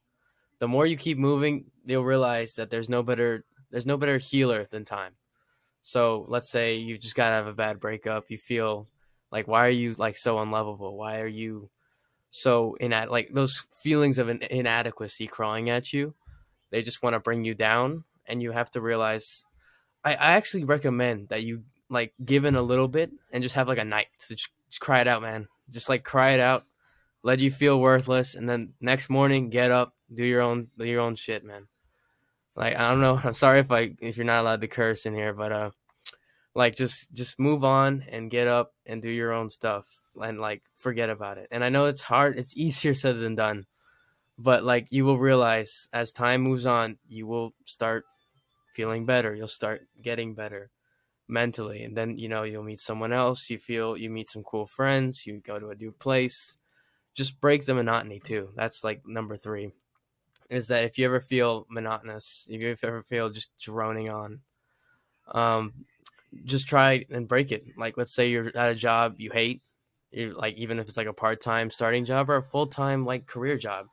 The 0.59 0.69
more 0.69 0.87
you 0.87 0.97
keep 0.97 1.19
moving, 1.19 1.67
you'll 1.85 2.05
realize 2.05 2.55
that 2.55 2.71
there's 2.71 2.89
no 2.89 3.03
better 3.03 3.45
there's 3.71 3.87
no 3.87 3.97
better 3.97 4.19
healer 4.19 4.65
than 4.65 4.85
time. 4.85 5.15
So 5.83 6.25
let's 6.29 6.51
say 6.51 6.77
you 6.77 6.99
just 6.99 7.17
gotta 7.17 7.35
have 7.37 7.47
a 7.47 7.53
bad 7.53 7.81
breakup. 7.81 8.27
You 8.29 8.39
feel 8.39 8.89
like 9.31 9.49
why 9.49 9.67
are 9.67 9.71
you 9.71 9.95
like 9.95 10.17
so 10.17 10.39
unlovable? 10.39 10.97
Why 10.97 11.21
are 11.21 11.27
you 11.27 11.71
so 12.31 12.77
inad 12.81 13.11
like 13.11 13.31
those 13.33 13.65
feelings 13.83 14.19
of 14.19 14.29
an 14.29 14.43
inadequacy 14.43 15.27
crawling 15.27 15.71
at 15.71 15.93
you? 15.93 16.15
They 16.71 16.83
just 16.83 17.03
want 17.03 17.15
to 17.15 17.21
bring 17.21 17.45
you 17.45 17.55
down, 17.55 18.05
and 18.27 18.43
you 18.43 18.53
have 18.53 18.71
to 18.73 18.81
realize. 18.81 19.45
I, 20.05 20.15
I 20.15 20.33
actually 20.33 20.65
recommend 20.65 21.29
that 21.29 21.43
you 21.43 21.63
like 21.89 22.13
give 22.25 22.45
in 22.45 22.57
a 22.57 22.63
little 22.63 22.89
bit 22.89 23.13
and 23.33 23.43
just 23.43 23.55
have 23.55 23.69
like 23.69 23.79
a 23.79 23.85
night 23.85 24.09
to 24.27 24.35
just, 24.35 24.51
just 24.69 24.81
cry 24.81 25.01
it 25.01 25.09
out, 25.09 25.23
man. 25.23 25.49
Just 25.71 25.89
like 25.89 26.03
cry 26.03 26.33
it 26.33 26.41
out, 26.41 26.65
let 27.23 27.41
you 27.41 27.51
feel 27.51 27.81
worthless, 27.81 28.35
and 28.35 28.49
then 28.49 28.75
next 28.81 29.11
morning 29.11 29.51
get 29.51 29.71
up, 29.71 29.95
do 30.13 30.25
your 30.25 30.43
own 30.43 30.69
do 30.77 30.85
your 30.85 31.01
own 31.01 31.17
shit, 31.17 31.45
man 31.45 31.69
like 32.55 32.77
I 32.77 32.91
don't 32.91 33.01
know. 33.01 33.21
I'm 33.23 33.33
sorry 33.33 33.61
if 33.61 33.71
I 33.71 33.93
if 34.01 34.17
you're 34.17 34.27
not 34.27 34.41
allowed 34.41 34.61
to 34.63 34.69
curse 34.69 35.07
in 35.07 35.15
here, 35.15 35.33
but 35.33 35.53
uh, 35.53 35.71
like 36.55 36.77
just 36.77 37.13
just 37.13 37.39
move 37.39 37.65
on 37.65 38.05
and 38.09 38.31
get 38.31 38.49
up 38.49 38.73
and 38.87 39.03
do 39.03 39.11
your 39.11 39.33
own 39.33 39.51
stuff 39.51 39.87
and 40.21 40.41
like 40.41 40.63
forget 40.77 41.11
about 41.11 41.39
it. 41.39 41.49
And 41.51 41.65
I 41.65 41.69
know 41.69 41.87
it's 41.87 42.03
hard. 42.03 42.39
It's 42.39 42.57
easier 42.57 42.95
said 42.95 43.19
than 43.19 43.35
done, 43.35 43.67
but 44.39 44.65
like 44.65 44.89
you 44.91 45.05
will 45.05 45.19
realize 45.19 45.89
as 45.93 46.13
time 46.13 46.43
moves 46.43 46.67
on, 46.67 46.99
you 47.09 47.27
will 47.27 47.55
start 47.67 48.05
feeling 48.75 49.07
better. 49.07 49.35
You'll 49.35 49.49
start 49.49 49.87
getting 50.01 50.35
better 50.35 50.71
mentally, 51.29 51.83
and 51.85 51.97
then 51.97 52.19
you 52.19 52.29
know 52.29 52.43
you'll 52.43 52.63
meet 52.63 52.81
someone 52.81 53.13
else. 53.13 53.49
You 53.51 53.59
feel 53.59 53.97
you 53.97 54.11
meet 54.11 54.29
some 54.29 54.43
cool 54.43 54.67
friends. 54.67 55.27
You 55.27 55.41
go 55.41 55.59
to 55.59 55.71
a 55.71 55.77
new 55.77 55.93
place. 55.93 56.57
Just 57.15 57.41
break 57.41 57.67
the 57.67 57.75
monotony 57.75 58.21
too. 58.21 58.51
That's 58.57 58.85
like 58.85 59.07
number 59.07 59.37
three 59.37 59.73
is 60.53 60.69
that 60.69 60.85
if 60.85 60.99
you 60.99 61.07
ever 61.07 61.19
feel 61.21 61.67
monotonous, 61.71 62.47
if 62.51 62.61
you 62.61 62.77
ever 62.83 63.03
feel 63.03 63.31
just 63.31 63.57
droning 63.59 64.11
on, 64.11 64.41
um, 65.33 65.73
just 66.45 66.69
try 66.69 67.05
and 67.11 67.27
break 67.27 67.53
it. 67.53 67.65
Like, 67.77 67.97
let's 67.97 68.15
say 68.15 68.31
you're 68.31 68.57
at 68.57 68.71
a 68.71 68.75
job 68.75 69.15
you 69.19 69.31
hate, 69.31 69.63
you 70.11 70.33
like 70.33 70.57
even 70.57 70.79
if 70.79 70.89
it's 70.89 70.97
like 70.97 71.07
a 71.07 71.13
part 71.13 71.41
time 71.41 71.71
starting 71.71 72.05
job 72.05 72.29
or 72.29 72.37
a 72.37 72.43
full 72.43 72.67
time 72.67 73.07
like 73.07 73.27
career 73.27 73.57
job, 73.57 73.87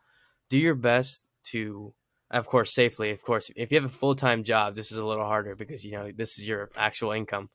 do 0.49 0.57
your 0.57 0.75
best 0.75 1.29
to, 1.45 1.93
of 2.29 2.47
course, 2.47 2.73
safely. 2.73 3.11
Of 3.11 3.23
course, 3.23 3.49
if 3.55 3.71
you 3.71 3.77
have 3.79 3.89
a 3.89 3.93
full 3.93 4.15
time 4.15 4.43
job, 4.43 4.75
this 4.75 4.91
is 4.91 4.97
a 4.97 5.05
little 5.05 5.25
harder 5.25 5.55
because 5.55 5.85
you 5.85 5.91
know 5.93 6.11
this 6.11 6.37
is 6.39 6.47
your 6.47 6.69
actual 6.75 7.11
income. 7.11 7.49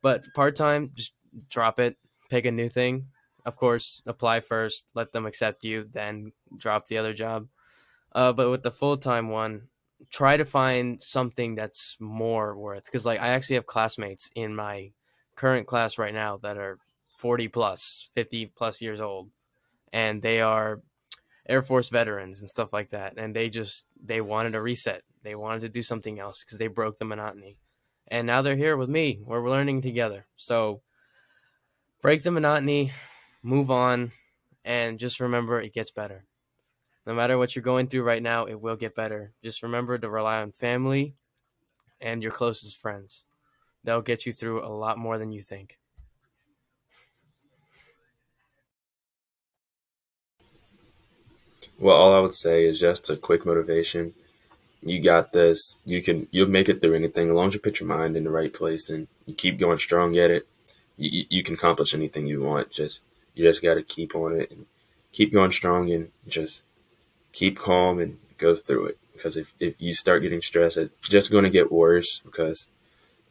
But 0.00 0.24
part 0.34 0.54
time, 0.54 0.92
just 0.94 1.12
drop 1.50 1.80
it, 1.80 1.96
pick 2.30 2.44
a 2.44 2.52
new 2.52 2.68
thing. 2.68 3.08
Of 3.44 3.56
course, 3.56 4.02
apply 4.06 4.40
first, 4.40 4.86
let 4.94 5.12
them 5.12 5.26
accept 5.26 5.64
you, 5.64 5.86
then 5.90 6.32
drop 6.56 6.88
the 6.88 6.98
other 6.98 7.12
job 7.12 7.48
uh, 8.14 8.32
but 8.32 8.50
with 8.50 8.62
the 8.62 8.70
full 8.70 8.96
time 8.96 9.28
one, 9.28 9.68
try 10.10 10.36
to 10.36 10.44
find 10.44 11.02
something 11.02 11.54
that's 11.54 11.96
more 11.98 12.56
worth. 12.56 12.84
Because 12.84 13.04
like 13.04 13.20
I 13.20 13.28
actually 13.28 13.56
have 13.56 13.66
classmates 13.66 14.30
in 14.34 14.54
my 14.54 14.92
current 15.34 15.66
class 15.66 15.98
right 15.98 16.14
now 16.14 16.38
that 16.38 16.56
are 16.56 16.78
40 17.18 17.48
plus, 17.48 18.08
50 18.14 18.52
plus 18.54 18.80
years 18.80 19.00
old, 19.00 19.30
and 19.92 20.22
they 20.22 20.40
are 20.40 20.80
Air 21.48 21.62
Force 21.62 21.88
veterans 21.88 22.40
and 22.40 22.48
stuff 22.48 22.72
like 22.72 22.90
that. 22.90 23.14
And 23.16 23.34
they 23.34 23.50
just 23.50 23.86
they 24.02 24.20
wanted 24.20 24.54
a 24.54 24.62
reset. 24.62 25.02
They 25.22 25.34
wanted 25.34 25.62
to 25.62 25.68
do 25.68 25.82
something 25.82 26.20
else 26.20 26.44
because 26.44 26.58
they 26.58 26.68
broke 26.68 26.98
the 26.98 27.04
monotony. 27.04 27.58
And 28.06 28.26
now 28.26 28.42
they're 28.42 28.56
here 28.56 28.76
with 28.76 28.90
me. 28.90 29.18
We're 29.24 29.48
learning 29.48 29.80
together. 29.80 30.26
So 30.36 30.82
break 32.02 32.22
the 32.22 32.30
monotony, 32.30 32.92
move 33.44 33.70
on, 33.70 34.10
and 34.64 34.98
just 34.98 35.20
remember 35.20 35.60
it 35.60 35.74
gets 35.74 35.92
better. 35.92 36.24
No 37.06 37.14
matter 37.14 37.36
what 37.36 37.54
you're 37.54 37.62
going 37.62 37.86
through 37.86 38.02
right 38.02 38.22
now, 38.22 38.46
it 38.46 38.60
will 38.60 38.76
get 38.76 38.96
better. 38.96 39.32
Just 39.44 39.62
remember 39.62 39.98
to 39.98 40.08
rely 40.08 40.40
on 40.40 40.50
family 40.50 41.14
and 42.00 42.22
your 42.22 42.32
closest 42.32 42.78
friends. 42.78 43.26
They'll 43.84 44.00
get 44.00 44.24
you 44.24 44.32
through 44.32 44.64
a 44.64 44.72
lot 44.72 44.98
more 44.98 45.18
than 45.18 45.30
you 45.30 45.42
think. 45.42 45.78
Well, 51.78 51.96
all 51.96 52.14
I 52.14 52.20
would 52.20 52.34
say 52.34 52.64
is 52.64 52.80
just 52.80 53.10
a 53.10 53.16
quick 53.16 53.44
motivation. 53.44 54.14
You 54.80 55.00
got 55.00 55.32
this. 55.32 55.76
You 55.84 56.02
can. 56.02 56.28
You'll 56.30 56.48
make 56.48 56.68
it 56.68 56.80
through 56.80 56.94
anything 56.94 57.28
as 57.28 57.34
long 57.34 57.48
as 57.48 57.54
you 57.54 57.60
put 57.60 57.80
your 57.80 57.88
mind 57.88 58.16
in 58.16 58.24
the 58.24 58.30
right 58.30 58.52
place 58.52 58.88
and 58.88 59.08
you 59.26 59.34
keep 59.34 59.58
going 59.58 59.78
strong 59.78 60.16
at 60.16 60.30
it. 60.30 60.46
You, 60.96 61.24
you 61.28 61.42
can 61.42 61.54
accomplish 61.54 61.94
anything 61.94 62.26
you 62.26 62.42
want. 62.42 62.70
Just 62.70 63.02
you 63.34 63.44
just 63.44 63.62
got 63.62 63.74
to 63.74 63.82
keep 63.82 64.14
on 64.14 64.32
it 64.32 64.50
and 64.50 64.66
keep 65.12 65.32
going 65.32 65.50
strong 65.50 65.90
and 65.90 66.10
just 66.26 66.64
keep 67.32 67.58
calm 67.58 67.98
and 67.98 68.18
go 68.38 68.54
through 68.54 68.86
it. 68.86 68.98
Because 69.12 69.36
if, 69.36 69.54
if 69.60 69.80
you 69.80 69.94
start 69.94 70.22
getting 70.22 70.42
stressed, 70.42 70.76
it's 70.76 71.08
just 71.08 71.30
going 71.30 71.44
to 71.44 71.50
get 71.50 71.72
worse 71.72 72.20
because 72.20 72.68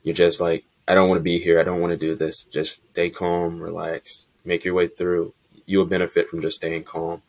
you're 0.04 0.16
just 0.16 0.40
like, 0.40 0.66
I 0.88 0.96
don't 0.96 1.10
want 1.10 1.20
to 1.20 1.24
be 1.24 1.40
here. 1.40 1.60
I 1.60 1.64
don't 1.64 1.82
want 1.82 1.92
to 1.92 1.98
do 1.98 2.16
this. 2.16 2.44
Just 2.44 2.82
stay 2.92 3.10
calm, 3.10 3.62
relax, 3.62 4.28
make 4.44 4.66
your 4.66 4.74
way 4.74 4.88
through. 4.88 5.34
You 5.66 5.80
will 5.80 5.86
benefit 5.86 6.30
from 6.30 6.42
just 6.42 6.58
staying 6.58 6.84
calm. 6.84 7.22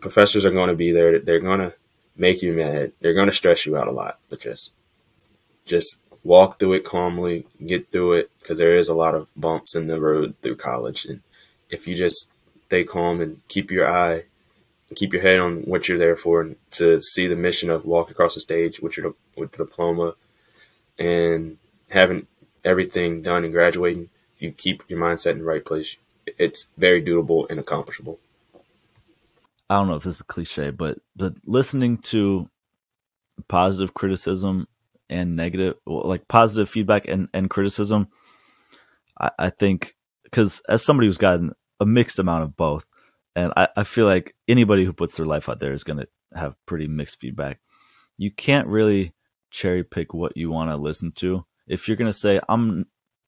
Professors 0.00 0.44
are 0.44 0.50
going 0.50 0.68
to 0.68 0.74
be 0.74 0.92
there. 0.92 1.18
They're 1.18 1.40
going 1.40 1.60
to 1.60 1.74
make 2.16 2.42
you 2.42 2.52
mad. 2.52 2.92
They're 3.00 3.14
going 3.14 3.28
to 3.28 3.32
stress 3.32 3.66
you 3.66 3.76
out 3.76 3.88
a 3.88 3.92
lot, 3.92 4.18
but 4.28 4.40
just, 4.40 4.72
just 5.64 5.98
walk 6.22 6.58
through 6.58 6.74
it 6.74 6.84
calmly, 6.84 7.46
get 7.64 7.90
through 7.90 8.14
it 8.14 8.30
because 8.40 8.58
there 8.58 8.76
is 8.76 8.88
a 8.88 8.94
lot 8.94 9.14
of 9.14 9.28
bumps 9.36 9.74
in 9.74 9.86
the 9.86 10.00
road 10.00 10.34
through 10.42 10.56
college. 10.56 11.04
And 11.04 11.20
if 11.70 11.86
you 11.86 11.94
just 11.94 12.28
stay 12.66 12.84
calm 12.84 13.20
and 13.20 13.40
keep 13.48 13.70
your 13.70 13.90
eye 13.90 14.24
keep 14.94 15.12
your 15.12 15.22
head 15.22 15.38
on 15.38 15.62
what 15.62 15.88
you're 15.88 15.98
there 15.98 16.16
for 16.16 16.40
and 16.40 16.56
to 16.70 17.00
see 17.00 17.26
the 17.26 17.36
mission 17.36 17.70
of 17.70 17.84
walking 17.84 18.12
across 18.12 18.34
the 18.34 18.40
stage 18.40 18.80
with 18.80 18.96
your 18.96 19.14
with 19.36 19.52
diploma 19.52 20.14
and 20.98 21.58
having 21.90 22.26
everything 22.64 23.22
done 23.22 23.44
and 23.44 23.52
graduating. 23.52 24.08
If 24.36 24.42
you 24.42 24.52
keep 24.52 24.82
your 24.88 25.00
mindset 25.00 25.32
in 25.32 25.38
the 25.38 25.44
right 25.44 25.64
place, 25.64 25.96
it's 26.38 26.66
very 26.76 27.02
doable 27.02 27.48
and 27.50 27.60
accomplishable. 27.60 28.18
I 29.68 29.78
don't 29.78 29.88
know 29.88 29.94
if 29.94 30.04
this 30.04 30.16
is 30.16 30.22
cliche, 30.22 30.70
but 30.70 30.98
but 31.16 31.34
listening 31.44 31.98
to 31.98 32.48
positive 33.48 33.94
criticism 33.94 34.68
and 35.08 35.36
negative, 35.36 35.76
like 35.86 36.28
positive 36.28 36.68
feedback 36.68 37.08
and, 37.08 37.28
and 37.34 37.50
criticism, 37.50 38.08
I, 39.20 39.30
I 39.38 39.50
think 39.50 39.94
because 40.34 40.60
as 40.68 40.84
somebody 40.84 41.06
who's 41.06 41.16
gotten 41.16 41.52
a 41.78 41.86
mixed 41.86 42.18
amount 42.18 42.42
of 42.42 42.56
both, 42.56 42.86
and 43.36 43.52
I, 43.56 43.68
I 43.76 43.84
feel 43.84 44.04
like 44.04 44.34
anybody 44.48 44.84
who 44.84 44.92
puts 44.92 45.16
their 45.16 45.26
life 45.26 45.48
out 45.48 45.60
there 45.60 45.72
is 45.72 45.84
going 45.84 46.00
to 46.00 46.08
have 46.34 46.56
pretty 46.66 46.88
mixed 46.88 47.20
feedback. 47.20 47.60
You 48.16 48.32
can't 48.32 48.66
really 48.66 49.14
cherry 49.52 49.84
pick 49.84 50.12
what 50.12 50.36
you 50.36 50.50
want 50.50 50.70
to 50.70 50.76
listen 50.76 51.12
to. 51.12 51.44
If 51.68 51.86
you're 51.86 51.96
going 51.96 52.10
to 52.10 52.18
say, 52.18 52.40
I'm 52.48 52.86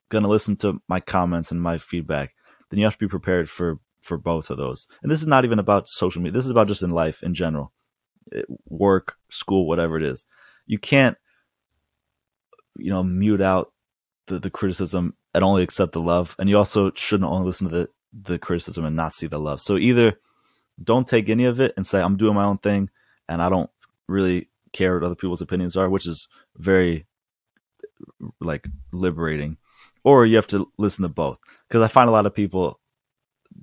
going 0.08 0.24
to 0.24 0.28
listen 0.28 0.56
to 0.56 0.82
my 0.88 0.98
comments 0.98 1.52
and 1.52 1.62
my 1.62 1.78
feedback, 1.78 2.34
then 2.70 2.80
you 2.80 2.84
have 2.86 2.94
to 2.94 3.04
be 3.04 3.08
prepared 3.08 3.48
for, 3.48 3.78
for 4.00 4.18
both 4.18 4.50
of 4.50 4.56
those. 4.56 4.88
And 5.00 5.08
this 5.08 5.20
is 5.20 5.28
not 5.28 5.44
even 5.44 5.60
about 5.60 5.88
social 5.88 6.20
media. 6.20 6.32
This 6.32 6.44
is 6.44 6.50
about 6.50 6.66
just 6.66 6.82
in 6.82 6.90
life 6.90 7.22
in 7.22 7.34
general, 7.34 7.72
eh, 8.34 8.42
work, 8.66 9.14
school, 9.30 9.68
whatever 9.68 9.96
it 9.96 10.02
is. 10.02 10.24
You 10.66 10.80
can't, 10.80 11.16
you 12.76 12.90
know, 12.90 13.04
mute 13.04 13.40
out 13.40 13.72
the, 14.26 14.40
the 14.40 14.50
criticism 14.50 15.14
and 15.36 15.44
only 15.44 15.62
accept 15.62 15.92
the 15.92 16.00
love. 16.00 16.34
And 16.38 16.48
you 16.48 16.56
also 16.56 16.90
shouldn't 16.94 17.30
only 17.30 17.46
listen 17.46 17.68
to 17.68 17.76
the 17.76 17.90
the 18.18 18.38
criticism 18.38 18.86
and 18.86 18.96
not 18.96 19.12
see 19.12 19.26
the 19.26 19.38
love. 19.38 19.60
So 19.60 19.76
either 19.76 20.18
don't 20.82 21.06
take 21.06 21.28
any 21.28 21.44
of 21.44 21.60
it 21.60 21.74
and 21.76 21.86
say 21.86 22.00
I'm 22.00 22.16
doing 22.16 22.34
my 22.34 22.44
own 22.44 22.56
thing 22.56 22.88
and 23.28 23.42
I 23.42 23.50
don't 23.50 23.68
really 24.08 24.48
care 24.72 24.94
what 24.94 25.04
other 25.04 25.14
people's 25.14 25.42
opinions 25.42 25.76
are, 25.76 25.90
which 25.90 26.06
is 26.06 26.26
very 26.56 27.06
like 28.40 28.66
liberating. 28.92 29.58
Or 30.04 30.24
you 30.24 30.36
have 30.36 30.46
to 30.48 30.72
listen 30.78 31.02
to 31.02 31.10
both 31.10 31.38
because 31.68 31.82
I 31.82 31.88
find 31.88 32.08
a 32.08 32.12
lot 32.12 32.24
of 32.24 32.34
people 32.34 32.80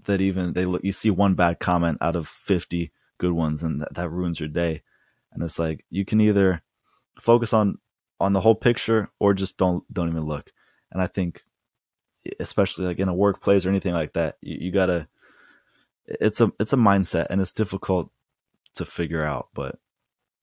that 0.04 0.22
even 0.22 0.54
they 0.54 0.66
look 0.66 0.84
you 0.84 0.92
see 0.92 1.10
one 1.10 1.34
bad 1.34 1.60
comment 1.60 1.98
out 2.02 2.16
of 2.16 2.28
50 2.28 2.92
good 3.18 3.32
ones 3.32 3.64
and 3.64 3.82
that, 3.82 3.96
that 3.96 4.12
ruins 4.12 4.40
your 4.40 4.50
day. 4.50 4.84
And 5.32 5.42
it's 5.42 5.58
like 5.58 5.86
you 5.90 6.06
can 6.06 6.22
either 6.22 6.62
focus 7.20 7.52
on 7.52 7.80
on 8.20 8.34
the 8.34 8.42
whole 8.42 8.56
picture 8.56 9.10
or 9.20 9.34
just 9.34 9.58
don't 9.58 9.92
don't 9.92 10.10
even 10.10 10.26
look. 10.26 10.52
And 10.92 11.02
I 11.02 11.08
think 11.08 11.42
especially 12.40 12.86
like 12.86 13.00
in 13.00 13.10
a 13.10 13.14
workplace 13.14 13.66
or 13.66 13.70
anything 13.70 13.94
like 13.94 14.14
that 14.14 14.36
you, 14.42 14.58
you 14.62 14.72
gotta 14.72 15.08
it's 16.06 16.42
a 16.42 16.52
it's 16.60 16.74
a 16.74 16.78
mindset 16.78 17.28
and 17.30 17.42
it's 17.42 17.52
difficult 17.52 18.12
to 18.74 18.86
figure 18.86 19.24
out 19.24 19.50
but 19.54 19.80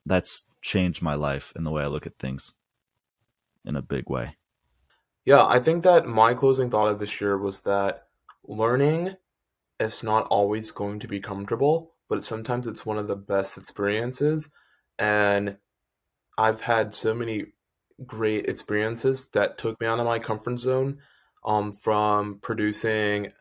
that's 0.06 0.54
changed 0.62 1.02
my 1.02 1.14
life 1.14 1.52
and 1.56 1.66
the 1.66 1.70
way 1.70 1.82
i 1.82 1.86
look 1.86 2.06
at 2.06 2.18
things 2.18 2.54
in 3.64 3.76
a 3.76 3.82
big 3.82 4.08
way 4.08 4.36
Yeah, 5.24 5.46
I 5.46 5.58
think 5.58 5.84
that 5.84 6.06
my 6.06 6.34
closing 6.34 6.70
thought 6.70 6.88
of 6.88 6.98
this 6.98 7.20
year 7.20 7.36
was 7.36 7.60
that 7.60 8.06
learning 8.44 9.16
is 9.78 10.02
not 10.02 10.26
always 10.26 10.70
going 10.70 10.98
to 11.00 11.08
be 11.08 11.20
comfortable, 11.20 11.94
but 12.08 12.24
sometimes 12.24 12.66
it's 12.66 12.86
one 12.86 12.98
of 12.98 13.08
the 13.08 13.16
best 13.16 13.58
experiences. 13.58 14.50
And 14.98 15.58
I've 16.38 16.62
had 16.62 16.94
so 16.94 17.14
many 17.14 17.46
great 18.04 18.46
experiences 18.46 19.28
that 19.30 19.58
took 19.58 19.80
me 19.80 19.86
out 19.86 20.00
of 20.00 20.06
my 20.06 20.18
comfort 20.18 20.58
zone 20.58 20.98
um, 21.44 21.72
from 21.72 22.38
producing 22.40 23.32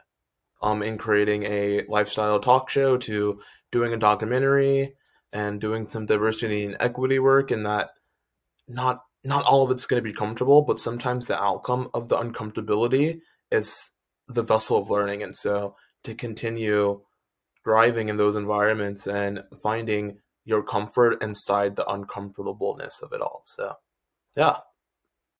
um, 0.62 0.82
and 0.82 1.00
creating 1.00 1.44
a 1.44 1.84
lifestyle 1.88 2.40
talk 2.40 2.70
show 2.70 2.98
to 2.98 3.40
doing 3.72 3.94
a 3.94 3.98
documentary 3.98 4.96
and 5.32 5.62
doing 5.62 5.88
some 5.88 6.06
diversity 6.06 6.66
and 6.66 6.78
equity 6.80 7.20
work 7.20 7.52
and 7.52 7.66
that 7.66 7.90
not 8.68 9.02
not 9.24 9.46
all 9.46 9.64
of 9.64 9.72
it's 9.72 9.86
going 9.86 10.02
to 10.02 10.08
be 10.10 10.14
comfortable 10.14 10.64
but 10.64 10.80
sometimes 10.80 11.28
the 11.28 11.40
outcome 11.40 11.90
of 11.94 12.10
the 12.10 12.18
uncomfortability 12.18 13.20
is 13.52 13.92
the 14.30 14.44
vessel 14.44 14.78
of 14.78 14.90
learning. 14.90 15.24
And 15.24 15.36
so 15.36 15.76
to 16.04 16.14
continue 16.14 17.02
thriving 17.64 18.10
in 18.10 18.18
those 18.18 18.36
environments 18.36 19.08
and 19.08 19.44
finding 19.62 20.20
your 20.46 20.64
comfort 20.64 21.22
inside 21.22 21.76
the 21.76 21.90
uncomfortableness 21.90 23.02
of 23.02 23.12
it 23.12 23.22
all. 23.22 23.42
So 23.44 23.76
yeah 24.36 24.58